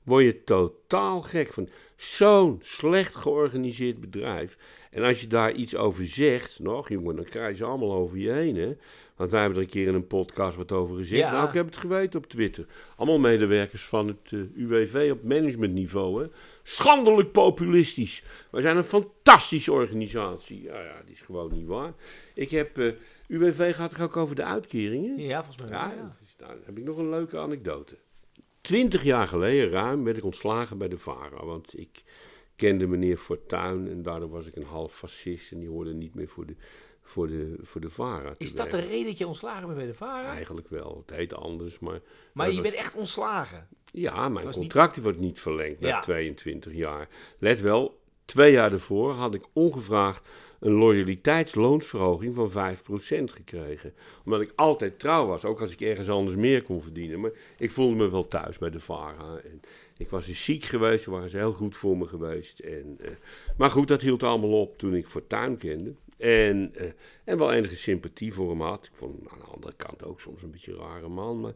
word 0.02 0.24
je 0.24 0.44
totaal 0.44 1.22
gek 1.22 1.52
van. 1.52 1.68
Zo'n 1.98 2.58
slecht 2.62 3.14
georganiseerd 3.14 4.00
bedrijf. 4.00 4.56
En 4.90 5.02
als 5.02 5.20
je 5.20 5.26
daar 5.26 5.52
iets 5.52 5.76
over 5.76 6.06
zegt, 6.06 6.58
nog 6.58 6.88
jongen, 6.88 7.16
dan 7.16 7.24
krijgen 7.24 7.56
ze 7.56 7.64
allemaal 7.64 7.92
over 7.92 8.18
je 8.18 8.30
heen. 8.30 8.56
Hè? 8.56 8.76
Want 9.16 9.30
wij 9.30 9.40
hebben 9.40 9.58
er 9.58 9.64
een 9.64 9.70
keer 9.70 9.86
in 9.86 9.94
een 9.94 10.06
podcast 10.06 10.56
wat 10.56 10.72
over 10.72 10.96
gezegd. 10.96 11.20
Ja. 11.20 11.32
Nou, 11.32 11.48
ik 11.48 11.54
heb 11.54 11.66
het 11.66 11.76
geweten 11.76 12.18
op 12.20 12.26
Twitter. 12.26 12.66
Allemaal 12.96 13.18
medewerkers 13.18 13.84
van 13.86 14.06
het 14.06 14.32
eh, 14.32 14.38
UWV 14.54 15.08
op 15.12 15.22
managementniveau. 15.22 16.22
Hè? 16.22 16.28
Schandelijk 16.62 17.32
populistisch. 17.32 18.22
Wij 18.50 18.60
zijn 18.62 18.76
een 18.76 18.84
fantastische 18.84 19.72
organisatie. 19.72 20.62
Ja, 20.62 20.80
ja, 20.82 21.02
die 21.04 21.14
is 21.14 21.20
gewoon 21.20 21.52
niet 21.52 21.66
waar. 21.66 21.92
Ik 22.34 22.50
heb. 22.50 22.78
eh, 22.78 22.92
UWV 23.28 23.74
gaat 23.74 23.90
toch 23.90 24.00
ook 24.00 24.16
over 24.16 24.36
de 24.36 24.44
uitkeringen? 24.44 25.18
ja, 25.18 25.44
volgens 25.44 25.62
mij 25.70 25.78
Ja, 25.78 25.92
ja. 25.96 26.16
dus 26.20 26.36
daar 26.36 26.56
heb 26.64 26.78
ik 26.78 26.84
nog 26.84 26.96
een 26.98 27.10
leuke 27.10 27.38
anekdote. 27.38 27.96
Twintig 28.68 29.02
jaar 29.02 29.28
geleden 29.28 29.70
ruim 29.70 30.04
werd 30.04 30.16
ik 30.16 30.24
ontslagen 30.24 30.78
bij 30.78 30.88
de 30.88 30.98
VARA. 30.98 31.44
Want 31.44 31.78
ik 31.78 32.02
kende 32.56 32.86
meneer 32.86 33.16
Fortuyn 33.16 33.88
en 33.88 34.02
daardoor 34.02 34.28
was 34.30 34.46
ik 34.46 34.56
een 34.56 34.64
half 34.64 34.92
fascist. 34.94 35.52
En 35.52 35.58
die 35.58 35.68
hoorde 35.68 35.92
niet 35.94 36.14
meer 36.14 36.28
voor 36.28 36.46
de, 36.46 36.54
voor 37.02 37.26
de, 37.26 37.56
voor 37.62 37.80
de 37.80 37.90
VARA 37.90 38.30
te 38.30 38.44
Is 38.44 38.54
dat 38.54 38.70
de 38.70 38.80
reden 38.80 39.06
dat 39.06 39.18
je 39.18 39.26
ontslagen 39.26 39.66
bent 39.66 39.78
bij 39.78 39.86
de 39.86 39.94
VARA? 39.94 40.34
Eigenlijk 40.34 40.68
wel. 40.68 41.04
Het 41.06 41.16
heet 41.16 41.34
anders, 41.34 41.78
maar... 41.78 42.00
maar 42.32 42.48
je 42.48 42.52
was- 42.52 42.62
bent 42.62 42.74
echt 42.74 42.94
ontslagen. 42.94 43.68
Ja, 43.92 44.28
mijn 44.28 44.50
contract 44.50 45.00
wordt 45.00 45.18
niet 45.18 45.40
verlengd 45.40 45.80
na 45.80 45.88
Ja. 45.88 46.00
22 46.00 46.74
jaar. 46.74 47.08
Let 47.38 47.60
wel, 47.60 48.00
twee 48.24 48.52
jaar 48.52 48.70
daarvoor 48.70 49.12
had 49.12 49.34
ik 49.34 49.44
ongevraagd 49.52 50.28
een 50.60 50.72
loyaliteitsloonsverhoging 50.72 52.34
van 52.34 52.50
5% 52.50 53.24
gekregen. 53.24 53.94
Omdat 54.24 54.40
ik 54.40 54.52
altijd 54.56 54.98
trouw 54.98 55.26
was, 55.26 55.44
ook 55.44 55.60
als 55.60 55.72
ik 55.72 55.80
ergens 55.80 56.08
anders 56.08 56.36
meer 56.36 56.62
kon 56.62 56.82
verdienen. 56.82 57.20
Maar 57.20 57.30
ik 57.58 57.70
voelde 57.70 57.96
me 57.96 58.10
wel 58.10 58.28
thuis 58.28 58.58
bij 58.58 58.70
de 58.70 58.80
VARA. 58.80 59.40
En 59.44 59.60
ik 59.96 60.10
was 60.10 60.28
eens 60.28 60.44
ziek 60.44 60.64
geweest, 60.64 61.04
toen 61.04 61.14
waren 61.14 61.30
ze 61.30 61.36
heel 61.36 61.52
goed 61.52 61.76
voor 61.76 61.96
me 61.98 62.06
geweest. 62.06 62.58
En, 62.58 62.96
eh, 63.00 63.10
maar 63.56 63.70
goed, 63.70 63.88
dat 63.88 64.00
hield 64.00 64.22
allemaal 64.22 64.60
op 64.60 64.78
toen 64.78 64.94
ik 64.94 65.06
Fortuyn 65.06 65.56
kende. 65.56 65.94
En, 66.16 66.70
eh, 66.74 66.86
en 67.24 67.38
wel 67.38 67.52
enige 67.52 67.76
sympathie 67.76 68.34
voor 68.34 68.50
hem 68.50 68.60
had. 68.60 68.84
Ik 68.84 68.96
vond 68.96 69.18
hem 69.18 69.28
aan 69.28 69.38
de 69.38 69.54
andere 69.54 69.74
kant 69.76 70.04
ook 70.04 70.20
soms 70.20 70.42
een 70.42 70.50
beetje 70.50 70.72
een 70.72 70.78
rare 70.78 71.08
man. 71.08 71.40
Maar 71.40 71.54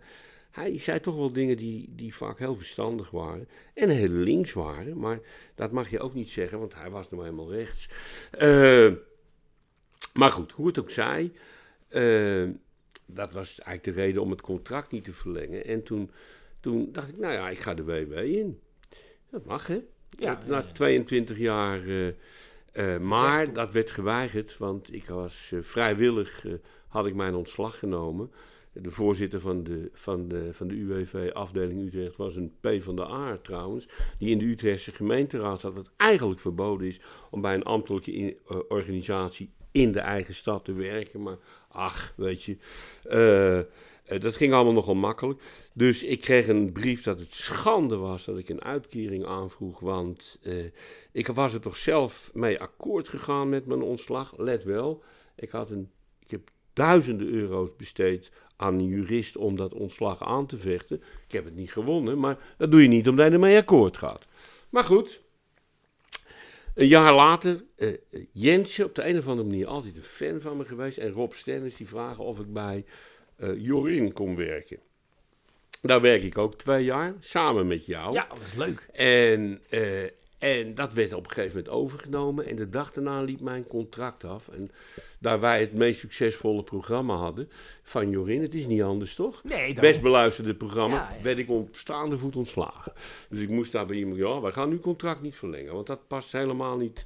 hij 0.52 0.78
zei 0.78 1.00
toch 1.00 1.16
wel 1.16 1.32
dingen 1.32 1.56
die, 1.56 1.92
die 1.96 2.14
vaak 2.14 2.38
heel 2.38 2.54
verstandig 2.56 3.10
waren. 3.10 3.48
En 3.74 3.88
heel 3.88 4.08
links 4.08 4.52
waren. 4.52 4.98
Maar 4.98 5.20
dat 5.54 5.70
mag 5.72 5.90
je 5.90 6.00
ook 6.00 6.14
niet 6.14 6.28
zeggen, 6.28 6.58
want 6.58 6.74
hij 6.74 6.90
was 6.90 7.10
nou 7.10 7.22
helemaal 7.22 7.52
rechts. 7.52 7.88
Eh, 8.30 8.92
maar 10.14 10.30
goed, 10.32 10.52
hoe 10.52 10.66
het 10.66 10.78
ook 10.78 10.90
zij. 10.90 11.32
eh, 11.88 12.48
dat 13.06 13.32
was 13.32 13.60
eigenlijk 13.60 13.96
de 13.96 14.02
reden 14.02 14.22
om 14.22 14.30
het 14.30 14.40
contract 14.40 14.90
niet 14.90 15.04
te 15.04 15.12
verlengen. 15.12 15.64
En 15.64 15.82
toen, 15.82 16.10
toen 16.60 16.88
dacht 16.92 17.08
ik, 17.08 17.18
nou 17.18 17.32
ja, 17.32 17.48
ik 17.50 17.58
ga 17.58 17.74
de 17.74 17.84
WW 17.84 18.12
in. 18.12 18.60
Dat 19.30 19.44
mag, 19.44 19.66
hè? 19.66 19.80
Ja, 20.18 20.38
Na 20.46 20.56
ja, 20.56 20.64
ja. 20.66 20.72
22 20.72 21.38
jaar. 21.38 21.80
eh, 22.72 22.98
maar 22.98 23.52
dat 23.52 23.72
werd 23.72 23.90
geweigerd, 23.90 24.58
want 24.58 24.92
ik 24.94 25.08
was 25.08 25.52
vrijwillig, 25.60 26.44
had 26.88 27.06
ik 27.06 27.14
mijn 27.14 27.34
ontslag 27.34 27.78
genomen. 27.78 28.30
De 28.72 28.90
voorzitter 28.90 29.40
van 29.40 29.62
de, 29.64 29.90
van 29.92 30.28
de, 30.28 30.54
van 30.54 30.68
de 30.68 30.74
UWV 30.74 31.30
afdeling 31.32 31.82
Utrecht 31.82 32.16
was 32.16 32.37
een 32.37 32.52
P 32.61 32.68
van 32.78 32.96
de 32.96 33.06
A 33.06 33.37
trouwens, 33.42 33.88
die 34.18 34.30
in 34.30 34.38
de 34.38 34.44
Utrechtse 34.44 34.92
gemeenteraad 34.92 35.61
zat, 35.61 35.74
wat 35.74 35.90
eigenlijk 35.96 36.40
verboden 36.40 36.87
is 36.87 37.00
om 37.30 37.40
bij 37.40 37.54
een 37.54 37.62
ambtelijke 37.62 38.12
in- 38.12 38.37
eh, 38.46 38.56
organisatie 38.68 39.50
in 39.70 39.92
de 39.92 40.00
eigen 40.00 40.35
stad 40.35 40.64
te 40.64 40.72
werken. 40.72 41.22
Maar 41.22 41.37
ach, 41.68 42.12
weet 42.16 42.42
je, 42.42 42.56
eh, 43.02 43.58
eh, 43.58 43.64
dat 44.20 44.37
ging 44.37 44.52
allemaal 44.52 44.72
nogal 44.72 44.94
makkelijk. 44.94 45.42
Dus 45.74 46.02
ik 46.04 46.20
kreeg 46.20 46.48
een 46.48 46.72
brief 46.72 47.02
dat 47.02 47.18
het 47.18 47.32
schande 47.32 47.96
was 47.96 48.24
dat 48.24 48.38
ik 48.38 48.48
een 48.48 48.62
uitkering 48.62 49.24
aanvroeg, 49.26 49.80
want 49.80 50.40
ik 51.12 51.26
was 51.26 51.54
er 51.54 51.61
toch 51.61 51.76
zelf 51.76 52.30
mee 52.35 52.61
akkoord 52.61 53.08
gegaan 53.08 53.48
met 53.48 53.66
mijn 53.66 53.82
ontslag. 53.82 54.38
Let 54.38 54.64
wel, 54.64 55.02
ik, 55.37 55.50
had 55.50 55.70
een, 55.70 55.90
duizenden 56.72 57.28
euro's 57.28 57.76
besteed 57.76 58.30
aan 58.56 58.74
een 58.74 58.87
jurist 58.87 59.37
om 59.37 59.56
dat 59.56 59.74
ontslag 59.74 60.22
aan 60.22 60.46
te 60.46 60.58
vechten. 60.58 61.02
Ik 61.26 61.32
heb 61.32 61.44
het 61.44 61.54
niet 61.54 61.72
gewonnen, 61.72 62.18
maar 62.18 62.38
dat 62.56 62.70
doe 62.70 62.82
je 62.82 62.88
niet 62.88 63.08
omdat 63.08 63.26
je 63.26 63.32
ermee 63.32 63.56
akkoord 63.56 63.96
gaat. 63.96 64.26
Maar 64.70 64.85
goed, 64.85 65.20
Een 66.74 66.87
jaar 66.87 67.14
later, 67.14 67.64
eh 67.76 67.88
eh, 67.88 67.96
Jensje, 68.32 68.85
op 68.85 68.94
de 68.94 69.08
een 69.08 69.18
of 69.18 69.26
andere 69.26 69.48
manier 69.48 69.66
altijd 69.66 69.96
een 69.96 70.02
fan 70.02 70.40
van 70.40 70.56
me 70.56 70.64
geweest. 70.64 70.98
En 70.98 71.11
Rob 71.11 71.32
Stennis, 71.32 71.76
die 71.76 71.88
vragen 71.88 72.24
of 72.24 72.38
ik 72.38 72.52
bij 72.52 72.85
eh, 73.37 73.48
Jorin 73.56 74.12
kon 74.12 74.37
werken. 74.37 74.78
Daar 75.80 76.00
werk 76.00 76.22
ik 76.22 76.38
ook 76.38 76.54
twee 76.54 76.85
jaar, 76.85 77.14
samen 77.20 77.66
met 77.66 77.87
jou. 77.87 78.12
Ja, 78.14 78.26
dat 78.28 78.40
is 78.46 78.54
leuk. 78.54 78.88
En, 78.92 79.61
en 80.42 80.74
dat 80.74 80.92
werd 80.92 81.12
op 81.12 81.24
een 81.24 81.31
gegeven 81.33 81.57
moment 81.57 81.74
overgenomen. 81.74 82.46
En 82.46 82.57
de 82.57 82.68
dag 82.68 82.92
daarna 82.92 83.22
liep 83.22 83.40
mijn 83.40 83.66
contract 83.66 84.24
af. 84.24 84.48
En 84.48 84.70
daar 85.18 85.40
wij 85.40 85.61
het 85.61 85.72
meest 85.72 86.00
succesvolle 86.00 86.62
programma 86.62 87.14
hadden 87.14 87.50
van 87.83 88.11
Jorin, 88.11 88.42
het 88.42 88.55
is 88.55 88.66
niet 88.66 88.83
anders 88.83 89.14
toch? 89.14 89.44
Nee, 89.44 89.74
dan... 89.74 89.83
Best 89.85 90.00
beluisterde 90.02 90.55
programma, 90.55 90.96
Ja, 90.96 91.14
ja. 91.16 91.22
werd 91.22 91.38
ik 91.38 91.50
op 91.50 91.68
staande 91.76 92.18
voet 92.18 92.37
ontslagen. 92.37 92.92
Dus 93.28 93.40
ik 93.40 93.48
moest 93.48 93.72
daar 93.72 93.87
bij 93.87 93.96
iemand, 93.96 94.16
ja, 94.18 94.40
wij 94.40 94.52
gaan 94.52 94.70
uw 94.70 94.81
contract 94.81 95.22
niet 95.22 95.35
verlengen, 95.37 95.74
want 95.74 95.87
dat 95.87 96.07
past 96.07 96.33
helemaal 96.33 96.76
niet. 96.76 97.05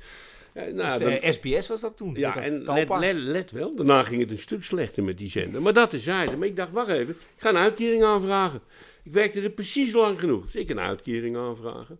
Eh, 0.53 0.63
nou, 0.73 0.75
Dus 0.99 0.99
dan- 0.99 1.21
de 1.21 1.33
SBS 1.33 1.69
was 1.69 1.81
dat 1.81 1.97
toen. 1.97 2.15
ja, 2.15 2.33
dat 2.33 2.43
en 2.43 2.53
let, 2.53 2.65
Talpa. 2.65 2.99
let, 2.99 3.15
let 3.17 3.51
wel, 3.51 3.75
daarna 3.75 4.05
ging 4.05 4.21
het 4.21 4.31
een 4.31 4.39
stuk 4.39 4.65
slechter 4.65 5.05
met 5.05 5.19
die 5.19 5.31
zender. 5.31 5.63
Maar 5.63 5.73
dat 5.73 5.93
is 5.93 6.03
zijde. 6.03 6.37
Maar 6.37 6.47
ik 6.49 6.57
dacht, 6.57 6.71
wacht 6.73 6.89
even, 6.89 7.09
ik 7.15 7.43
ga 7.43 7.49
een 7.49 7.57
uitkering 7.57 8.05
aanvragen. 8.05 8.61
Ik 9.03 9.13
werkte 9.13 9.41
er 9.41 9.51
precies 9.51 9.93
lang 9.93 10.21
genoeg, 10.21 10.43
dus 10.45 10.57
ik 10.57 10.69
een 10.69 10.81
uitkering 10.81 11.37
aanvragen. 11.37 11.99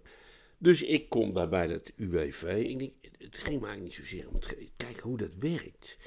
Dus 0.59 0.83
ik 0.83 1.09
kom 1.09 1.35
daar 1.35 1.49
bij 1.49 1.67
dat 1.67 1.93
UWV. 1.97 2.43
Ik 2.43 2.93
het 3.19 3.39
ging 3.39 3.65
eigenlijk 3.65 3.83
niet 3.83 3.93
zozeer 3.93 4.29
om 4.29 4.35
het 4.35 4.57
kijken 4.77 5.03
hoe 5.03 5.17
dat 5.17 5.35
werkt. 5.39 5.99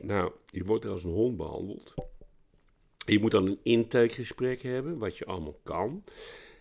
Nou, 0.00 0.32
je 0.50 0.64
wordt 0.64 0.84
er 0.84 0.90
als 0.90 1.04
een 1.04 1.10
hond 1.10 1.36
behandeld. 1.36 1.94
Je 3.06 3.18
moet 3.18 3.30
dan 3.30 3.46
een 3.46 3.60
intakegesprek 3.62 4.62
hebben, 4.62 4.98
wat 4.98 5.16
je 5.16 5.24
allemaal 5.24 5.60
kan. 5.62 6.04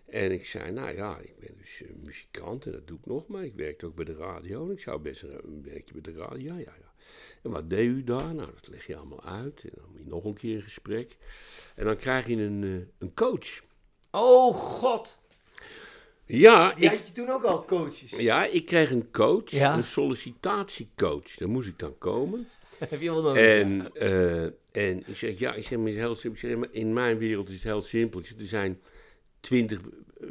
En 0.06 0.32
ik 0.32 0.46
zei, 0.46 0.72
nou 0.72 0.96
ja, 0.96 1.20
ik 1.20 1.40
ben 1.40 1.58
dus 1.58 1.82
eh, 1.82 1.90
muzikant 2.04 2.66
en 2.66 2.72
dat 2.72 2.88
doe 2.88 2.98
ik 2.98 3.06
nog, 3.06 3.28
maar 3.28 3.44
ik 3.44 3.54
werkte 3.54 3.86
ook 3.86 3.96
bij 3.96 4.06
de 4.06 4.16
radio. 4.16 4.66
En 4.66 4.72
ik 4.72 4.80
zou 4.80 5.02
best 5.02 5.22
een, 5.22 5.40
een 5.44 5.64
werkje 5.64 5.94
bij 5.94 6.14
de 6.14 6.20
radio, 6.20 6.54
ja, 6.54 6.58
ja, 6.58 6.74
ja. 6.80 6.94
En 7.44 7.52
wat 7.52 7.70
deed 7.70 7.88
u 7.88 8.04
daar? 8.04 8.36
Nou, 8.36 8.52
dat 8.54 8.68
leg 8.68 8.88
je 8.88 8.96
allemaal 8.96 9.24
uit. 9.24 9.64
En 9.64 9.72
dan 9.76 9.86
moet 9.92 10.00
je 10.00 10.06
nog 10.06 10.24
een 10.24 10.34
keer 10.34 10.56
een 10.56 10.62
gesprek. 10.62 11.18
En 11.76 11.86
dan 11.86 11.98
krijg 11.98 12.28
je 12.28 12.36
een, 12.36 12.64
eh, 12.64 12.88
een 12.98 13.14
coach. 13.14 13.64
Oh 14.12 14.56
god. 14.56 15.20
Ja, 16.28 16.76
ik, 16.76 16.90
had 16.90 17.08
je 17.08 17.14
toen 17.14 17.30
ook 17.30 17.44
al 17.44 17.66
coaches. 17.66 18.12
ja, 18.18 18.46
ik 18.46 18.66
kreeg 18.66 18.92
een 18.92 19.12
coach, 19.12 19.50
Ja. 19.50 19.78
een 19.78 19.84
sollicitatiecoach. 19.84 21.36
Daar 21.36 21.50
moest 21.50 21.68
ik 21.68 21.80
dan 21.80 21.98
komen. 21.98 22.48
Heb 22.90 23.02
je 23.02 23.12
wel 23.12 23.22
dan? 23.22 23.36
En, 23.36 23.90
eh, 23.94 24.44
en 24.72 25.04
ik 25.06 25.16
zeg, 25.16 25.40
ja, 25.40 25.54
ik 25.54 25.64
zeg, 25.66 25.78
maar 25.78 25.88
het 25.88 25.96
is 25.96 26.02
heel 26.02 26.16
simpel. 26.16 26.42
Ik 26.42 26.48
zeg, 26.50 26.58
maar 26.58 26.70
in 26.72 26.94
mijn 26.94 27.18
wereld 27.18 27.48
is 27.50 27.54
het 27.56 27.64
heel 27.64 27.82
simpel. 27.82 28.20
Ik 28.20 28.26
zeg, 28.26 28.38
Er 28.38 28.46
zijn 28.46 28.80
twintig 29.40 29.80
eh, 30.22 30.28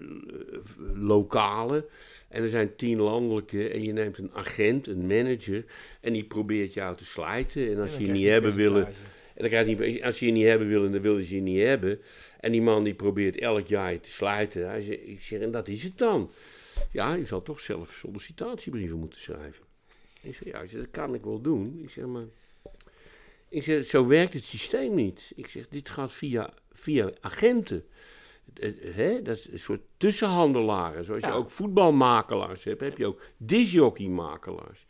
lokale 0.94 1.86
en 2.28 2.42
er 2.42 2.48
zijn 2.48 2.76
tien 2.76 2.98
landelijke. 3.00 3.68
En 3.68 3.82
je 3.82 3.92
neemt 3.92 4.18
een 4.18 4.30
agent, 4.34 4.86
een 4.86 5.06
manager, 5.06 5.64
en 6.00 6.12
die 6.12 6.24
probeert 6.24 6.74
jou 6.74 6.96
te 6.96 7.04
slijten. 7.04 7.70
En 7.72 7.80
als 7.80 7.96
je 7.96 8.04
je 8.06 8.12
niet 8.12 8.26
hebben 8.26 8.54
willen, 8.54 8.84
percentage. 8.84 9.14
En 9.36 9.42
dan 9.42 9.48
krijg 9.48 9.68
je 9.68 9.76
niet, 9.76 10.02
als 10.02 10.18
je 10.18 10.26
je 10.26 10.32
niet 10.32 10.46
hebben 10.46 10.68
willen, 10.68 10.92
dan 10.92 11.00
willen 11.00 11.24
ze 11.24 11.34
je 11.34 11.40
niet 11.40 11.62
hebben. 11.62 12.00
En 12.40 12.52
die 12.52 12.62
man 12.62 12.84
die 12.84 12.94
probeert 12.94 13.38
elk 13.38 13.66
jaar 13.66 13.92
je 13.92 14.00
te 14.00 14.10
slijten. 14.10 14.68
Hij 14.68 14.80
zegt, 14.80 15.06
ik 15.06 15.22
zeg, 15.22 15.40
en 15.40 15.50
dat 15.50 15.68
is 15.68 15.82
het 15.82 15.98
dan. 15.98 16.30
Ja, 16.90 17.14
je 17.14 17.24
zal 17.24 17.42
toch 17.42 17.60
zelf 17.60 17.92
sollicitatiebrieven 17.92 18.98
moeten 18.98 19.20
schrijven. 19.20 19.64
Ik 20.20 20.34
zeg, 20.34 20.52
ja, 20.52 20.60
ik 20.60 20.70
zeg, 20.70 20.80
dat 20.80 20.90
kan 20.90 21.14
ik 21.14 21.24
wel 21.24 21.40
doen. 21.40 21.80
Ik 21.82 21.90
zeg, 21.90 22.04
maar... 22.04 22.24
Ik 23.48 23.62
zeg, 23.62 23.84
zo 23.84 24.06
werkt 24.06 24.32
het 24.32 24.44
systeem 24.44 24.94
niet. 24.94 25.32
Ik 25.34 25.48
zeg, 25.48 25.68
dit 25.68 25.88
gaat 25.88 26.12
via, 26.12 26.52
via 26.72 27.10
agenten. 27.20 27.84
Dat 29.22 29.36
is 29.36 29.48
een 29.50 29.58
soort 29.58 29.80
tussenhandelaren. 29.96 31.04
Zoals 31.04 31.24
je 31.24 31.32
ook 31.32 31.50
voetbalmakelaars 31.50 32.64
hebt, 32.64 32.80
heb 32.80 32.98
je 32.98 33.06
ook 33.06 33.22
disjockeymakelaars. 33.36 34.86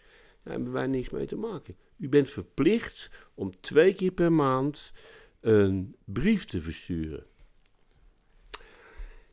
Daar 0.46 0.54
hebben 0.54 0.72
wij 0.72 0.86
niks 0.86 1.10
mee 1.10 1.26
te 1.26 1.36
maken. 1.36 1.76
U 1.96 2.08
bent 2.08 2.30
verplicht 2.30 3.10
om 3.34 3.60
twee 3.60 3.94
keer 3.94 4.12
per 4.12 4.32
maand 4.32 4.92
een 5.40 5.96
brief 6.04 6.44
te 6.44 6.60
versturen. 6.60 7.26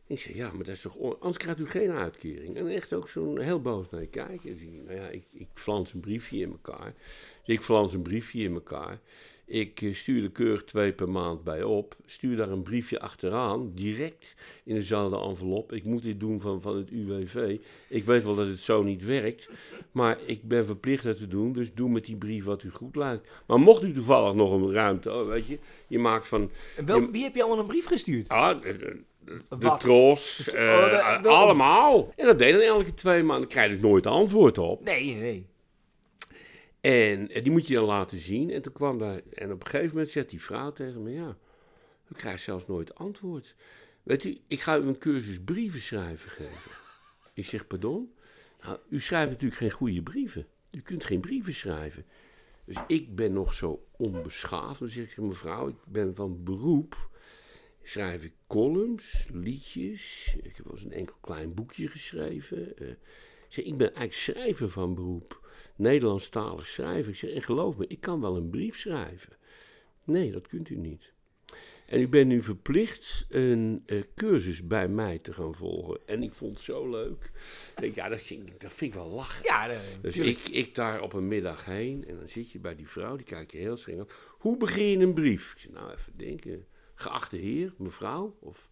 Ik 0.08 0.20
zeg, 0.20 0.36
ja, 0.36 0.52
maar 0.52 0.64
dat 0.64 0.76
is 0.76 0.82
toch... 0.82 0.98
Anders 1.20 1.38
krijgt 1.38 1.60
u 1.60 1.68
geen 1.68 1.92
uitkering. 1.92 2.56
En 2.56 2.68
echt 2.68 2.94
ook 2.94 3.08
zo'n 3.08 3.40
heel 3.40 3.62
boos 3.62 3.90
naar 3.90 4.02
je 4.02 4.08
kijken. 4.08 4.60
Je, 4.60 4.82
nou 4.86 4.98
ja, 4.98 5.08
ik, 5.08 5.26
ik 5.32 5.48
flans 5.54 5.94
een 5.94 6.00
briefje 6.00 6.40
in 6.40 6.52
elkaar. 6.52 6.94
Dus 7.44 7.56
ik 7.56 7.62
flans 7.62 7.94
een 7.94 8.02
briefje 8.02 8.44
in 8.44 8.54
elkaar. 8.54 9.00
Ik 9.46 9.82
eh, 9.82 9.94
stuur 9.94 10.24
er 10.24 10.32
keurig 10.32 10.64
twee 10.64 10.92
per 10.92 11.10
maand 11.10 11.44
bij 11.44 11.64
op. 11.64 11.96
Stuur 12.06 12.36
daar 12.38 12.50
een 12.50 12.64
briefje 12.64 13.00
achteraan, 13.00 13.72
direct 13.76 14.36
in 14.64 14.76
dezelfde 14.76 15.20
envelop. 15.20 15.72
Ik 15.74 15.84
moet 15.84 16.02
dit 16.04 16.20
doen 16.20 16.42
van, 16.42 16.62
van 16.62 16.76
het 16.78 16.90
UWV. 16.90 17.58
Ik 17.90 18.04
weet 18.06 18.24
wel 18.24 18.36
dat 18.36 18.48
het 18.48 18.60
zo 18.60 18.84
niet 18.84 19.06
werkt, 19.06 19.50
maar 19.92 20.18
ik 20.26 20.44
ben 20.44 20.66
verplicht 20.66 21.04
dat 21.04 21.18
te 21.18 21.28
doen. 21.28 21.54
Dus 21.54 21.74
doe 21.74 21.90
met 21.90 22.06
die 22.06 22.16
brief 22.16 22.44
wat 22.46 22.64
u 22.64 22.70
goed 22.72 22.96
lijkt. 22.96 23.30
Maar 23.48 23.60
mocht 23.60 23.84
u 23.84 23.94
toevallig 23.94 24.34
nog 24.34 24.52
een 24.52 24.72
ruimte, 24.72 25.14
oh, 25.14 25.28
weet 25.28 25.48
je, 25.48 25.58
je 25.88 26.00
maakt 26.00 26.28
van 26.28 26.52
wel, 26.86 27.12
wie 27.12 27.24
heb 27.24 27.36
je 27.36 27.42
allemaal 27.44 27.60
een 27.60 27.68
brief 27.68 27.86
gestuurd? 27.86 28.30
Ah, 28.30 28.62
de, 28.62 28.78
de, 28.78 28.98
de, 29.26 29.42
de 29.50 29.58
Wat? 29.68 29.80
tros, 29.80 30.38
De- 30.46 30.58
eh, 30.58 30.64
oh, 30.74 31.18
de- 31.18 31.20
wel- 31.24 31.36
allemaal. 31.36 32.14
En 32.16 32.26
dat 32.26 32.40
deed 32.40 32.52
dan 32.54 32.62
elke 32.62 32.94
twee 32.94 33.24
maanden. 33.24 33.40
Dan 33.40 33.50
krijg 33.50 33.68
je 33.68 33.74
dus 33.74 33.84
nooit 33.90 34.06
antwoord 34.08 34.58
op. 34.58 34.84
Nee, 34.84 35.16
nee. 35.16 35.46
En 36.84 37.30
eh, 37.30 37.44
die 37.44 37.52
moet 37.52 37.68
je 37.68 37.74
dan 37.74 37.86
laten 37.86 38.20
zien. 38.20 38.50
En 38.50 38.62
toen 38.62 38.74
kwam 38.74 38.98
daar, 38.98 39.22
en 39.34 39.52
op 39.52 39.60
een 39.60 39.70
gegeven 39.70 39.90
moment 39.90 40.10
zegt 40.10 40.30
die 40.30 40.42
vrouw 40.42 40.72
tegen 40.72 41.04
me, 41.04 41.12
ja, 41.12 41.38
u 42.12 42.16
krijgt 42.16 42.44
zelfs 42.44 42.68
nooit 42.68 42.96
antwoord. 42.96 43.56
Weet 44.04 44.24
u, 44.24 44.38
ik 44.48 44.62
ga 44.62 44.78
u 44.78 44.82
een 44.82 44.98
cursus 44.98 45.42
brieven 45.42 45.82
schrijven 45.82 46.30
geven. 46.30 46.72
Ik 47.34 47.46
zeg, 47.46 47.68
pardon? 47.68 48.14
Nou, 48.64 48.78
u 48.90 49.00
schrijft 49.00 49.30
natuurlijk 49.30 49.60
geen 49.60 49.72
goede 49.72 50.02
brieven. 50.02 50.48
U 50.72 50.82
kunt 50.82 51.04
geen 51.04 51.20
brieven 51.20 51.54
schrijven. 51.54 52.06
Dus 52.66 52.78
ik 52.88 53.16
ben 53.16 53.34
nog 53.34 53.54
zo 53.54 53.86
onbeschaafd. 53.92 54.80
Dan 54.80 54.88
zeg 54.88 55.12
ik, 55.12 55.18
mevrouw, 55.18 55.68
ik 55.68 55.76
ben 55.86 56.16
van 56.16 56.44
beroep. 56.44 57.10
Schrijf 57.84 58.24
ik 58.24 58.34
columns, 58.48 59.28
liedjes. 59.34 60.34
Ik 60.42 60.56
heb 60.56 60.66
wel 60.66 60.74
eens 60.74 60.84
een 60.84 60.92
enkel 60.92 61.16
klein 61.22 61.54
boekje 61.54 61.88
geschreven. 61.88 62.78
Eh, 62.78 62.90
ik 62.90 62.98
zeg, 63.50 63.66
ik 63.66 63.78
ben 63.78 63.88
eigenlijk 63.88 64.14
schrijver 64.14 64.70
van 64.70 64.96
beroep. 64.96 65.43
Nederlandstalig 65.76 66.68
schrijver. 66.68 67.12
Ik 67.12 67.18
zeg, 67.18 67.30
en 67.30 67.44
geloof 67.44 67.78
me, 67.78 67.88
ik 67.88 68.00
kan 68.00 68.22
wel 68.22 68.36
een 68.36 68.50
brief 68.50 68.78
schrijven. 68.78 69.34
Nee, 70.04 70.32
dat 70.32 70.48
kunt 70.48 70.70
u 70.70 70.76
niet. 70.76 71.12
En 71.86 72.00
u 72.02 72.08
bent 72.08 72.28
nu 72.28 72.42
verplicht 72.42 73.26
een 73.30 73.84
eh, 73.86 74.02
cursus 74.16 74.68
bij 74.68 74.88
mij 74.88 75.20
te 75.20 75.34
gaan 75.34 75.56
volgen. 75.56 76.00
En 76.06 76.24
ik 76.24 76.34
vond 76.34 76.52
het 76.56 76.62
zo 76.66 76.90
leuk. 76.90 77.24
Ik 77.76 77.82
denk, 77.82 77.96
ja, 77.96 78.10
dat 78.10 78.22
vind, 78.22 78.50
ik- 78.50 78.60
dat 78.62 78.74
vind 78.74 78.94
ik 78.94 79.00
wel 79.00 79.10
lachen. 79.10 79.44
Ja, 79.46 79.76
Dus 80.02 80.14
tuurlijk. 80.16 80.38
ik, 80.38 80.48
ik 80.48 80.76
daar 80.76 81.02
op 81.02 81.14
een 81.14 81.28
middag 81.28 81.66
heen 81.66 82.06
en 82.08 82.18
dan 82.18 82.30
zit 82.30 82.52
je 82.52 82.60
bij 82.60 82.76
die 82.76 82.88
vrouw, 82.88 83.16
die 83.16 83.26
kijkt 83.26 83.52
je 83.52 83.58
heel 83.58 83.78
streng 83.78 84.00
aan. 84.00 84.08
Hoe 84.30 84.58
begin 84.58 84.86
je 84.86 84.98
een 84.98 85.14
brief? 85.14 85.52
Ik 85.54 85.60
zeg, 85.60 85.72
nou 85.72 85.92
even 85.92 86.18
denken. 86.18 86.66
Geachte 86.96 87.38
heer, 87.38 87.74
mevrouw, 87.78 88.38
of 88.40 88.70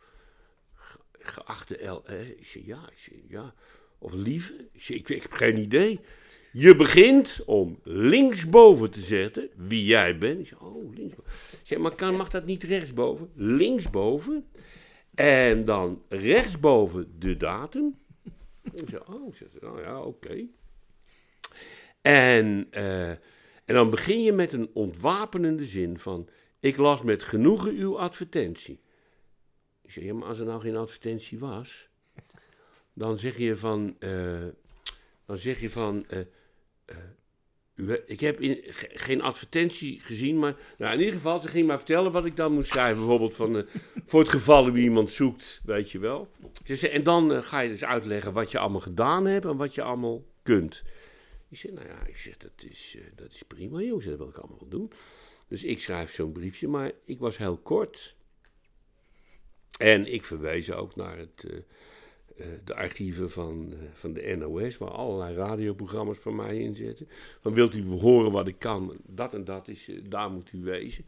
ge- 0.73 0.99
geachte 1.19 1.83
L. 1.87 2.01
eh, 2.05 2.29
Ik 2.29 2.45
zeg, 2.45 2.65
ja, 2.65 2.89
ik 2.91 2.97
zeg, 2.97 3.13
ja. 3.27 3.53
Of 3.97 4.13
lieve? 4.13 4.67
Ik 4.71 4.81
zeg, 4.83 4.97
ik, 4.97 5.09
ik 5.09 5.21
heb 5.21 5.31
geen 5.31 5.57
idee. 5.57 5.99
Je 6.53 6.75
begint 6.75 7.43
om 7.45 7.79
linksboven 7.83 8.91
te 8.91 9.01
zetten 9.01 9.49
wie 9.55 9.85
jij 9.85 10.17
bent. 10.17 10.47
Zeg, 10.47 10.61
oh, 10.61 10.93
linksboven. 10.93 11.31
Zeg, 11.61 11.77
maar 11.77 11.95
kan, 11.95 12.15
mag 12.15 12.29
dat 12.29 12.45
niet 12.45 12.63
rechtsboven? 12.63 13.31
Linksboven. 13.35 14.45
En 15.15 15.65
dan 15.65 16.03
rechtsboven 16.09 17.15
de 17.19 17.37
datum. 17.37 17.99
Ik 18.73 18.89
zeg, 18.89 19.09
oh, 19.09 19.33
nou 19.61 19.81
ja, 19.81 20.01
oké. 20.01 20.45
En, 22.01 22.67
eh, 22.71 23.09
en 23.09 23.19
dan 23.65 23.89
begin 23.89 24.23
je 24.23 24.31
met 24.31 24.53
een 24.53 24.69
ontwapenende 24.73 25.65
zin 25.65 25.99
van... 25.99 26.29
Ik 26.59 26.77
las 26.77 27.03
met 27.03 27.23
genoegen 27.23 27.75
uw 27.75 27.99
advertentie. 27.99 28.79
Ik 29.81 29.91
zeg, 29.91 30.03
ja, 30.03 30.13
maar 30.13 30.27
als 30.27 30.39
er 30.39 30.45
nou 30.45 30.61
geen 30.61 30.77
advertentie 30.77 31.39
was... 31.39 31.89
Dan 32.93 33.17
zeg 33.17 33.37
je 33.37 33.57
van... 33.57 33.95
eh, 33.99 34.45
dan 35.25 35.37
zeg 35.37 35.61
je 35.61 35.69
van... 35.69 36.05
eh, 36.07 36.19
eh, 37.75 37.93
ik 38.05 38.19
heb 38.19 38.37
geen 38.93 39.21
advertentie 39.21 39.99
gezien, 39.99 40.39
maar 40.39 40.55
nou, 40.77 40.93
in 40.93 40.99
ieder 40.99 41.13
geval, 41.13 41.39
ze 41.39 41.47
ging 41.47 41.67
maar 41.67 41.77
vertellen 41.77 42.11
wat 42.11 42.25
ik 42.25 42.35
dan 42.35 42.53
moest 42.53 42.69
schrijven. 42.69 42.97
Bijvoorbeeld 42.97 43.35
van, 43.35 43.57
eh, 43.57 43.63
voor 44.05 44.19
het 44.19 44.29
geval 44.29 44.71
wie 44.71 44.83
iemand 44.83 45.09
zoekt, 45.09 45.61
weet 45.63 45.91
je 45.91 45.99
wel. 45.99 46.31
Ze 46.65 46.75
zei, 46.75 46.91
en 46.91 47.03
dan 47.03 47.33
eh, 47.33 47.43
ga 47.43 47.59
je 47.59 47.69
dus 47.69 47.83
uitleggen 47.83 48.33
wat 48.33 48.51
je 48.51 48.59
allemaal 48.59 48.81
gedaan 48.81 49.25
hebt 49.25 49.45
en 49.45 49.57
wat 49.57 49.75
je 49.75 49.81
allemaal 49.81 50.25
kunt. 50.43 50.83
Ik 51.49 51.57
zeg, 51.57 51.71
nou 51.71 51.87
ja, 51.87 52.05
ik 52.05 52.17
zeg, 52.17 52.37
dat 52.37 52.63
is, 52.69 52.97
dat 53.15 53.33
is 53.33 53.43
prima, 53.43 53.79
zeg, 53.79 54.03
dat 54.03 54.17
wil 54.17 54.27
ik 54.27 54.37
allemaal 54.37 54.59
wel 54.59 54.69
doen. 54.69 54.91
Dus 55.47 55.63
ik 55.63 55.79
schrijf 55.79 56.11
zo'n 56.11 56.31
briefje, 56.31 56.67
maar 56.67 56.91
ik 57.05 57.19
was 57.19 57.37
heel 57.37 57.57
kort. 57.57 58.15
En 59.77 60.13
ik 60.13 60.23
verwees 60.23 60.71
ook 60.71 60.95
naar 60.95 61.17
het, 61.17 61.45
de 62.63 62.75
archieven 62.75 63.31
van, 63.31 63.73
eh, 63.73 63.77
van 63.93 64.13
de 64.13 64.35
NOS, 64.35 64.77
waar 64.77 64.89
allerlei 64.89 65.35
radioprogramma's 65.35 66.17
van 66.17 66.35
mij 66.35 66.57
in 66.57 66.73
zitten. 66.73 67.07
Van 67.39 67.53
wilt 67.53 67.75
u 67.75 67.85
horen 67.85 68.31
wat 68.31 68.47
ik 68.47 68.59
kan? 68.59 68.97
Dat 69.05 69.33
en 69.33 69.43
dat 69.43 69.67
is, 69.67 69.89
eh, 69.89 69.99
daar 70.03 70.31
moet 70.31 70.51
u 70.51 70.63
wezen. 70.63 71.05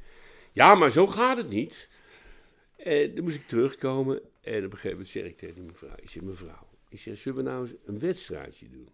Ja, 0.51 0.75
maar 0.75 0.91
zo 0.91 1.07
gaat 1.07 1.37
het 1.37 1.49
niet. 1.49 1.89
En 2.75 3.15
dan 3.15 3.23
moest 3.23 3.35
ik 3.35 3.47
terugkomen 3.47 4.21
en 4.41 4.57
op 4.57 4.63
een 4.63 4.71
gegeven 4.71 4.89
moment 4.89 5.07
zeg 5.07 5.23
ik 5.23 5.37
tegen 5.37 5.55
die 5.55 5.63
mevrouw, 5.63 5.95
ik 5.95 6.09
zeg 6.09 6.23
mevrouw, 6.23 6.67
ik 6.89 6.99
zeg, 6.99 7.17
zullen 7.17 7.43
we 7.43 7.49
nou 7.49 7.61
eens 7.61 7.73
een 7.85 7.99
wedstrijdje 7.99 8.69
doen? 8.69 8.89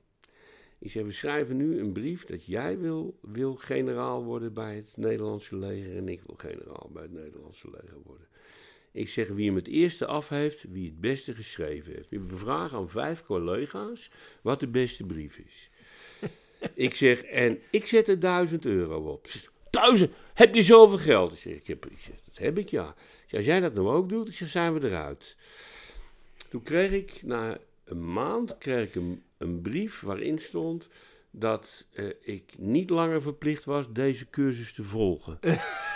Ik 0.79 0.91
zeg, 0.91 1.03
we 1.03 1.11
schrijven 1.11 1.57
nu 1.57 1.79
een 1.79 1.91
brief 1.91 2.25
dat 2.25 2.45
jij 2.45 2.77
wil, 2.79 3.19
wil 3.21 3.55
generaal 3.55 4.23
worden 4.23 4.53
bij 4.53 4.75
het 4.75 4.91
Nederlandse 4.95 5.57
leger 5.57 5.97
en 5.97 6.09
ik 6.09 6.21
wil 6.25 6.35
generaal 6.37 6.89
bij 6.93 7.03
het 7.03 7.11
Nederlandse 7.11 7.69
leger 7.69 7.97
worden. 8.03 8.27
Ik 8.91 9.09
zeg, 9.09 9.27
wie 9.27 9.45
hem 9.45 9.55
het 9.55 9.67
eerste 9.67 10.05
af 10.05 10.29
heeft, 10.29 10.65
wie 10.71 10.85
het 10.85 11.01
beste 11.01 11.35
geschreven 11.35 11.93
heeft. 11.93 12.09
We 12.09 12.37
vragen 12.37 12.77
aan 12.77 12.89
vijf 12.89 13.23
collega's 13.23 14.11
wat 14.41 14.59
de 14.59 14.67
beste 14.67 15.03
brief 15.03 15.37
is. 15.37 15.69
ik 16.73 16.95
zeg, 16.95 17.21
en 17.21 17.59
ik 17.69 17.85
zet 17.85 18.07
er 18.07 18.19
duizend 18.19 18.65
euro 18.65 19.11
op. 19.11 19.27
Ze 19.27 19.37
zegt, 19.37 19.53
duizend? 19.69 20.11
Heb 20.33 20.55
je 20.55 20.63
zoveel 20.63 20.97
geld? 20.97 21.33
Ik 21.33 21.39
zeg, 21.39 21.53
ik 21.53 21.67
heb, 21.67 21.85
ik 21.85 21.99
zeg, 21.99 22.15
dat 22.25 22.37
heb 22.37 22.57
ik 22.57 22.69
ja. 22.69 22.89
Ik 22.89 23.25
zeg, 23.27 23.37
als 23.37 23.45
jij 23.45 23.59
dat 23.59 23.73
nou 23.73 23.87
ook 23.87 24.09
doet, 24.09 24.27
ik 24.27 24.33
zeg, 24.33 24.49
zijn 24.49 24.79
we 24.79 24.87
eruit. 24.87 25.35
Toen 26.49 26.63
kreeg 26.63 26.91
ik, 26.91 27.21
na 27.23 27.57
een 27.83 28.13
maand, 28.13 28.57
kreeg 28.57 28.87
ik 28.87 28.95
een, 28.95 29.23
een 29.37 29.61
brief 29.61 30.01
waarin 30.01 30.39
stond 30.39 30.89
dat 31.31 31.85
eh, 31.91 32.09
ik 32.21 32.53
niet 32.57 32.89
langer 32.89 33.21
verplicht 33.21 33.65
was 33.65 33.93
deze 33.93 34.29
cursus 34.29 34.73
te 34.73 34.83
volgen. 34.83 35.39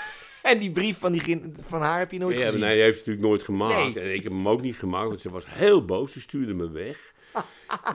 En 0.44 0.60
die 0.60 0.72
brief 0.72 0.98
van, 0.98 1.12
die, 1.12 1.42
van 1.62 1.82
haar 1.82 2.00
heb 2.00 2.12
je 2.12 2.18
nooit 2.20 2.38
Ja, 2.38 2.46
gezien? 2.46 2.60
nee, 2.60 2.74
die 2.74 2.84
heeft 2.84 2.98
ze 2.98 3.04
natuurlijk 3.10 3.28
nooit 3.28 3.44
gemaakt. 3.44 3.96
Nee. 3.96 4.04
En 4.04 4.14
ik 4.14 4.24
heb 4.24 4.32
hem 4.32 4.48
ook 4.48 4.62
niet 4.62 4.76
gemaakt, 4.76 5.08
want 5.08 5.22
ze 5.22 5.30
was 5.30 5.46
heel 5.48 5.86
boos. 5.86 6.12
Ze 6.12 6.22
stuurde 6.22 6.54
me 6.54 6.70
weg. 6.72 7.14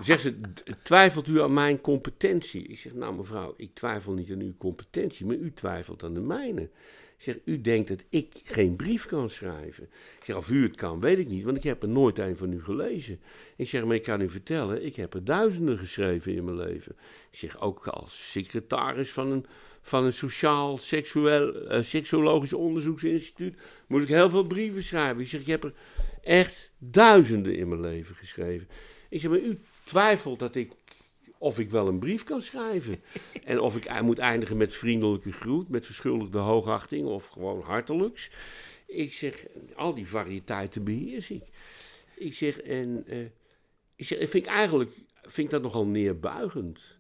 Zegt 0.01 0.23
ze, 0.23 0.41
"D- 0.41 0.63
twijfelt 0.83 1.27
u 1.29 1.43
aan 1.43 1.53
mijn 1.53 1.81
competentie? 1.81 2.63
Ik 2.67 2.79
zeg, 2.79 2.95
nou 2.95 3.15
mevrouw, 3.17 3.55
ik 3.57 3.71
twijfel 3.75 4.13
niet 4.13 4.31
aan 4.33 4.41
uw 4.41 4.55
competentie, 4.59 5.27
maar 5.27 5.37
u 5.37 5.53
twijfelt 5.53 6.03
aan 6.03 6.15
de 6.15 6.21
mijne. 6.21 6.63
Ik 7.17 7.25
zeg, 7.25 7.39
u 7.45 7.61
denkt 7.61 7.89
dat 7.89 8.05
ik 8.09 8.33
geen 8.45 8.77
brief 8.77 9.07
kan 9.07 9.29
schrijven. 9.29 9.85
Ik 10.19 10.25
zeg, 10.25 10.37
of 10.37 10.51
u 10.51 10.63
het 10.63 10.77
kan, 10.77 11.01
weet 11.01 11.19
ik 11.19 11.29
niet, 11.29 11.45
want 11.45 11.57
ik 11.57 11.63
heb 11.63 11.83
er 11.83 11.89
nooit 11.89 12.19
een 12.19 12.37
van 12.37 12.53
u 12.53 12.63
gelezen. 12.63 13.21
Ik 13.57 13.69
zeg, 13.69 13.85
maar 13.85 13.95
ik 13.97 14.03
kan 14.03 14.21
u 14.21 14.29
vertellen, 14.29 14.85
ik 14.85 14.97
heb 14.97 15.15
er 15.15 15.25
duizenden 15.25 15.79
geschreven 15.79 16.35
in 16.35 16.45
mijn 16.45 16.57
leven. 16.57 16.97
Ik 17.31 17.39
zeg, 17.39 17.61
ook 17.61 17.87
als 17.87 18.31
secretaris 18.31 19.13
van 19.13 19.31
een, 19.31 19.47
van 19.89 20.05
een 20.05 20.13
sociaal, 20.13 20.79
seksueel, 20.79 21.55
eh, 21.55 21.83
seksuologisch 21.83 22.53
onderzoeksinstituut 22.53 23.57
moest 23.87 24.03
ik 24.03 24.09
heel 24.09 24.31
veel 24.31 24.47
brieven 24.47 24.83
schrijven. 24.83 25.23
Ik 25.23 25.29
zeg, 25.29 25.41
ik 25.41 25.47
heb 25.47 25.65
er 25.65 25.75
echt 26.23 26.71
duizenden 26.79 27.57
in 27.57 27.69
mijn 27.69 27.81
leven 27.81 28.15
geschreven. 28.15 28.69
Ik 29.09 29.21
zeg, 29.21 29.31
maar 29.31 29.41
u 29.41 29.59
twijfelt 29.85 30.39
dat 30.39 30.55
ik, 30.55 30.71
of 31.39 31.59
ik 31.59 31.71
wel 31.71 31.89
een 31.89 31.99
brief 31.99 32.25
kan 32.25 32.41
schrijven. 32.41 33.01
en 33.45 33.61
of 33.61 33.77
ik 33.77 33.85
ei- 33.85 34.03
moet 34.03 34.19
eindigen 34.19 34.57
met 34.57 34.75
vriendelijke 34.75 35.33
groet, 35.33 35.69
met 35.69 35.87
verschuldigde 35.87 36.39
hoogachting 36.39 37.07
of 37.07 37.27
gewoon 37.27 37.63
hartelijks. 37.63 38.31
Ik 38.87 39.13
zeg, 39.13 39.47
al 39.75 39.95
die 39.95 40.09
variëteiten 40.09 40.85
beheers 40.85 41.31
ik. 41.31 41.45
Ik 42.17 42.35
zeg, 42.35 42.61
en 42.61 43.05
eh, 43.07 43.19
ik 43.97 44.07
zeg, 44.07 44.19
vind 44.19 44.35
ik 44.35 44.47
eigenlijk 44.47 44.93
vind 45.23 45.47
ik 45.47 45.51
dat 45.51 45.63
nogal 45.63 45.87
neerbuigend. 45.87 46.98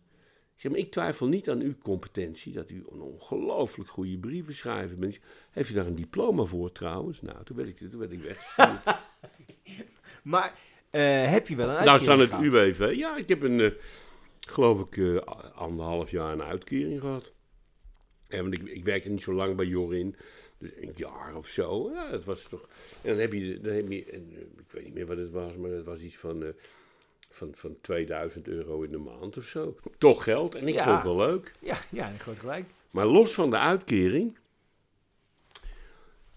Ik 0.58 0.64
zeg, 0.64 0.72
maar 0.72 0.80
ik 0.80 0.90
twijfel 0.90 1.26
niet 1.26 1.50
aan 1.50 1.60
uw 1.60 1.74
competentie, 1.82 2.52
dat 2.52 2.70
u 2.70 2.84
een 2.90 3.00
ongelooflijk 3.00 3.90
goede 3.90 4.18
brieven 4.18 4.54
schrijver 4.54 4.98
bent. 4.98 5.18
Heeft 5.50 5.70
u 5.70 5.74
daar 5.74 5.86
een 5.86 5.94
diploma 5.94 6.44
voor 6.44 6.72
trouwens? 6.72 7.22
Nou, 7.22 7.44
toen 7.44 7.56
werd 7.56 7.68
ik, 7.68 7.76
toen 7.76 7.98
werd 7.98 8.12
ik 8.12 8.22
weggestuurd. 8.22 8.80
Maar 10.22 10.58
eh, 10.90 11.30
heb 11.30 11.48
je 11.48 11.56
wel 11.56 11.68
een 11.68 11.74
Daar 11.74 11.88
uitkering 11.88 12.22
staan 12.28 12.40
het? 12.40 12.52
UWV. 12.54 12.92
Ja, 12.96 13.16
ik 13.16 13.28
heb 13.28 13.42
een, 13.42 13.60
eh, 13.60 13.70
geloof 14.40 14.80
ik, 14.80 14.96
eh, 14.96 15.16
anderhalf 15.54 16.10
jaar 16.10 16.32
een 16.32 16.42
uitkering 16.42 17.00
gehad. 17.00 17.32
Ja, 18.28 18.40
want 18.40 18.58
ik, 18.58 18.68
ik 18.68 18.84
werkte 18.84 19.08
niet 19.08 19.22
zo 19.22 19.32
lang 19.32 19.56
bij 19.56 19.66
Jorin. 19.66 20.16
Dus 20.58 20.70
een 20.76 20.92
jaar 20.96 21.36
of 21.36 21.46
zo. 21.46 21.90
Ja, 21.92 22.10
dat 22.10 22.24
was 22.24 22.42
toch... 22.42 22.68
En 23.02 23.10
dan 23.10 23.18
heb 23.18 23.32
je... 23.32 23.60
Dan 23.60 23.72
heb 23.72 23.90
je 23.90 24.04
en, 24.04 24.30
ik 24.58 24.70
weet 24.70 24.84
niet 24.84 24.94
meer 24.94 25.06
wat 25.06 25.16
het 25.16 25.30
was, 25.30 25.56
maar 25.56 25.70
het 25.70 25.84
was 25.84 26.00
iets 26.00 26.16
van... 26.16 26.54
eh, 27.28 27.36
van, 27.36 27.54
van 27.54 27.76
2000 27.80 28.48
euro 28.48 28.82
in 28.82 28.90
de 28.90 28.98
maand 28.98 29.36
of 29.36 29.44
zo. 29.44 29.76
Toch 29.98 30.22
geld. 30.22 30.54
En 30.54 30.68
ik 30.68 30.74
Ja. 30.74 30.84
vond 30.84 30.96
het 30.96 31.04
wel 31.04 31.16
leuk. 31.26 31.52
Ja, 31.60 31.78
ja, 31.90 32.08
groot 32.18 32.38
gelijk. 32.38 32.64
Maar 32.90 33.06
los 33.06 33.34
van 33.34 33.50
de 33.50 33.58
uitkering, 33.58 34.38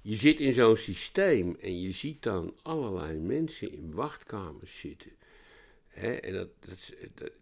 je 0.01 0.15
zit 0.15 0.39
in 0.39 0.53
zo'n 0.53 0.75
systeem 0.75 1.55
en 1.61 1.81
je 1.81 1.91
ziet 1.91 2.23
dan 2.23 2.55
allerlei 2.61 3.19
mensen 3.19 3.71
in 3.71 3.93
wachtkamers 3.93 4.79
zitten. 4.79 5.11
Hè, 5.87 6.11
en 6.13 6.33
dat, 6.33 6.47
dat, 6.59 6.73
is- 6.75 6.93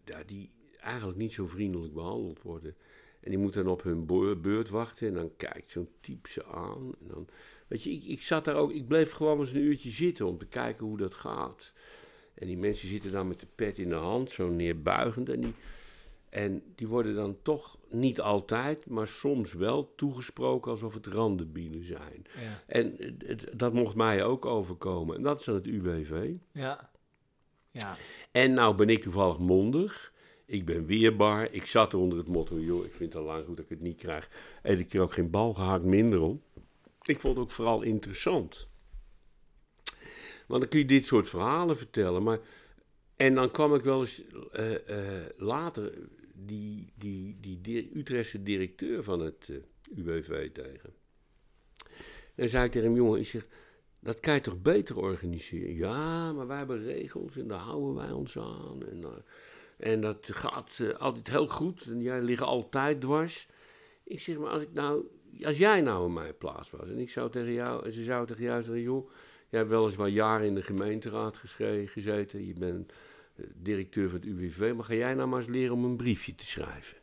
dat- 0.03 0.27
die 0.27 0.51
eigenlijk 0.79 1.17
niet 1.17 1.31
zo 1.33 1.45
vriendelijk 1.45 1.93
behandeld 1.93 2.41
worden. 2.41 2.75
En 3.19 3.29
die 3.29 3.39
moeten 3.39 3.63
dan 3.63 3.73
op 3.73 3.83
hun 3.83 4.05
beurt 4.41 4.69
wachten 4.69 5.07
en 5.07 5.13
dan 5.13 5.31
kijkt 5.37 5.69
zo'n 5.69 5.89
type 5.99 6.29
ze 6.29 6.45
aan. 6.45 6.91
En 7.01 7.07
dan, 7.07 7.27
weet 7.67 7.83
je, 7.83 7.91
ik, 7.91 8.03
ik 8.03 8.21
zat 8.21 8.45
daar 8.45 8.55
ook, 8.55 8.71
ik 8.71 8.87
bleef 8.87 9.11
gewoon 9.11 9.39
eens 9.39 9.51
een 9.51 9.61
uurtje 9.61 9.89
zitten 9.89 10.25
om 10.25 10.37
te 10.37 10.45
kijken 10.47 10.85
hoe 10.85 10.97
dat 10.97 11.13
gaat. 11.13 11.73
En 12.39 12.47
die 12.47 12.57
mensen 12.57 12.87
zitten 12.87 13.11
dan 13.11 13.27
met 13.27 13.39
de 13.39 13.47
pet 13.55 13.77
in 13.77 13.89
de 13.89 13.95
hand, 13.95 14.31
zo 14.31 14.49
neerbuigend. 14.49 15.29
En 15.29 15.41
die, 15.41 15.53
en 16.29 16.63
die 16.75 16.87
worden 16.87 17.15
dan 17.15 17.37
toch 17.41 17.77
niet 17.89 18.21
altijd, 18.21 18.85
maar 18.85 19.07
soms 19.07 19.53
wel 19.53 19.93
toegesproken 19.95 20.71
alsof 20.71 20.93
het 20.93 21.07
randenbielen 21.07 21.83
zijn. 21.83 22.25
Ja. 22.41 22.63
En 22.65 22.97
dat 23.53 23.73
mocht 23.73 23.95
mij 23.95 24.23
ook 24.23 24.45
overkomen. 24.45 25.15
En 25.15 25.23
dat 25.23 25.39
is 25.39 25.45
dan 25.45 25.55
het 25.55 25.67
UWV. 25.67 26.31
Ja. 26.51 26.89
Ja. 27.71 27.97
En 28.31 28.53
nou 28.53 28.75
ben 28.75 28.89
ik 28.89 29.01
toevallig 29.01 29.37
mondig. 29.37 30.13
Ik 30.45 30.65
ben 30.65 30.85
weerbaar. 30.85 31.51
Ik 31.51 31.65
zat 31.65 31.93
er 31.93 31.99
onder 31.99 32.17
het 32.17 32.27
motto, 32.27 32.59
joh, 32.59 32.85
ik 32.85 32.93
vind 32.93 33.13
het 33.13 33.21
al 33.21 33.27
lang 33.27 33.45
goed 33.45 33.55
dat 33.55 33.65
ik 33.65 33.71
het 33.71 33.81
niet 33.81 33.97
krijg. 33.97 34.29
En 34.61 34.79
ik 34.79 34.93
er 34.93 35.01
ook 35.01 35.13
geen 35.13 35.29
bal 35.29 35.53
gehakt 35.53 35.83
minder 35.83 36.21
om. 36.21 36.41
Ik 37.01 37.19
vond 37.19 37.35
het 37.35 37.43
ook 37.43 37.51
vooral 37.51 37.81
interessant. 37.81 38.68
Want 40.49 40.61
dan 40.61 40.69
kun 40.69 40.79
je 40.79 40.85
dit 40.85 41.05
soort 41.05 41.29
verhalen 41.29 41.77
vertellen. 41.77 42.23
Maar, 42.23 42.39
en 43.15 43.35
dan 43.35 43.51
kwam 43.51 43.75
ik 43.75 43.83
wel 43.83 43.99
eens 43.99 44.23
eh, 44.51 44.75
eh, 44.75 45.29
later 45.37 45.91
die, 46.33 46.93
die, 46.95 47.37
die, 47.41 47.61
di- 47.61 47.91
Utrechtse 47.93 48.43
directeur 48.43 49.03
van 49.03 49.19
het 49.19 49.49
eh, 49.49 49.97
UWV 49.97 50.51
tegen. 50.51 50.93
En 52.35 52.49
zei 52.49 52.65
ik 52.65 52.71
tegen 52.71 52.87
hem, 52.87 52.97
jongen, 52.97 53.19
ik 53.19 53.27
zeg, 53.27 53.47
dat 53.99 54.19
kan 54.19 54.33
je 54.33 54.41
toch 54.41 54.61
beter 54.61 54.97
organiseren? 54.97 55.75
Ja, 55.75 56.33
maar 56.33 56.47
wij 56.47 56.57
hebben 56.57 56.83
regels 56.83 57.37
en 57.37 57.47
daar 57.47 57.59
houden 57.59 57.95
wij 57.95 58.11
ons 58.11 58.37
aan. 58.37 58.85
En, 58.89 59.03
en 59.77 60.01
dat 60.01 60.29
gaat 60.31 60.79
altijd 60.97 61.29
heel 61.29 61.47
goed 61.47 61.81
en 61.81 62.01
jij 62.01 62.21
liggen 62.21 62.45
altijd 62.47 63.01
dwars. 63.01 63.47
Ik 64.03 64.19
zeg, 64.19 64.37
maar 64.37 64.49
als, 64.49 64.61
ik 64.61 64.73
nou, 64.73 65.05
als 65.43 65.57
jij 65.57 65.81
nou 65.81 66.05
in 66.05 66.13
mijn 66.13 66.37
plaats 66.37 66.71
was 66.71 66.89
en 66.89 66.97
ik 66.99 67.09
zou 67.09 67.31
tegen 67.31 67.53
jou, 67.53 67.85
en 67.85 67.91
ze 67.91 68.03
zou 68.03 68.27
tegen 68.27 68.43
jou 68.43 68.61
zeggen, 68.63 68.81
joh, 68.81 69.09
jij 69.49 69.59
hebt 69.59 69.71
weliswaar 69.71 70.09
jaren 70.09 70.47
in 70.47 70.55
de 70.55 70.63
gemeenteraad 70.63 71.37
gezeten, 71.85 72.45
je 72.45 72.53
bent 72.53 72.91
eh, 73.35 73.45
directeur 73.55 74.09
van 74.09 74.19
het 74.19 74.27
UWV, 74.27 74.73
maar 74.75 74.85
ga 74.85 74.93
jij 74.93 75.13
nou 75.13 75.27
maar 75.27 75.39
eens 75.39 75.49
leren 75.49 75.73
om 75.73 75.83
een 75.83 75.97
briefje 75.97 76.35
te 76.35 76.45
schrijven? 76.45 76.97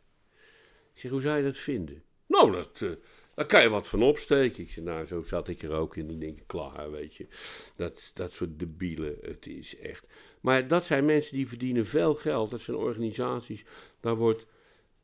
Ik 0.93 1.03
zeg, 1.03 1.11
hoe 1.11 1.21
zou 1.21 1.37
je 1.37 1.43
dat 1.43 1.57
vinden? 1.57 2.03
Nou, 2.25 2.51
dat, 2.51 2.81
eh, 2.81 2.89
daar 3.35 3.45
kan 3.45 3.61
je 3.61 3.69
wat 3.69 3.87
van 3.87 4.03
opsteken. 4.03 4.63
Ik 4.63 4.71
zeg, 4.71 4.83
nou, 4.83 5.05
zo 5.05 5.21
zat 5.21 5.47
ik 5.47 5.63
er 5.63 5.71
ook 5.71 5.95
in. 5.95 6.07
Die 6.07 6.17
denk 6.17 6.37
ik, 6.37 6.47
klaar, 6.47 6.91
weet 6.91 7.15
je. 7.15 7.27
Dat, 7.75 8.11
dat 8.13 8.31
soort 8.31 8.59
debielen, 8.59 9.17
het 9.21 9.47
is 9.47 9.77
echt. 9.77 10.05
Maar 10.41 10.67
dat 10.67 10.83
zijn 10.83 11.05
mensen 11.05 11.35
die 11.35 11.47
verdienen 11.47 11.85
veel 11.85 12.15
geld. 12.15 12.51
Dat 12.51 12.59
zijn 12.59 12.77
organisaties, 12.77 13.65
daar 13.99 14.15
wordt, 14.15 14.45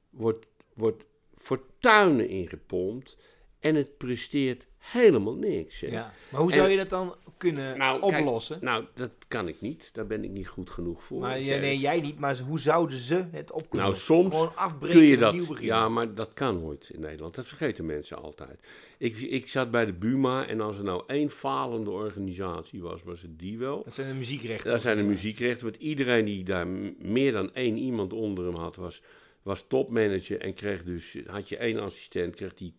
wordt, 0.10 0.46
wordt 0.74 1.04
fortuinen 1.36 2.30
in 2.30 2.48
gepompt. 2.48 3.18
En 3.60 3.76
het 3.76 3.98
presteert 3.98 4.66
helemaal 4.92 5.36
niks. 5.36 5.80
Hè. 5.82 5.88
ja. 5.88 6.14
Maar 6.30 6.42
hoe 6.42 6.50
En- 6.52 6.58
zou 6.58 6.70
je 6.70 6.78
dat 6.78 6.90
dan 6.90 7.16
kunnen 7.38 7.78
Nou, 7.78 8.00
kijk, 8.10 8.20
oplossen? 8.22 8.58
Nou, 8.62 8.86
dat 8.96 9.10
kan 9.28 9.48
ik 9.48 9.62
niet. 9.62 9.90
Daar 9.94 10.08
ben 10.08 10.24
ik 10.24 10.30
niet 10.30 10.48
goed 10.48 10.70
genoeg 10.70 11.04
voor. 11.04 11.20
maar 11.20 11.40
ja, 11.40 11.58
nee, 11.58 11.80
jij 11.80 12.02
niet, 12.02 12.20
maar 12.20 12.40
hoe 12.40 12.60
zouden 12.60 12.98
ze 12.98 13.26
het 13.32 13.52
op 13.52 13.70
kunnen 13.70 13.88
Nou, 13.88 14.00
soms 14.02 14.36
Gewoon 14.36 14.56
afbreken 14.56 14.98
kun 14.98 15.08
je 15.08 15.18
dat. 15.18 15.36
Ja, 15.60 15.90
maar 15.90 16.14
dat 16.14 16.34
kan 16.34 16.60
nooit 16.62 16.90
in 16.94 17.00
Nederland. 17.00 17.36
Dat 17.36 17.48
vergeten 17.48 17.86
mensen 17.86 18.22
altijd. 18.22 18.60
Ik, 18.98 19.18
ik 19.18 19.48
zat 19.50 19.72
bij 19.72 19.86
de 19.86 19.94
Buma 19.94 20.48
en 20.48 20.62
als 20.62 20.78
er 20.78 20.84
nou 20.84 21.04
één 21.08 21.30
falende 21.30 21.90
organisatie 21.90 22.82
was, 22.82 23.04
was 23.04 23.22
het 23.22 23.40
die 23.40 23.58
wel. 23.58 23.84
Dat 23.84 23.94
zijn 23.94 24.08
de 24.08 24.14
muziekrechten. 24.14 24.72
Dat 24.72 24.82
zijn 24.82 24.98
de 24.98 25.04
muziekrechten, 25.04 25.64
want 25.66 25.82
iedereen 25.82 26.26
die 26.26 26.44
daar 26.44 26.68
meer 27.00 27.32
dan 27.32 27.54
één 27.54 27.78
iemand 27.78 28.14
onder 28.14 28.46
hem 28.46 28.56
had, 28.56 28.76
was, 28.76 29.02
was 29.42 29.66
topmanager 29.68 30.42
en 30.42 30.54
kreeg 30.54 30.84
dus, 30.84 31.18
had 31.28 31.50
je 31.50 31.58
één 31.58 31.80
assistent, 31.80 32.36
kreeg 32.36 32.54
die 32.54 32.74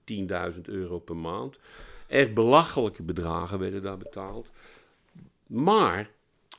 10.000 0.55 0.61
euro 0.63 0.99
per 0.99 1.17
maand. 1.17 1.59
Echt 2.15 2.35
belachelijke 2.35 3.03
bedragen 3.03 3.59
werden 3.59 3.83
daar 3.83 3.99
betaald. 3.99 4.51
Maar 5.47 6.11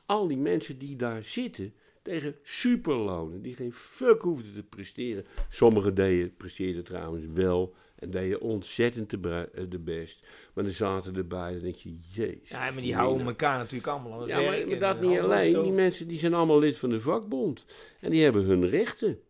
al 0.06 0.26
die 0.26 0.36
mensen 0.36 0.78
die 0.78 0.96
daar 0.96 1.22
zitten, 1.22 1.74
tegen 2.02 2.34
superlonen, 2.42 3.42
die 3.42 3.54
geen 3.54 3.72
fuck 3.72 4.22
hoefden 4.22 4.54
te 4.54 4.62
presteren. 4.62 5.24
Sommigen 5.48 5.94
deden, 5.94 6.36
presteerden 6.36 6.84
trouwens 6.84 7.26
wel 7.26 7.74
en 7.98 8.10
deden 8.10 8.40
ontzettend 8.40 9.10
de, 9.10 9.48
eh, 9.54 9.64
de 9.68 9.78
best. 9.78 10.26
Maar 10.52 10.64
er 10.64 10.70
zaten 10.70 11.16
erbij, 11.16 11.52
dan 11.52 11.62
denk 11.62 11.74
je, 11.74 11.94
jezus. 12.12 12.48
Ja, 12.48 12.70
maar 12.70 12.82
die 12.82 12.94
houden 12.94 13.26
elkaar 13.26 13.58
natuurlijk 13.58 13.86
allemaal 13.86 14.12
aan 14.12 14.20
het 14.20 14.28
Ja, 14.28 14.40
maar, 14.40 14.78
dat 14.78 15.00
niet 15.00 15.18
alleen. 15.18 15.62
Die 15.62 15.72
mensen 15.72 16.08
die 16.08 16.18
zijn 16.18 16.34
allemaal 16.34 16.58
lid 16.58 16.78
van 16.78 16.90
de 16.90 17.00
vakbond. 17.00 17.64
En 18.00 18.10
die 18.10 18.22
hebben 18.22 18.44
hun 18.44 18.68
rechten. 18.68 19.20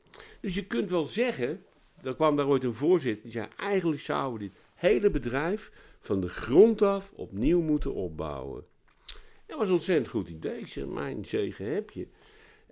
Dus 0.41 0.55
je 0.55 0.65
kunt 0.65 0.91
wel 0.91 1.05
zeggen, 1.05 1.65
er 2.03 2.15
kwam 2.15 2.37
daar 2.37 2.47
ooit 2.47 2.65
een 2.65 2.75
voorzitter, 2.75 3.23
die 3.23 3.33
zei, 3.33 3.49
eigenlijk 3.57 4.01
zouden 4.01 4.39
we 4.39 4.45
dit 4.45 4.57
hele 4.75 5.11
bedrijf 5.11 5.71
van 6.07 6.21
de 6.21 6.29
grond 6.29 6.83
af 6.83 7.13
opnieuw 7.15 7.61
moeten 7.61 7.95
opbouwen. 7.95 8.65
Dat 9.47 9.59
was 9.59 9.69
een 9.69 9.75
ontzettend 9.75 10.09
goed 10.09 10.29
idee. 10.29 10.61
Ik 10.61 10.87
mijn 10.87 11.25
zegen 11.25 11.75
heb 11.75 11.91
je. 11.91 12.07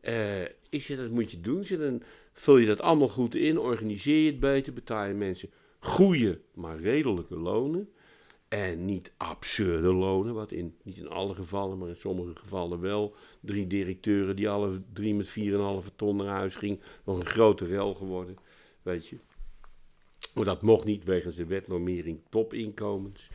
Eh, 0.00 0.42
ik 0.68 0.82
zeg, 0.82 0.96
dat 0.96 1.10
moet 1.10 1.30
je 1.30 1.40
doen. 1.40 1.64
Zeg, 1.64 1.78
Vul 2.32 2.56
je 2.56 2.66
dat 2.66 2.80
allemaal 2.80 3.08
goed 3.08 3.34
in, 3.34 3.58
organiseer 3.58 4.20
je 4.20 4.30
het 4.30 4.40
beter, 4.40 4.72
betaal 4.72 5.06
je 5.06 5.14
mensen 5.14 5.50
goede, 5.78 6.40
maar 6.54 6.80
redelijke 6.80 7.36
lonen. 7.36 7.88
En 8.48 8.84
niet 8.84 9.12
absurde 9.16 9.92
lonen, 9.92 10.34
wat 10.34 10.52
in, 10.52 10.76
niet 10.82 10.96
in 10.96 11.08
alle 11.08 11.34
gevallen, 11.34 11.78
maar 11.78 11.88
in 11.88 11.96
sommige 11.96 12.34
gevallen 12.34 12.80
wel. 12.80 13.14
Drie 13.40 13.66
directeuren 13.66 14.36
die 14.36 14.48
alle 14.48 14.82
drie 14.92 15.14
met 15.14 15.28
4,5 15.28 15.94
ton 15.96 16.16
naar 16.16 16.26
huis 16.26 16.54
gingen. 16.54 16.80
Nog 17.04 17.18
een 17.18 17.26
grote 17.26 17.66
rel 17.66 17.94
geworden, 17.94 18.36
weet 18.82 19.06
je. 19.06 19.16
Maar 20.34 20.44
dat 20.44 20.62
mocht 20.62 20.84
niet 20.84 21.04
wegens 21.04 21.36
de 21.36 21.46
wetnormering 21.46 22.20
topinkomens. 22.28 23.28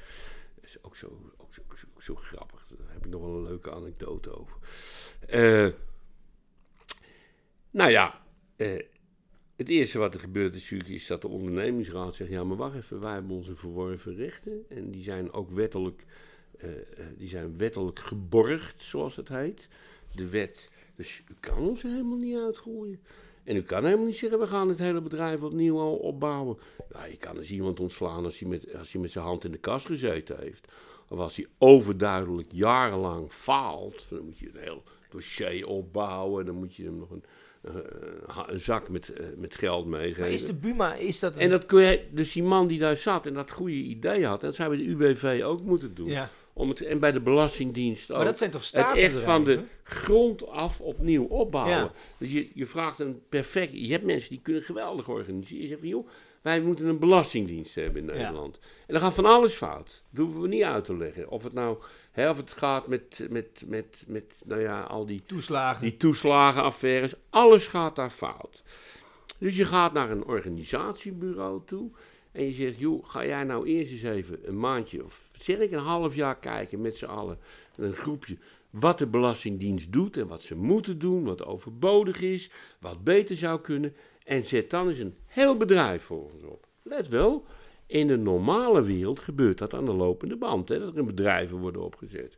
Dat 0.56 0.64
is 0.64 0.84
ook 0.84 0.96
zo, 0.96 1.32
ook 1.68 2.02
zo, 2.02 2.16
grappig. 2.16 2.68
Daar 2.68 2.94
heb 2.94 3.06
ik 3.06 3.12
nog 3.12 3.22
wel 3.22 3.36
een 3.36 3.44
leuke 3.44 3.72
anekdote 3.72 4.38
over. 4.38 4.58
Eh, 5.28 5.68
nou 7.72 7.92
ja, 7.92 8.22
eh, 8.56 8.80
het 9.56 9.70
eerste 9.70 9.98
wat 9.98 10.14
er 10.14 10.20
gebeurt 10.20 10.56
is 10.56 10.72
is 10.72 11.08
dat 11.08 11.22
de 11.22 11.28
ondernemingsraad 11.28 12.16
zegt... 12.16 12.30
ja, 12.30 12.44
maar 12.44 12.58
wacht 12.58 12.76
even, 12.76 13.00
wij 13.00 13.14
hebben 13.14 13.36
onze 13.36 13.56
verworven 13.56 14.16
rechten... 14.16 14.66
en 14.70 14.92
die 14.92 15.04
zijn 15.04 15.32
ook 15.32 15.50
wettelijk, 15.50 16.06
eh, 16.58 16.70
die 17.18 17.28
zijn 17.28 17.58
wettelijk 17.58 18.00
geborgd, 18.00 18.84
zoals 18.84 19.16
het 19.16 19.30
heet. 19.30 19.68
De 20.16 20.30
wet, 20.30 20.72
dus 20.96 21.20
u 21.20 21.34
kan 21.40 21.58
ons 21.58 21.82
helemaal 21.82 22.18
niet 22.18 22.38
uitgooien. 22.38 23.02
En 23.50 23.56
u 23.56 23.62
kan 23.62 23.84
helemaal 23.84 24.06
niet 24.06 24.18
zeggen, 24.18 24.40
we 24.40 24.48
gaan 24.48 24.70
het 24.70 24.80
hele 24.80 25.02
bedrijf 25.02 25.42
opnieuw 25.42 25.80
al 25.80 25.96
opbouwen. 25.96 26.58
Ja, 26.94 27.06
je 27.06 27.18
kan 27.18 27.36
dus 27.36 27.52
iemand 27.52 27.80
ontslaan 27.80 28.24
als 28.24 28.40
hij 28.40 28.50
met, 28.50 28.76
als 28.78 28.92
hij 28.92 29.02
met 29.02 29.12
zijn 29.12 29.26
hand 29.26 29.44
in 29.44 29.52
de 29.52 29.58
kas 29.58 29.86
gezeten 29.86 30.38
heeft. 30.40 30.68
Of 31.08 31.20
als 31.20 31.36
hij 31.36 31.46
overduidelijk 31.58 32.48
jarenlang 32.52 33.32
faalt. 33.34 34.06
Dan 34.10 34.26
moet 34.26 34.38
je 34.40 34.50
een 34.54 34.62
heel 34.62 34.84
dossier 35.10 35.68
opbouwen. 35.68 36.46
Dan 36.46 36.56
moet 36.56 36.76
je 36.76 36.84
hem 36.84 36.98
nog 36.98 37.10
een, 37.12 37.24
eh, 37.62 37.74
een 38.48 38.60
zak 38.60 38.90
met, 38.90 39.10
eh, 39.14 39.26
met 39.38 39.56
geld 39.56 39.86
meegeven. 39.86 40.22
Maar 40.22 40.32
is 40.32 40.46
de 40.46 40.54
Buma, 40.56 40.96
is 40.96 41.20
dat... 41.20 41.34
een- 41.36 41.40
En 41.40 41.50
dat 41.50 41.66
kun 41.66 41.82
je, 41.82 42.02
dus 42.12 42.32
die 42.32 42.44
man 42.44 42.68
die 42.68 42.80
daar 42.80 42.96
zat 42.98 43.26
en 43.26 43.34
dat 43.34 43.52
goede 43.52 43.74
idee 43.74 44.26
had, 44.26 44.42
dat 44.42 44.56
zou 44.56 44.70
bij 44.70 44.78
de 44.78 44.84
UWV 44.92 45.42
ook 45.44 45.62
moeten 45.62 45.94
doen. 45.96 46.08
ja. 46.10 46.30
Om 46.60 46.70
het, 46.70 46.82
en 46.82 47.00
bij 47.00 47.12
de 47.12 47.20
Belastingdienst 47.20 48.12
ook. 48.12 48.18
Maar 48.18 48.26
dat 48.26 48.38
zijn 48.38 48.52
toch 48.52 48.72
het 48.72 48.98
echt 48.98 49.20
van 49.20 49.44
de 49.44 49.64
grond 49.84 50.48
af 50.48 50.82
opnieuw 50.82 51.24
opbouwen. 51.26 51.78
Ja. 51.78 51.92
Dus 52.18 52.32
je, 52.32 52.50
je 52.54 52.66
vraagt 52.66 53.00
een 53.00 53.22
perfect... 53.30 53.72
Je 53.74 53.92
hebt 53.92 54.06
mensen 54.06 54.30
die 54.30 54.40
kunnen 54.42 54.64
geweldig 54.64 55.10
organiseren. 55.10 55.62
Je 55.62 55.68
zegt 55.68 55.80
van, 55.80 55.90
joh, 55.90 56.08
wij 56.42 56.62
moeten 56.62 56.86
een 56.86 57.00
belastingdienst 57.00 57.76
hebben 57.76 58.02
in 58.02 58.08
Ja. 58.08 58.22
Nederland. 58.22 58.60
En 58.88 58.94
dan 58.94 59.02
gaat 59.02 59.14
van 59.14 59.26
alles 59.26 59.54
fout. 59.54 60.04
Dat 60.10 60.24
hoeven 60.24 60.42
we 60.42 60.48
niet 60.48 60.64
uit 60.64 60.86
te 60.86 60.98
leggen. 60.98 61.30
Of 61.30 61.44
het 61.44 61.54
nou... 61.54 61.78
Hè, 62.12 62.30
of 62.30 62.38
het 62.38 62.52
gaat 62.52 62.88
met, 62.88 63.28
met, 63.30 63.64
met, 63.68 64.04
met, 64.08 64.42
nou 64.46 64.62
ja, 64.62 64.82
al 64.82 65.06
die 65.06 65.22
Toeslagen. 65.26 65.82
die 65.82 65.98
toeslagenaffaires, 65.98 67.14
alles 67.30 67.68
gaat 67.68 67.96
daar 67.96 68.10
fout. 68.10 68.64
Dus 69.38 69.56
je 69.56 69.66
gaat 69.66 69.94
naar 69.94 70.12
een 70.12 70.26
organisatiebureau 70.26 71.62
toe 71.66 71.90
en 72.32 72.46
je 72.46 72.52
zegt, 72.52 72.80
joh, 72.80 73.10
ga 73.10 73.26
jij 73.26 73.44
nou 73.44 73.68
eerst 73.68 73.92
eens 73.92 74.04
even 74.04 74.40
een 74.48 74.60
maandje 74.60 75.04
of 75.04 75.29
zeg 75.42 75.58
ik 75.58 75.72
een 75.72 75.80
half 75.80 76.16
jaar 76.16 76.38
kijken 76.38 76.82
met 76.82 76.96
z'n 76.96 77.06
allen, 77.06 77.38
een 77.76 77.94
groepje, 77.94 78.38
wat 78.70 78.98
de 78.98 79.08
Belastingdienst 79.08 79.92
doet 79.92 80.18
en 80.18 80.28
wat 80.28 80.42
ze 80.42 80.56
moeten 80.56 81.00
doen, 81.00 81.24
wat 81.24 81.46
overbodig 81.46 82.22
is, 82.22 82.52
wat 82.80 83.04
beter 83.04 83.36
zou 83.36 83.62
kunnen. 83.62 83.96
En 84.24 84.44
zet 84.44 84.70
dan 84.70 84.88
eens 84.88 84.98
een 84.98 85.16
heel 85.26 85.58
bedrijf 85.58 86.04
voor 86.04 86.24
ons 86.32 86.42
op. 86.42 86.68
Let 86.84 87.08
wel, 87.08 87.46
in 87.86 88.08
de 88.08 88.18
normale 88.18 88.84
wereld 88.84 89.20
gebeurt 89.20 89.58
dat 89.58 89.74
aan 89.74 89.86
de 89.86 89.94
lopende 89.94 90.36
band, 90.36 90.70
hè, 90.70 90.80
dat 90.80 90.96
er 90.96 91.06
bedrijven 91.06 91.58
worden 91.58 91.82
opgezet. 91.82 92.38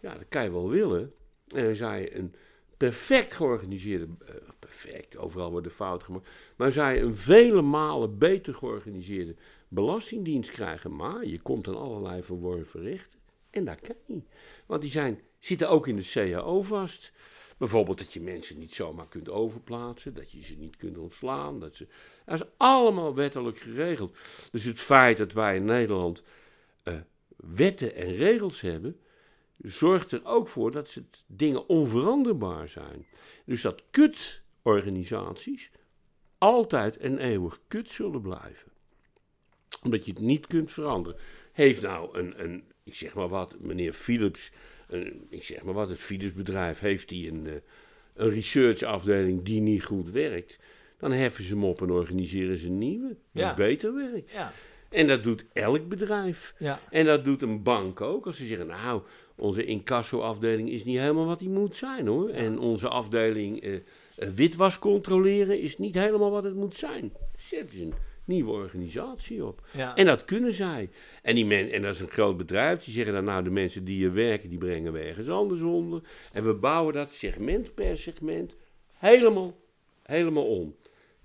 Ja, 0.00 0.14
dat 0.14 0.28
kan 0.28 0.42
je 0.42 0.50
wel 0.50 0.68
willen. 0.68 1.12
En 1.54 1.76
dan 1.76 2.00
je 2.00 2.16
een 2.16 2.34
perfect 2.76 3.34
georganiseerde, 3.34 4.06
eh, 4.26 4.34
perfect, 4.58 5.16
overal 5.16 5.50
worden 5.50 5.72
fouten 5.72 6.06
gemaakt, 6.06 6.28
maar 6.56 6.94
je 6.94 7.00
een 7.00 7.16
vele 7.16 7.62
malen 7.62 8.18
beter 8.18 8.54
georganiseerde 8.54 9.34
belastingdienst 9.76 10.50
krijgen. 10.50 10.96
Maar 10.96 11.26
je 11.26 11.40
komt 11.40 11.68
aan 11.68 11.78
allerlei 11.78 12.22
verworven 12.22 12.82
rechten 12.82 13.18
en 13.50 13.64
dat 13.64 13.80
kan 13.80 13.96
niet. 14.06 14.26
Want 14.66 14.80
die 14.82 14.90
zijn, 14.90 15.20
zitten 15.38 15.68
ook 15.68 15.86
in 15.86 15.96
de 15.96 16.10
CAO 16.12 16.62
vast. 16.62 17.12
Bijvoorbeeld 17.58 17.98
dat 17.98 18.12
je 18.12 18.20
mensen 18.20 18.58
niet 18.58 18.74
zomaar 18.74 19.08
kunt 19.08 19.28
overplaatsen, 19.28 20.14
dat 20.14 20.30
je 20.30 20.42
ze 20.42 20.54
niet 20.54 20.76
kunt 20.76 20.98
ontslaan. 20.98 21.60
Dat, 21.60 21.74
ze, 21.74 21.86
dat 22.24 22.40
is 22.40 22.46
allemaal 22.56 23.14
wettelijk 23.14 23.58
geregeld. 23.58 24.16
Dus 24.50 24.64
het 24.64 24.78
feit 24.78 25.16
dat 25.16 25.32
wij 25.32 25.56
in 25.56 25.64
Nederland 25.64 26.22
eh, 26.82 26.94
wetten 27.36 27.94
en 27.94 28.16
regels 28.16 28.60
hebben, 28.60 29.00
zorgt 29.58 30.12
er 30.12 30.24
ook 30.24 30.48
voor 30.48 30.70
dat 30.70 30.88
ze 30.88 31.04
dingen 31.26 31.68
onveranderbaar 31.68 32.68
zijn. 32.68 33.06
Dus 33.44 33.62
dat 33.62 33.82
kutorganisaties 33.90 35.70
altijd 36.38 36.96
en 36.96 37.18
eeuwig 37.18 37.60
kut 37.68 37.90
zullen 37.90 38.20
blijven. 38.20 38.75
Omdat 39.82 40.04
je 40.04 40.10
het 40.12 40.20
niet 40.20 40.46
kunt 40.46 40.72
veranderen. 40.72 41.18
Heeft 41.52 41.82
nou 41.82 42.18
een, 42.18 42.42
een 42.44 42.64
ik 42.84 42.94
zeg 42.94 43.14
maar 43.14 43.28
wat, 43.28 43.56
meneer 43.60 43.92
Philips, 43.92 44.50
een, 44.88 45.26
ik 45.30 45.44
zeg 45.44 45.62
maar 45.62 45.74
wat, 45.74 45.88
het 45.88 45.98
Philips 45.98 46.32
bedrijf, 46.32 46.78
heeft 46.78 47.08
die 47.08 47.30
een, 47.30 47.46
eh, 47.46 47.52
een 48.14 48.30
researchafdeling 48.30 49.42
die 49.42 49.60
niet 49.60 49.84
goed 49.84 50.10
werkt, 50.10 50.58
dan 50.98 51.12
heffen 51.12 51.44
ze 51.44 51.52
hem 51.54 51.64
op 51.64 51.82
en 51.82 51.90
organiseren 51.90 52.56
ze 52.56 52.66
een 52.66 52.78
nieuwe, 52.78 53.16
die 53.32 53.42
Ja. 53.42 53.54
beter 53.54 53.94
werkt. 53.94 54.32
Ja. 54.32 54.52
En 54.88 55.06
dat 55.06 55.22
doet 55.22 55.44
elk 55.52 55.88
bedrijf. 55.88 56.54
Ja. 56.58 56.80
En 56.90 57.04
dat 57.04 57.24
doet 57.24 57.42
een 57.42 57.62
bank 57.62 58.00
ook. 58.00 58.26
Als 58.26 58.36
ze 58.36 58.44
zeggen, 58.44 58.66
nou, 58.66 59.02
onze 59.34 59.64
incassoafdeling 59.64 60.70
is 60.70 60.84
niet 60.84 60.98
helemaal 60.98 61.26
wat 61.26 61.38
die 61.38 61.48
moet 61.48 61.74
zijn 61.74 62.06
hoor. 62.06 62.28
En 62.28 62.58
onze 62.58 62.88
afdeling 62.88 63.60
eh, 63.62 63.74
witwas 64.16 64.78
controleren 64.78 65.60
is 65.60 65.78
niet 65.78 65.94
helemaal 65.94 66.30
wat 66.30 66.44
het 66.44 66.54
moet 66.54 66.74
zijn. 66.74 67.12
Zet 67.36 67.72
eens 67.72 67.80
een 67.80 67.94
nieuwe 68.24 68.50
organisatie 68.50 69.44
op. 69.44 69.66
Ja. 69.72 69.94
En 69.94 70.06
dat 70.06 70.24
kunnen 70.24 70.52
zij. 70.52 70.90
En, 71.22 71.34
die 71.34 71.46
men, 71.46 71.70
en 71.70 71.82
dat 71.82 71.94
is 71.94 72.00
een 72.00 72.08
groot 72.08 72.36
bedrijf. 72.36 72.84
Die 72.84 72.94
zeggen 72.94 73.12
dan, 73.12 73.24
nou, 73.24 73.44
de 73.44 73.50
mensen 73.50 73.84
die 73.84 73.96
hier 73.96 74.12
werken, 74.12 74.48
die 74.48 74.58
brengen 74.58 74.92
we 74.92 74.98
ergens 74.98 75.28
anders 75.28 75.60
onder. 75.60 76.00
En 76.32 76.44
we 76.44 76.54
bouwen 76.54 76.94
dat 76.94 77.10
segment 77.10 77.74
per 77.74 77.96
segment 77.96 78.56
helemaal, 78.92 79.60
helemaal 80.02 80.46
om. 80.46 80.76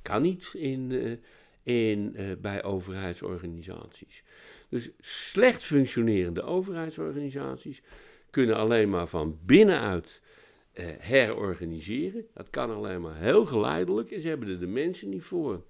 Kan 0.02 0.22
niet 0.22 0.54
in, 0.54 0.92
eh, 0.92 1.92
in, 1.92 2.16
eh, 2.16 2.26
bij 2.42 2.64
overheidsorganisaties. 2.64 4.24
Dus 4.70 4.90
slecht 5.00 5.64
functionerende 5.64 6.42
overheidsorganisaties 6.42 7.82
kunnen 8.30 8.56
alleen 8.56 8.90
maar 8.90 9.08
van 9.08 9.40
binnenuit 9.46 10.21
herorganiseren. 11.00 12.26
Dat 12.34 12.50
kan 12.50 12.72
alleen 12.72 13.02
maar 13.02 13.16
heel 13.16 13.46
geleidelijk 13.46 14.12
en 14.12 14.20
ze 14.20 14.28
hebben 14.28 14.50
er 14.50 14.60
de 14.60 14.68
mensen 14.68 15.10
niet 15.10 15.24
voor. 15.24 15.64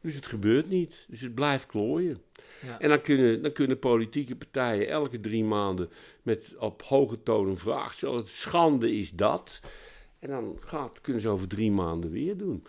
Dus 0.00 0.14
het 0.14 0.26
gebeurt 0.26 0.68
niet. 0.68 1.04
Dus 1.08 1.20
het 1.20 1.34
blijft 1.34 1.66
klooien. 1.66 2.22
Ja. 2.62 2.80
En 2.80 2.88
dan 2.88 3.00
kunnen, 3.00 3.42
dan 3.42 3.52
kunnen 3.52 3.78
politieke 3.78 4.36
partijen 4.36 4.88
elke 4.88 5.20
drie 5.20 5.44
maanden 5.44 5.90
met 6.22 6.54
op 6.58 6.82
hoge 6.82 7.22
toon 7.22 7.48
een 7.48 7.58
vraag 7.58 7.92
stellen. 7.92 8.28
Schande 8.28 8.96
is 8.96 9.10
dat. 9.10 9.60
En 10.18 10.30
dan 10.30 10.56
gaat, 10.60 11.00
kunnen 11.00 11.22
ze 11.22 11.28
over 11.28 11.48
drie 11.48 11.70
maanden 11.70 12.10
weer 12.10 12.36
doen. 12.36 12.66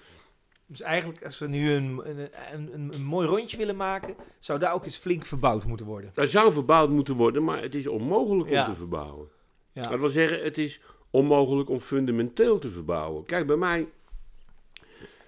Dus 0.65 0.82
eigenlijk, 0.82 1.24
als 1.24 1.39
we 1.39 1.48
nu 1.48 1.72
een, 1.72 2.02
een, 2.04 2.30
een, 2.54 2.94
een, 2.94 3.04
mooi 3.04 3.28
rondje 3.28 3.58
willen 3.58 3.76
maken, 3.76 4.15
zou 4.39 4.60
daar 4.60 4.74
ook 4.74 4.86
eens 4.86 4.98
flink 4.98 5.26
verbouwd 5.26 5.65
moeten 5.65 5.86
worden. 5.86 6.12
Daar 6.13 6.28
zou 6.28 6.52
verbouwd 6.52 6.89
moeten 6.89 7.15
worden, 7.15 7.44
maar 7.44 7.62
het 7.62 7.76
is 7.76 7.88
onmogelijk 7.88 8.50
Ja. 8.50 8.65
om 8.65 8.74
te 8.74 8.80
verbouwen. 8.80 9.28
Ja. 9.72 9.89
Dat 9.89 10.00
wil 10.00 10.10
zeggen, 10.10 10.44
het 10.44 10.58
is 10.58 10.82
onmogelijk 11.12 11.69
om 11.69 11.80
fundamenteel 11.80 12.60
te 12.60 12.69
verbouwen. 12.69 13.26
Kijk, 13.26 13.48
bij 13.48 13.56
mij 13.56 13.88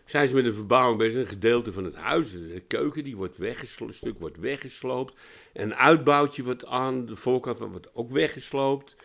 zijn 0.05 0.27
ze 0.27 0.35
met 0.35 0.45
een 0.45 0.53
verbouwing 0.53 0.97
bezig. 0.97 1.19
Een 1.19 1.27
gedeelte 1.27 1.71
van 1.71 1.83
het 1.83 1.95
huis, 1.95 2.31
de 2.31 2.63
keuken, 2.67 3.03
die 3.03 3.15
wordt 3.15 3.37
weggesloopt, 3.37 3.91
een 3.91 3.97
stuk 3.97 4.19
wordt 4.19 4.37
weggesloopt. 4.37 5.13
En 5.53 5.63
een 5.63 5.75
uitbouwtje 5.75 6.43
wordt 6.43 6.65
aan 6.65 7.05
de 7.05 7.15
voorkant 7.15 7.57
wordt 7.57 7.95
ook 7.95 8.11
weggesloopt. 8.11 8.95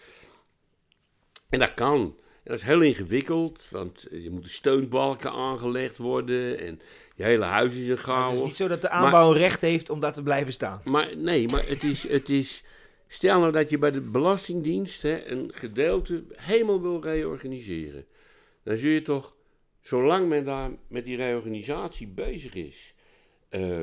En 1.49 1.59
dat 1.59 1.75
kan. 1.75 2.01
En 2.01 2.53
dat 2.53 2.57
is 2.57 2.63
heel 2.63 2.81
ingewikkeld, 2.81 3.71
want 3.71 4.07
je 4.11 4.31
moet 4.31 4.43
de 4.43 4.49
steunbalken 4.49 5.31
aangelegd 5.31 5.97
worden 5.97 6.59
en 6.59 6.81
je 7.15 7.25
hele 7.25 7.45
huis 7.45 7.75
is 7.75 7.85
een 7.85 7.91
het 7.91 8.01
chaos. 8.01 8.39
is 8.39 8.45
niet 8.45 8.57
zo 8.57 8.69
dat 8.69 8.83
de 8.83 8.89
aanbouw 8.89 9.31
een 9.31 9.39
recht 9.39 9.61
heeft 9.61 9.91
om 9.91 10.01
daar 10.01 10.13
te 10.13 10.23
blijven 10.23 10.53
staan. 10.53 10.81
Maar 10.85 11.17
nee, 11.17 11.49
maar 11.49 11.69
het 11.69 11.85
is, 11.85 12.09
het 12.09 12.29
is. 12.29 12.65
Stel 13.09 13.41
nou 13.41 13.53
dat 13.53 13.71
je 13.71 13.79
bij 13.79 13.91
de 13.91 14.01
Belastingdienst 14.01 15.03
hè, 15.03 15.27
een 15.27 15.51
gedeelte 15.55 16.25
helemaal 16.35 16.83
wil 16.83 17.03
reorganiseren. 17.03 18.07
Dan 18.63 18.77
zul 18.77 18.91
je 18.91 19.03
toch, 19.03 19.37
zolang 19.81 20.29
men 20.29 20.45
daar 20.45 20.71
met 20.89 21.05
die 21.05 21.17
reorganisatie 21.17 22.07
bezig 22.07 22.55
is, 22.55 22.95
eh, 23.49 23.83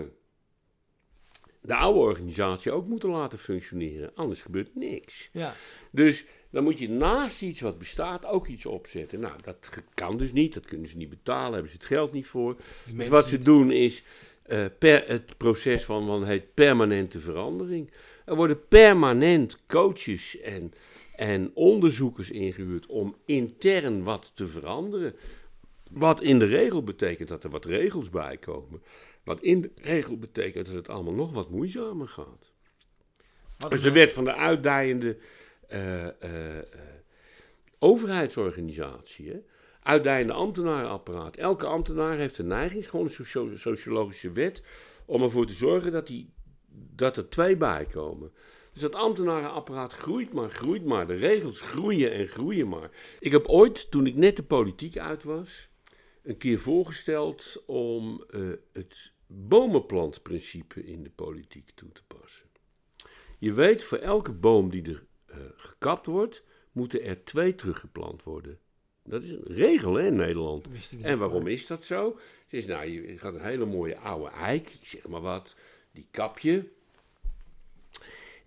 de 1.61 1.76
oude 1.76 1.99
organisatie 1.99 2.71
ook 2.71 2.88
moeten 2.88 3.09
laten 3.09 3.39
functioneren. 3.39 4.11
Anders 4.15 4.41
gebeurt 4.41 4.76
niks. 4.76 5.30
Ja. 5.32 5.53
Dus 5.91 6.26
dan 6.49 6.63
moet 6.63 6.80
je 6.80 6.89
naast 6.89 7.41
iets 7.41 7.61
wat 7.61 7.78
bestaat 7.78 8.26
ook 8.26 8.47
iets 8.47 8.65
opzetten. 8.65 9.19
Nou, 9.19 9.41
dat 9.41 9.69
kan 9.93 10.17
dus 10.17 10.34
niet. 10.34 10.53
Dat 10.53 10.65
kunnen 10.65 10.89
ze 10.89 10.97
niet 10.97 11.09
betalen. 11.09 11.53
Hebben 11.53 11.71
ze 11.71 11.78
het 11.78 11.86
geld 11.86 12.11
niet 12.11 12.28
voor. 12.28 12.57
Dus 12.95 13.07
wat 13.07 13.28
ze 13.28 13.38
doen 13.38 13.71
is 13.71 14.03
eh, 14.43 14.65
per, 14.80 15.07
het 15.07 15.38
proces 15.38 15.84
van 15.84 16.05
wat 16.05 16.26
heet 16.26 16.53
permanente 16.53 17.19
verandering. 17.19 17.91
Er 18.26 18.36
worden 18.36 18.67
permanent 18.67 19.65
coaches 19.67 20.39
en, 20.39 20.74
en 21.15 21.51
onderzoekers 21.53 22.32
ingehuurd 22.32 22.86
om 22.86 23.15
intern 23.26 24.03
wat 24.03 24.32
te 24.36 24.47
veranderen. 24.47 25.15
Wat 25.91 26.21
in 26.21 26.39
de 26.39 26.45
regel 26.45 26.84
betekent 26.84 27.30
dat 27.30 27.43
er 27.43 27.49
wat 27.49 27.65
regels 27.65 28.09
bij 28.09 28.38
komen. 28.38 28.82
Wat 29.24 29.41
in 29.41 29.61
de 29.61 29.71
regel 29.76 30.17
betekent 30.17 30.65
dat 30.65 30.76
het 30.76 30.89
allemaal 30.89 31.13
nog 31.13 31.32
wat 31.34 31.49
moeizamer 31.49 32.07
gaat. 32.07 32.51
Wat 33.57 33.69
Dat 33.69 33.71
is 33.80 33.86
een- 33.86 33.93
de 33.93 33.99
wet 33.99 34.11
van 34.11 34.24
de 34.24 34.34
uitdijende 34.36 35.17
eh, 35.67 36.07
eh, 36.07 36.63
overheidsorganisatie. 37.80 39.30
Hè? 39.30 39.39
Uitdijende 39.82 40.34
ambtenarenapparaat. 40.34 41.36
Elke 41.36 41.65
ambtenaar 41.65 42.17
heeft 42.17 42.38
een 42.38 42.47
neiging, 42.47 42.89
gewoon 42.89 43.05
een 43.05 43.11
socio- 43.11 43.55
sociologische 43.55 44.32
wet, 44.32 44.63
om 45.05 45.21
ervoor 45.24 45.45
te 45.45 45.53
zorgen 45.53 45.91
dat, 45.91 46.07
die, 46.07 46.30
dat 46.95 47.17
er 47.17 47.30
twee 47.30 47.57
bij 47.57 47.86
komen. 47.86 48.32
Dus 48.74 48.82
dat 48.82 48.95
ambtenarenapparaat 48.95 49.93
groeit 49.93 50.34
maar, 50.34 50.49
groeit 50.49 50.86
maar. 50.86 51.07
De 51.07 51.15
regels 51.15 51.61
groeien 51.61 52.11
en 52.11 52.28
groeien 52.28 52.67
maar. 52.67 52.89
Ik 53.19 53.32
heb 53.32 53.47
ooit, 53.47 53.91
toen 53.91 54.07
ik 54.07 54.15
net 54.15 54.36
de 54.36 54.43
politiek 54.43 54.97
uit 54.97 55.24
was, 55.24 55.69
een 56.24 56.38
keer 56.38 56.59
voorgesteld 56.59 57.63
om 57.65 58.24
eh, 58.30 58.41
het 58.74 59.11
bomenplantprincipe 59.28 60.86
in 60.86 61.03
de 61.03 61.09
politiek 61.09 61.71
toe 61.76 61.91
te 61.91 62.03
passen. 62.07 62.47
Je 63.39 63.53
weet, 63.53 63.84
voor 63.84 63.97
elke 63.97 64.32
boom 64.32 64.69
die 64.69 64.84
er 64.84 65.05
eh, 65.26 65.38
gekapt 65.55 66.05
wordt, 66.05 66.43
moeten 66.71 67.03
er 67.03 67.24
twee 67.24 67.55
teruggeplant 67.55 68.24
worden. 68.24 68.59
Dat 69.03 69.24
is 69.24 69.32
een 69.32 69.43
regel 69.43 69.93
hè, 69.93 70.05
in 70.05 70.15
Nederland. 70.15 70.67
En 71.01 71.19
waarom 71.19 71.47
is 71.47 71.67
dat 71.67 71.84
zo? 71.84 72.19
Het 72.43 72.53
is, 72.53 72.65
nou, 72.65 72.86
je 72.86 73.17
gaat 73.17 73.34
een 73.34 73.43
hele 73.43 73.65
mooie 73.65 73.97
oude 73.97 74.30
eik, 74.30 74.69
ik 74.69 74.86
zeg 74.86 75.07
maar 75.07 75.21
wat, 75.21 75.55
die 75.93 76.07
kap 76.11 76.39
je. 76.39 76.63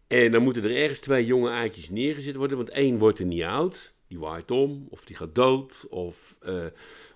En 0.06 0.32
dan 0.32 0.42
moeten 0.42 0.64
er 0.64 0.76
ergens 0.76 0.98
twee 0.98 1.26
jonge 1.26 1.50
eikjes 1.50 1.90
neergezet 1.90 2.36
worden, 2.36 2.56
want 2.56 2.70
één 2.70 2.98
wordt 2.98 3.18
er 3.18 3.24
niet 3.24 3.42
oud. 3.42 3.92
Die 4.08 4.18
waait 4.18 4.50
om, 4.50 4.86
of 4.90 5.04
die 5.04 5.16
gaat 5.16 5.34
dood. 5.34 5.86
Of, 5.88 6.36
eh, 6.40 6.66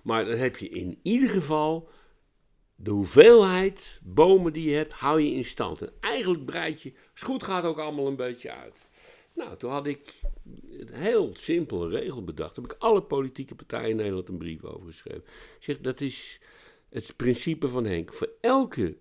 maar 0.01 0.25
dan 0.25 0.37
heb 0.37 0.57
je 0.57 0.69
in 0.69 0.99
ieder 1.01 1.29
geval 1.29 1.89
de 2.75 2.91
hoeveelheid 2.91 3.99
bomen 4.03 4.53
die 4.53 4.69
je 4.69 4.75
hebt, 4.75 4.93
hou 4.93 5.21
je 5.21 5.31
in 5.31 5.45
stand. 5.45 5.81
En 5.81 5.93
eigenlijk 5.99 6.45
breid 6.45 6.81
je, 6.81 6.89
als 6.89 6.99
het 7.13 7.23
goed 7.23 7.43
gaat, 7.43 7.63
ook 7.63 7.77
allemaal 7.77 8.07
een 8.07 8.15
beetje 8.15 8.51
uit. 8.51 8.89
Nou, 9.35 9.57
toen 9.57 9.71
had 9.71 9.85
ik 9.85 10.21
een 10.69 10.93
heel 10.93 11.31
simpele 11.33 11.89
regel 11.89 12.23
bedacht. 12.23 12.55
Daar 12.55 12.63
heb 12.63 12.73
ik 12.73 12.81
alle 12.81 13.01
politieke 13.01 13.55
partijen 13.55 13.89
in 13.89 13.95
Nederland 13.95 14.27
een 14.27 14.37
brief 14.37 14.63
over 14.63 14.85
geschreven. 14.85 15.23
Ik 15.57 15.63
zeg, 15.63 15.79
dat 15.79 16.01
is 16.01 16.39
het 16.89 17.13
principe 17.15 17.67
van 17.67 17.85
Henk. 17.85 18.13
Voor 18.13 18.29
elke 18.41 18.95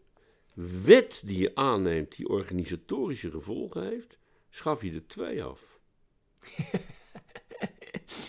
wet 0.84 1.22
die 1.24 1.38
je 1.38 1.54
aanneemt 1.54 2.16
die 2.16 2.28
organisatorische 2.28 3.30
gevolgen 3.30 3.88
heeft, 3.88 4.18
schaf 4.50 4.82
je 4.82 4.92
er 4.92 5.06
twee 5.06 5.42
af. 5.42 5.78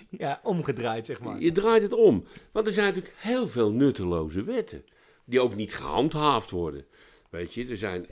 Ja, 0.09 0.39
omgedraaid, 0.43 1.05
zeg 1.05 1.19
maar. 1.19 1.41
Je 1.41 1.51
draait 1.51 1.82
het 1.82 1.93
om. 1.93 2.25
Want 2.51 2.67
er 2.67 2.73
zijn 2.73 2.88
natuurlijk 2.88 3.15
heel 3.17 3.47
veel 3.47 3.71
nutteloze 3.71 4.43
wetten. 4.43 4.86
Die 5.25 5.39
ook 5.39 5.55
niet 5.55 5.73
gehandhaafd 5.73 6.51
worden. 6.51 6.86
Weet 7.29 7.53
je, 7.53 7.67
er 7.67 7.77
zijn, 7.77 8.07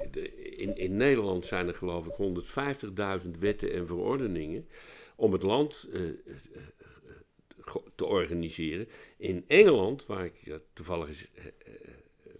in, 0.57 0.75
in 0.75 0.97
Nederland 0.97 1.45
zijn 1.45 1.67
er 1.67 1.73
geloof 1.73 2.05
ik 2.05 2.43
150.000 3.23 3.29
wetten 3.39 3.73
en 3.73 3.87
verordeningen. 3.87 4.67
om 5.15 5.31
het 5.33 5.43
land 5.43 5.87
eh, 5.93 6.01
eh, 6.01 6.09
eh, 7.65 7.75
te 7.95 8.05
organiseren. 8.05 8.87
In 9.17 9.43
Engeland, 9.47 10.05
waar 10.05 10.25
ik 10.25 10.35
ja, 10.43 10.59
toevallig 10.73 11.07
eens, 11.07 11.27
een 11.35 11.88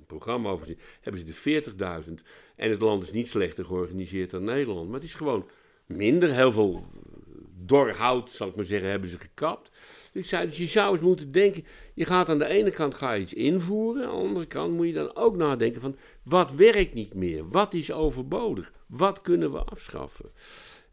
programma 0.10 0.50
over 0.50 0.66
zie, 0.66 0.78
hebben 1.02 1.22
ze 1.22 1.52
de 1.52 1.64
40.000. 2.08 2.14
En 2.56 2.70
het 2.70 2.82
land 2.82 3.04
is 3.04 3.12
niet 3.12 3.28
slechter 3.28 3.66
georganiseerd 3.66 4.30
dan 4.30 4.44
Nederland. 4.44 4.86
Maar 4.86 5.00
het 5.00 5.10
is 5.10 5.14
gewoon 5.14 5.50
minder. 5.86 6.34
Heel 6.34 6.52
veel 6.52 6.86
dor 7.70 7.92
hout, 7.92 8.32
zal 8.32 8.48
ik 8.48 8.56
maar 8.56 8.66
zeggen, 8.66 8.90
hebben 8.90 9.10
ze 9.10 9.18
gekapt. 9.18 9.70
Dus 10.12 10.22
ik 10.22 10.26
zei, 10.30 10.46
dus 10.46 10.58
je 10.58 10.66
zou 10.66 10.92
eens 10.92 11.02
moeten 11.02 11.32
denken, 11.32 11.66
je 11.94 12.06
gaat 12.06 12.30
aan 12.30 12.40
de 12.40 12.46
ene 12.46 12.72
kant 12.72 12.96
ga 12.96 13.14
je 13.14 13.22
iets 13.22 13.34
invoeren, 13.34 14.04
aan 14.04 14.10
de 14.10 14.28
andere 14.28 14.46
kant 14.46 14.74
moet 14.74 14.88
je 14.88 14.94
dan 14.94 15.16
ook 15.16 15.36
nadenken 15.36 15.82
van, 15.82 15.96
wat 16.24 16.52
werkt 16.52 16.94
niet 16.94 17.14
meer? 17.14 17.50
Wat 17.50 17.74
is 17.74 17.92
overbodig? 17.92 18.74
Wat 18.88 19.22
kunnen 19.22 19.52
we 19.52 19.64
afschaffen? 19.64 20.32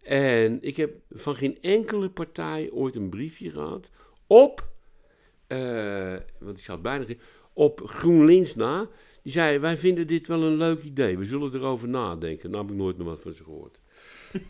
En 0.02 0.58
ik 0.62 0.76
heb 0.76 0.94
van 1.10 1.36
geen 1.36 1.58
enkele 1.60 2.10
partij 2.10 2.70
ooit 2.70 2.94
een 2.94 3.08
briefje 3.08 3.50
gehad 3.50 3.90
op, 4.26 4.68
eh, 5.46 6.16
want 6.38 6.58
ik 6.58 6.64
zat 6.64 6.82
bijna, 6.82 7.04
op 7.56 7.80
GroenLinks 7.84 8.54
na. 8.54 8.88
Die 9.22 9.32
zei, 9.32 9.58
wij 9.58 9.76
vinden 9.76 10.06
dit 10.06 10.26
wel 10.26 10.42
een 10.42 10.56
leuk 10.56 10.82
idee, 10.82 11.18
we 11.18 11.24
zullen 11.24 11.54
erover 11.54 11.88
nadenken. 11.88 12.50
Daar 12.50 12.60
heb 12.60 12.70
ik 12.70 12.76
nooit 12.76 12.96
meer 12.96 13.06
wat 13.06 13.22
van 13.22 13.32
ze 13.32 13.44
gehoord. 13.44 13.78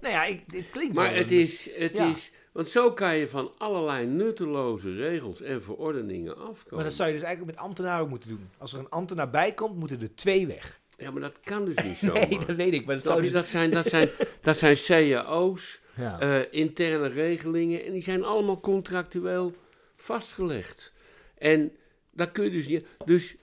Nou 0.00 0.14
ja, 0.14 0.24
ik, 0.24 0.42
dit 0.52 0.70
klinkt 0.70 0.94
Maar 0.94 1.10
wel 1.10 1.18
het 1.18 1.30
een- 1.30 1.40
is, 1.40 1.70
het 1.74 1.96
Ja. 1.96 2.10
is, 2.10 2.30
want 2.52 2.68
zo 2.68 2.92
kan 2.92 3.16
je 3.16 3.28
van 3.28 3.50
allerlei 3.58 4.06
nutteloze 4.06 4.94
regels 4.94 5.40
en 5.42 5.62
verordeningen 5.62 6.36
afkomen. 6.36 6.74
Maar 6.74 6.84
dat 6.84 6.92
zou 6.92 7.08
je 7.08 7.14
dus 7.14 7.24
eigenlijk 7.24 7.56
met 7.56 7.64
ambtenaren 7.64 8.08
moeten 8.08 8.28
doen. 8.28 8.48
Als 8.58 8.72
er 8.72 8.78
een 8.78 8.88
ambtenaar 8.90 9.30
bij 9.30 9.52
komt, 9.52 9.76
moeten 9.78 10.00
er 10.00 10.14
twee 10.14 10.46
weg. 10.46 10.80
Ja, 10.96 11.10
maar 11.10 11.20
dat 11.20 11.34
kan 11.44 11.64
dus 11.64 11.76
niet 11.84 11.96
zo. 12.06 12.12
Nee, 12.12 12.38
dat 12.46 12.56
weet 12.56 12.72
ik. 12.72 12.84
Maar 12.86 13.02
dat 13.02 13.16
je? 13.16 13.22
dus... 13.22 13.30
Dat 13.32 13.46
zijn, 13.46 13.70
dat 13.70 13.86
zijn, 13.86 14.08
dat 14.42 14.56
zijn 14.56 14.76
cao's, 15.10 15.80
Ja. 15.96 16.20
eh, 16.20 16.40
interne 16.50 17.06
regelingen, 17.08 17.84
en 17.84 17.92
die 17.92 18.02
zijn 18.02 18.24
allemaal 18.24 18.60
contractueel 18.60 19.54
vastgelegd. 19.96 20.92
En 21.38 21.72
daar 22.12 22.30
kun 22.30 22.44
je 22.44 22.50
dus 22.50 22.68
niet. 22.68 22.86
Dus 23.04 23.36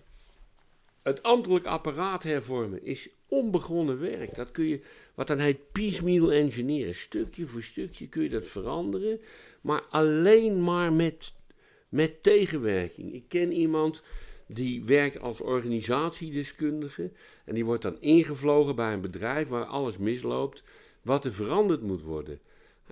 het 1.02 1.24
ambtelijk 1.24 1.66
apparaat 1.66 2.24
hervormen 2.24 2.84
is 2.84 3.10
onbegonnen 3.28 4.00
werk. 4.00 4.36
Dat 4.36 4.52
kun 4.52 4.66
je, 4.66 4.82
wat 5.14 5.28
dan 5.28 5.40
heet 5.40 5.72
piecemeal 5.72 6.32
engineeren. 6.32 6.96
Stukje 6.96 7.48
voor 7.48 7.64
stukje 7.64 8.08
kun 8.08 8.24
je 8.24 8.30
dat 8.30 8.48
veranderen, 8.48 9.20
maar 9.62 9.82
alleen 9.90 10.64
maar 10.64 10.94
met, 10.94 11.34
met 11.90 12.24
tegenwerking. 12.24 13.14
Ik 13.14 13.24
ken 13.28 13.52
iemand 13.52 14.04
die 14.48 14.84
werkt 14.84 15.20
als 15.20 15.42
organisatiedeskundige 15.42 17.12
en 17.46 17.54
die 17.54 17.66
wordt 17.66 17.82
dan 17.82 18.02
ingevlogen 18.02 18.76
bij 18.76 18.94
een 18.94 19.02
bedrijf 19.02 19.48
waar 19.48 19.66
alles 19.66 19.98
misloopt, 19.98 20.64
wat 21.02 21.26
er 21.26 21.34
veranderd 21.34 21.82
moet 21.82 22.02
worden. 22.02 22.40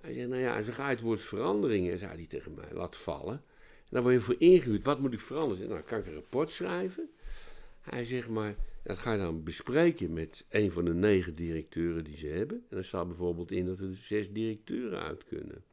Hij 0.01 0.13
zegt, 0.13 0.27
nou 0.27 0.41
ja, 0.41 0.61
zo 0.61 0.71
ga 0.71 0.83
je 0.89 0.95
het 0.95 1.03
woord 1.03 1.21
veranderingen, 1.21 1.97
zei 1.97 2.11
hij 2.15 2.25
tegen 2.25 2.53
mij, 2.53 2.67
laat 2.71 2.97
vallen. 2.97 3.43
En 3.89 3.93
dan 3.93 4.01
word 4.01 4.15
je 4.15 4.21
voor 4.21 4.35
ingehuurd. 4.37 4.83
Wat 4.83 4.99
moet 4.99 5.13
ik 5.13 5.19
veranderen? 5.19 5.69
Nou, 5.69 5.81
kan 5.81 5.99
ik 5.99 6.05
een 6.05 6.13
rapport 6.13 6.49
schrijven? 6.49 7.09
Hij 7.81 8.05
zegt 8.05 8.27
maar, 8.27 8.55
dat 8.83 8.97
ga 8.97 9.11
je 9.11 9.17
dan 9.17 9.43
bespreken 9.43 10.13
met 10.13 10.45
een 10.49 10.71
van 10.71 10.85
de 10.85 10.93
negen 10.93 11.35
directeuren 11.35 12.03
die 12.03 12.17
ze 12.17 12.27
hebben. 12.27 12.65
En 12.69 12.77
er 12.77 12.85
staat 12.85 13.07
bijvoorbeeld 13.07 13.51
in 13.51 13.65
dat 13.65 13.79
er 13.79 13.93
zes 13.93 14.31
directeuren 14.31 15.01
uit 15.01 15.23
kunnen. 15.23 15.63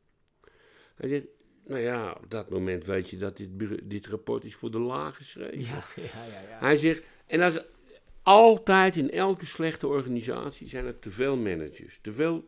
Hij 0.95 1.09
zegt, 1.09 1.25
nou 1.67 1.81
ja, 1.81 2.13
op 2.23 2.31
dat 2.31 2.51
moment 2.51 2.85
weet 2.85 3.11
je 3.11 3.17
dat 3.17 3.37
dit, 3.37 3.49
dit 3.83 4.07
rapport 4.07 4.45
is 4.45 4.55
voor 4.55 4.71
de 4.71 4.79
laag 4.79 5.17
geschreven. 5.17 5.61
Ja, 5.65 5.85
ja, 5.97 6.03
ja. 6.49 6.59
Hij 6.59 6.77
zegt, 6.77 7.03
en 7.27 7.39
dat 7.39 7.53
is 7.55 7.63
altijd 8.23 8.97
in 8.97 9.11
elke 9.11 9.47
slechte 9.47 9.87
organisatie 9.87 10.69
zijn 10.69 10.87
er 10.87 10.99
te 10.99 11.11
veel 11.11 11.37
managers, 11.37 11.99
te 12.03 12.13
veel 12.13 12.45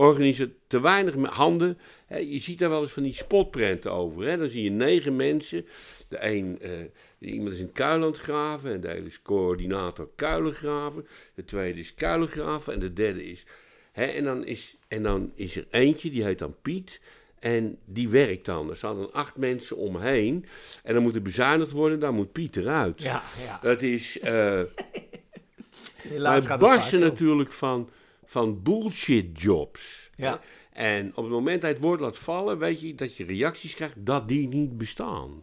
organisatie, 0.00 0.54
te 0.66 0.80
weinig 0.80 1.14
handen. 1.14 1.78
Hè, 2.06 2.16
je 2.16 2.38
ziet 2.38 2.58
daar 2.58 2.68
wel 2.68 2.80
eens 2.80 2.92
van 2.92 3.02
die 3.02 3.14
spotprenten 3.14 3.92
over. 3.92 4.26
Hè. 4.26 4.38
Dan 4.38 4.48
zie 4.48 4.62
je 4.62 4.70
negen 4.70 5.16
mensen. 5.16 5.66
De 6.08 6.24
een, 6.24 6.58
eh, 6.60 7.30
iemand 7.30 7.52
is 7.52 7.58
in 7.58 7.72
Kuiland 7.72 8.18
graven 8.18 8.72
en 8.72 8.80
de 8.80 8.94
ene 8.94 9.06
is 9.06 9.22
coördinator 9.22 10.08
kuilengraven. 10.16 11.06
De 11.34 11.44
tweede 11.44 11.80
is 11.80 11.94
kuilengraven 11.94 12.72
en 12.72 12.80
de 12.80 12.92
derde 12.92 13.24
is... 13.24 13.44
Hè, 13.92 14.04
en, 14.04 14.24
dan 14.24 14.44
is 14.46 14.76
en 14.88 15.02
dan 15.02 15.32
is 15.34 15.56
er 15.56 15.66
eentje, 15.70 16.10
die 16.10 16.24
heet 16.24 16.38
dan 16.38 16.54
Piet... 16.62 17.00
En 17.38 17.78
die 17.84 18.08
werkt 18.08 18.44
dan. 18.44 18.70
Er 18.70 18.76
staan 18.76 18.96
dan 18.96 19.12
acht 19.12 19.36
mensen 19.36 19.76
omheen. 19.76 20.44
En 20.82 20.94
dan 20.94 21.02
moet 21.02 21.14
er 21.14 21.22
bezuinigd 21.22 21.70
worden, 21.70 22.00
dan 22.00 22.14
moet 22.14 22.32
Piet 22.32 22.56
eruit. 22.56 23.02
ja, 23.02 23.22
ja. 23.44 23.58
Dat 23.62 23.82
is. 23.82 24.18
eh 24.18 24.60
Helaas 26.08 26.46
wij 26.46 26.58
barsten 26.58 27.00
natuurlijk 27.00 27.52
van, 27.52 27.90
van 28.30 28.62
bullshit 28.62 29.40
jobs. 29.40 30.10
Ja. 30.16 30.40
En 30.72 31.08
op 31.08 31.24
het 31.24 31.32
moment 31.32 31.60
dat 31.60 31.70
je 31.70 31.76
het 31.76 31.84
woord 31.84 32.00
laat 32.00 32.18
vallen, 32.18 32.58
weet 32.58 32.80
je 32.80 32.94
dat 32.94 33.16
je 33.16 33.24
reacties 33.24 33.74
krijgt 33.74 34.06
dat 34.06 34.28
die 34.28 34.48
niet 34.48 34.78
bestaan. 34.78 35.42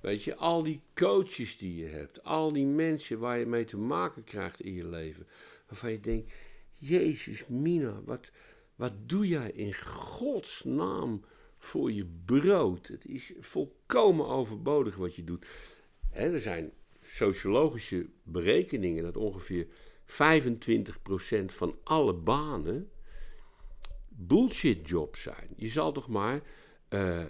Weet 0.00 0.22
je, 0.22 0.36
al 0.36 0.62
die 0.62 0.80
coaches 0.94 1.58
die 1.58 1.76
je 1.76 1.86
hebt, 1.86 2.24
al 2.24 2.52
die 2.52 2.66
mensen 2.66 3.18
waar 3.18 3.38
je 3.38 3.46
mee 3.46 3.64
te 3.64 3.76
maken 3.76 4.24
krijgt 4.24 4.60
in 4.60 4.74
je 4.74 4.86
leven, 4.86 5.26
waarvan 5.68 5.90
je 5.90 6.00
denkt, 6.00 6.32
Jezus 6.72 7.46
Mina, 7.46 8.00
wat, 8.04 8.30
wat 8.76 8.92
doe 9.06 9.28
jij 9.28 9.50
in 9.50 9.74
Gods 9.74 10.64
naam 10.64 11.24
voor 11.58 11.92
je 11.92 12.06
brood? 12.24 12.86
Het 12.86 13.04
is 13.06 13.32
volkomen 13.40 14.26
overbodig 14.26 14.96
wat 14.96 15.14
je 15.14 15.24
doet. 15.24 15.46
Er 16.12 16.40
zijn 16.40 16.72
sociologische 17.02 18.06
berekeningen 18.22 19.02
dat 19.02 19.16
ongeveer 19.16 19.66
25% 20.08 20.14
van 21.46 21.78
alle 21.84 22.14
banen 22.14 22.90
bullshit 24.08 24.88
jobs 24.88 25.22
zijn. 25.22 25.48
Je 25.56 25.68
zal 25.68 25.92
toch 25.92 26.08
maar 26.08 26.40
eh, 26.88 27.26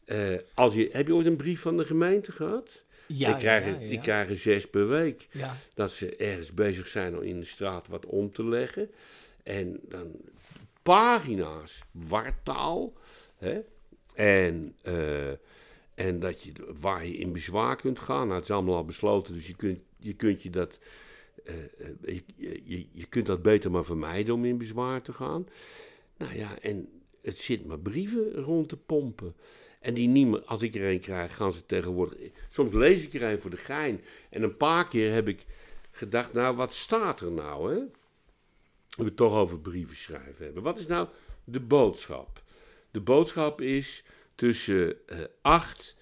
Eh, 0.04 0.36
als 0.54 0.74
je, 0.74 0.88
heb 0.92 1.06
je 1.06 1.14
ooit 1.14 1.26
een 1.26 1.36
brief 1.36 1.60
van 1.60 1.76
de 1.76 1.84
gemeente 1.84 2.32
gehad? 2.32 2.82
Ja, 3.06 3.30
ik, 3.30 3.38
krijg, 3.38 3.64
ja, 3.64 3.70
ja. 3.70 3.78
ik 3.78 4.00
krijg 4.00 4.28
er 4.28 4.36
zes 4.36 4.66
per 4.66 4.88
week 4.88 5.28
Ja. 5.32 5.56
dat 5.74 5.92
ze 5.92 6.16
ergens 6.16 6.54
bezig 6.54 6.86
zijn 6.86 7.16
om 7.16 7.22
in 7.22 7.40
de 7.40 7.46
straat 7.46 7.88
wat 7.88 8.06
om 8.06 8.32
te 8.32 8.44
leggen. 8.44 8.90
En 9.42 9.80
dan 9.88 10.12
pagina's 10.82 11.82
wartaal. 11.90 12.92
Hè? 13.36 13.60
En, 14.14 14.74
eh, 14.82 15.30
en 16.00 16.20
dat 16.20 16.42
je, 16.42 16.52
waar 16.80 17.06
je 17.06 17.16
in 17.16 17.32
bezwaar 17.32 17.76
kunt 17.76 18.00
gaan. 18.00 18.24
Nou, 18.26 18.34
het 18.34 18.44
is 18.44 18.50
allemaal 18.50 18.76
al 18.76 18.84
besloten, 18.84 19.34
dus 19.34 19.46
je 19.46 19.56
kunt 19.56 19.78
je, 19.96 20.12
kunt 20.12 20.42
je 20.42 20.50
dat. 20.50 20.78
eh, 21.44 21.54
eh, 22.04 22.20
je, 22.36 22.60
je, 22.64 22.86
je 22.92 23.06
kunt 23.06 23.26
dat 23.26 23.42
beter 23.42 23.70
maar 23.70 23.84
vermijden 23.84 24.34
om 24.34 24.44
in 24.44 24.58
bezwaar 24.58 25.02
te 25.02 25.12
gaan. 25.12 25.48
Nou 26.16 26.34
ja, 26.36 26.58
en 26.58 26.88
het 27.22 27.38
zit 27.38 27.66
maar 27.66 27.78
brieven 27.78 28.32
rond 28.32 28.68
te 28.68 28.76
pompen. 28.76 29.34
En 29.80 29.94
die 29.94 30.08
niemand, 30.08 30.46
als 30.46 30.62
ik 30.62 30.74
er 30.74 30.90
een 30.90 31.00
krijg, 31.00 31.36
gaan 31.36 31.52
ze 31.52 31.66
tegenwoordig. 31.66 32.18
Soms 32.48 32.72
lees 32.72 33.04
ik 33.04 33.14
er 33.14 33.22
een 33.22 33.40
voor 33.40 33.50
de 33.50 33.56
gein. 33.56 34.00
En 34.30 34.42
een 34.42 34.56
paar 34.56 34.88
keer 34.88 35.12
heb 35.12 35.28
ik 35.28 35.46
gedacht, 35.90 36.32
nou, 36.32 36.56
wat 36.56 36.72
staat 36.72 37.20
er 37.20 37.32
nou, 37.32 37.74
hè? 37.74 37.80
We 38.96 39.04
het 39.04 39.16
toch 39.16 39.32
over 39.32 39.58
brieven 39.58 39.96
schrijven 39.96 40.44
hebben. 40.44 40.62
Wat 40.62 40.78
is 40.78 40.86
nou 40.86 41.08
de 41.44 41.60
boodschap? 41.60 42.42
De 42.90 43.00
boodschap 43.00 43.60
is 43.60 44.04
tussen 44.40 45.06
eh 45.06 45.18
8 45.42 45.96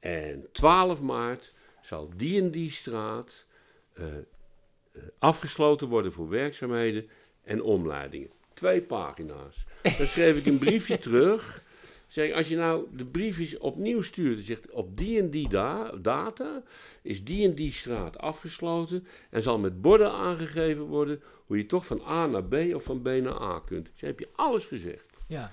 en 0.00 0.46
12 0.52 1.00
maart 1.00 1.52
zal 1.82 2.10
die 2.16 2.40
en 2.42 2.50
die 2.50 2.70
straat 2.70 3.46
eh, 3.92 4.06
eh, 4.06 5.02
afgesloten 5.18 5.88
worden 5.88 6.12
voor 6.12 6.28
werkzaamheden 6.28 7.08
en 7.42 7.62
omleidingen. 7.62 8.30
Twee 8.54 8.82
pagina's. 8.82 9.64
Dan 9.82 10.06
schreef 10.06 10.36
ik 10.36 10.46
een 10.46 10.58
briefje 10.58 10.98
terug. 11.08 11.62
Zeg, 12.06 12.28
ik, 12.28 12.34
als 12.34 12.48
je 12.48 12.56
nou 12.56 12.86
de 12.92 13.04
briefjes 13.04 13.58
opnieuw 13.58 14.02
stuurt 14.02 14.38
en 14.38 14.44
zegt 14.44 14.70
op 14.70 14.96
die 14.96 15.18
en 15.20 15.30
die 15.30 15.48
da- 15.48 15.96
data 15.96 16.62
is 17.02 17.24
die 17.24 17.48
en 17.48 17.54
die 17.54 17.72
straat 17.72 18.18
afgesloten 18.18 19.06
en 19.30 19.42
zal 19.42 19.58
met 19.58 19.80
borden 19.82 20.12
aangegeven 20.12 20.82
worden 20.84 21.22
hoe 21.46 21.56
je 21.56 21.66
toch 21.66 21.86
van 21.86 22.02
A 22.06 22.26
naar 22.26 22.44
B 22.44 22.54
of 22.74 22.82
van 22.82 23.02
B 23.02 23.04
naar 23.04 23.42
A 23.42 23.62
kunt. 23.66 23.88
Dus 23.92 24.00
heb 24.00 24.18
je 24.18 24.28
alles 24.34 24.64
gezegd. 24.64 25.06
Ja. 25.28 25.52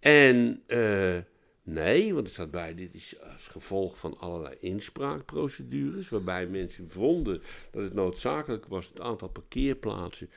En 0.00 0.62
eh, 0.66 1.18
nee, 1.62 2.14
want 2.14 2.26
er 2.26 2.32
staat 2.32 2.50
bij, 2.50 2.74
dit 2.74 2.94
is 2.94 3.20
als 3.32 3.46
gevolg 3.48 3.98
van 3.98 4.18
allerlei 4.18 4.56
inspraakprocedures, 4.60 6.08
waarbij 6.08 6.46
mensen 6.46 6.90
vonden 6.90 7.42
dat 7.70 7.82
het 7.82 7.94
noodzakelijk 7.94 8.66
was 8.66 8.88
het 8.88 9.00
aantal 9.00 9.28
parkeerplaatsen 9.28 10.30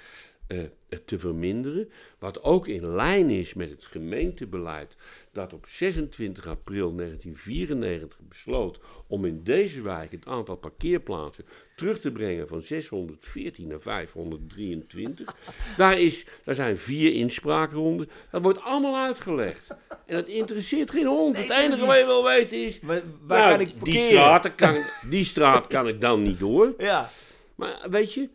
eh, 0.54 0.98
te 1.06 1.20
verminderen. 1.20 1.90
Wat 2.20 2.44
ook 2.44 2.68
in 2.68 2.96
lijn 2.96 3.30
is 3.30 3.54
met 3.54 3.70
het 3.70 3.86
gemeentebeleid 3.86 4.96
dat 5.32 5.54
op 5.54 5.66
26 5.66 6.48
april 6.48 6.96
1994 6.96 8.20
besloot 8.28 8.80
om 9.08 9.26
in 9.26 9.44
deze 9.44 9.82
wijk 9.82 10.12
het 10.12 10.26
aantal 10.26 10.56
parkeerplaatsen 10.56 11.46
terug 11.76 12.00
te 12.00 12.12
brengen 12.12 12.48
van 12.48 12.62
614 12.62 13.68
naar 13.68 13.82
523. 13.82 15.36
Daar, 15.78 16.00
is, 16.00 16.26
daar 16.44 16.56
zijn 16.56 16.78
vier 16.78 17.14
inspraakrondes. 17.14 18.06
Dat 18.32 18.42
wordt 18.42 18.62
allemaal 18.62 18.98
uitgelegd. 18.98 19.68
En 20.06 20.16
dat 20.16 20.28
interesseert 20.28 20.92
geen 20.92 21.08
hond. 21.08 21.38
het 21.38 21.50
enige 21.50 21.86
wat 21.86 21.98
je 21.98 22.06
wil 22.06 22.24
weten 22.24 22.64
is... 22.64 22.80
Waar, 22.82 23.02
waar 23.22 23.40
nou, 23.40 23.52
kan 23.52 23.62
ik 23.62 23.68
die, 23.68 23.78
parkeren? 23.78 24.08
straat, 24.08 24.56
kan, 24.56 24.84
die 25.10 25.26
straat 25.26 25.68
kan 25.68 25.88
ik 25.88 26.02
dan 26.02 26.22
niet 26.22 26.40
door. 26.40 26.74
Ja. 26.78 27.10
Maar 27.56 27.88
weet 27.90 28.14
je, 28.14 28.30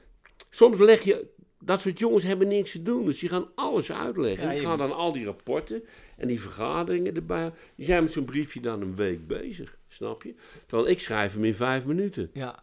soms 0.50 0.78
leg 0.78 1.02
je. 1.02 1.36
Dat 1.60 1.80
soort 1.80 1.98
jongens 1.98 2.24
hebben 2.24 2.48
niks 2.48 2.72
te 2.72 2.82
doen. 2.82 3.04
Dus 3.04 3.18
die 3.18 3.28
gaan 3.28 3.46
alles 3.54 3.92
uitleggen. 3.92 4.44
Ja, 4.44 4.50
die 4.52 4.60
je- 4.60 4.66
gaan 4.66 4.78
dan 4.78 4.92
al 4.94 5.12
die 5.12 5.24
rapporten 5.24 5.82
en 6.16 6.28
die 6.28 6.40
vergaderingen 6.40 7.14
erbij. 7.14 7.52
Die 7.76 7.86
zijn 7.86 8.02
met 8.02 8.12
zo'n 8.12 8.24
briefje 8.24 8.60
dan 8.60 8.80
een 8.80 8.96
week 8.96 9.26
bezig. 9.26 9.76
Snap 9.88 10.22
je? 10.22 10.34
Terwijl 10.66 10.88
ik 10.88 11.00
schrijf 11.00 11.32
hem 11.32 11.44
in 11.44 11.54
vijf 11.54 11.84
minuten. 11.84 12.30
Ja. 12.32 12.62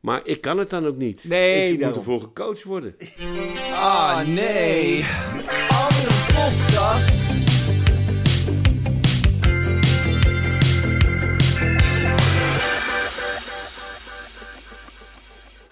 Maar 0.00 0.20
ik 0.24 0.40
kan 0.40 0.58
het 0.58 0.70
dan 0.70 0.86
ook 0.86 0.96
niet. 0.96 1.24
Nee, 1.24 1.72
ik 1.72 1.84
moet 1.84 1.96
ervoor 1.96 2.20
gecoacht 2.20 2.62
worden. 2.62 2.96
Ah 3.72 4.26
nee. 4.26 5.04
Andere 5.68 6.14
podcast. 6.26 7.23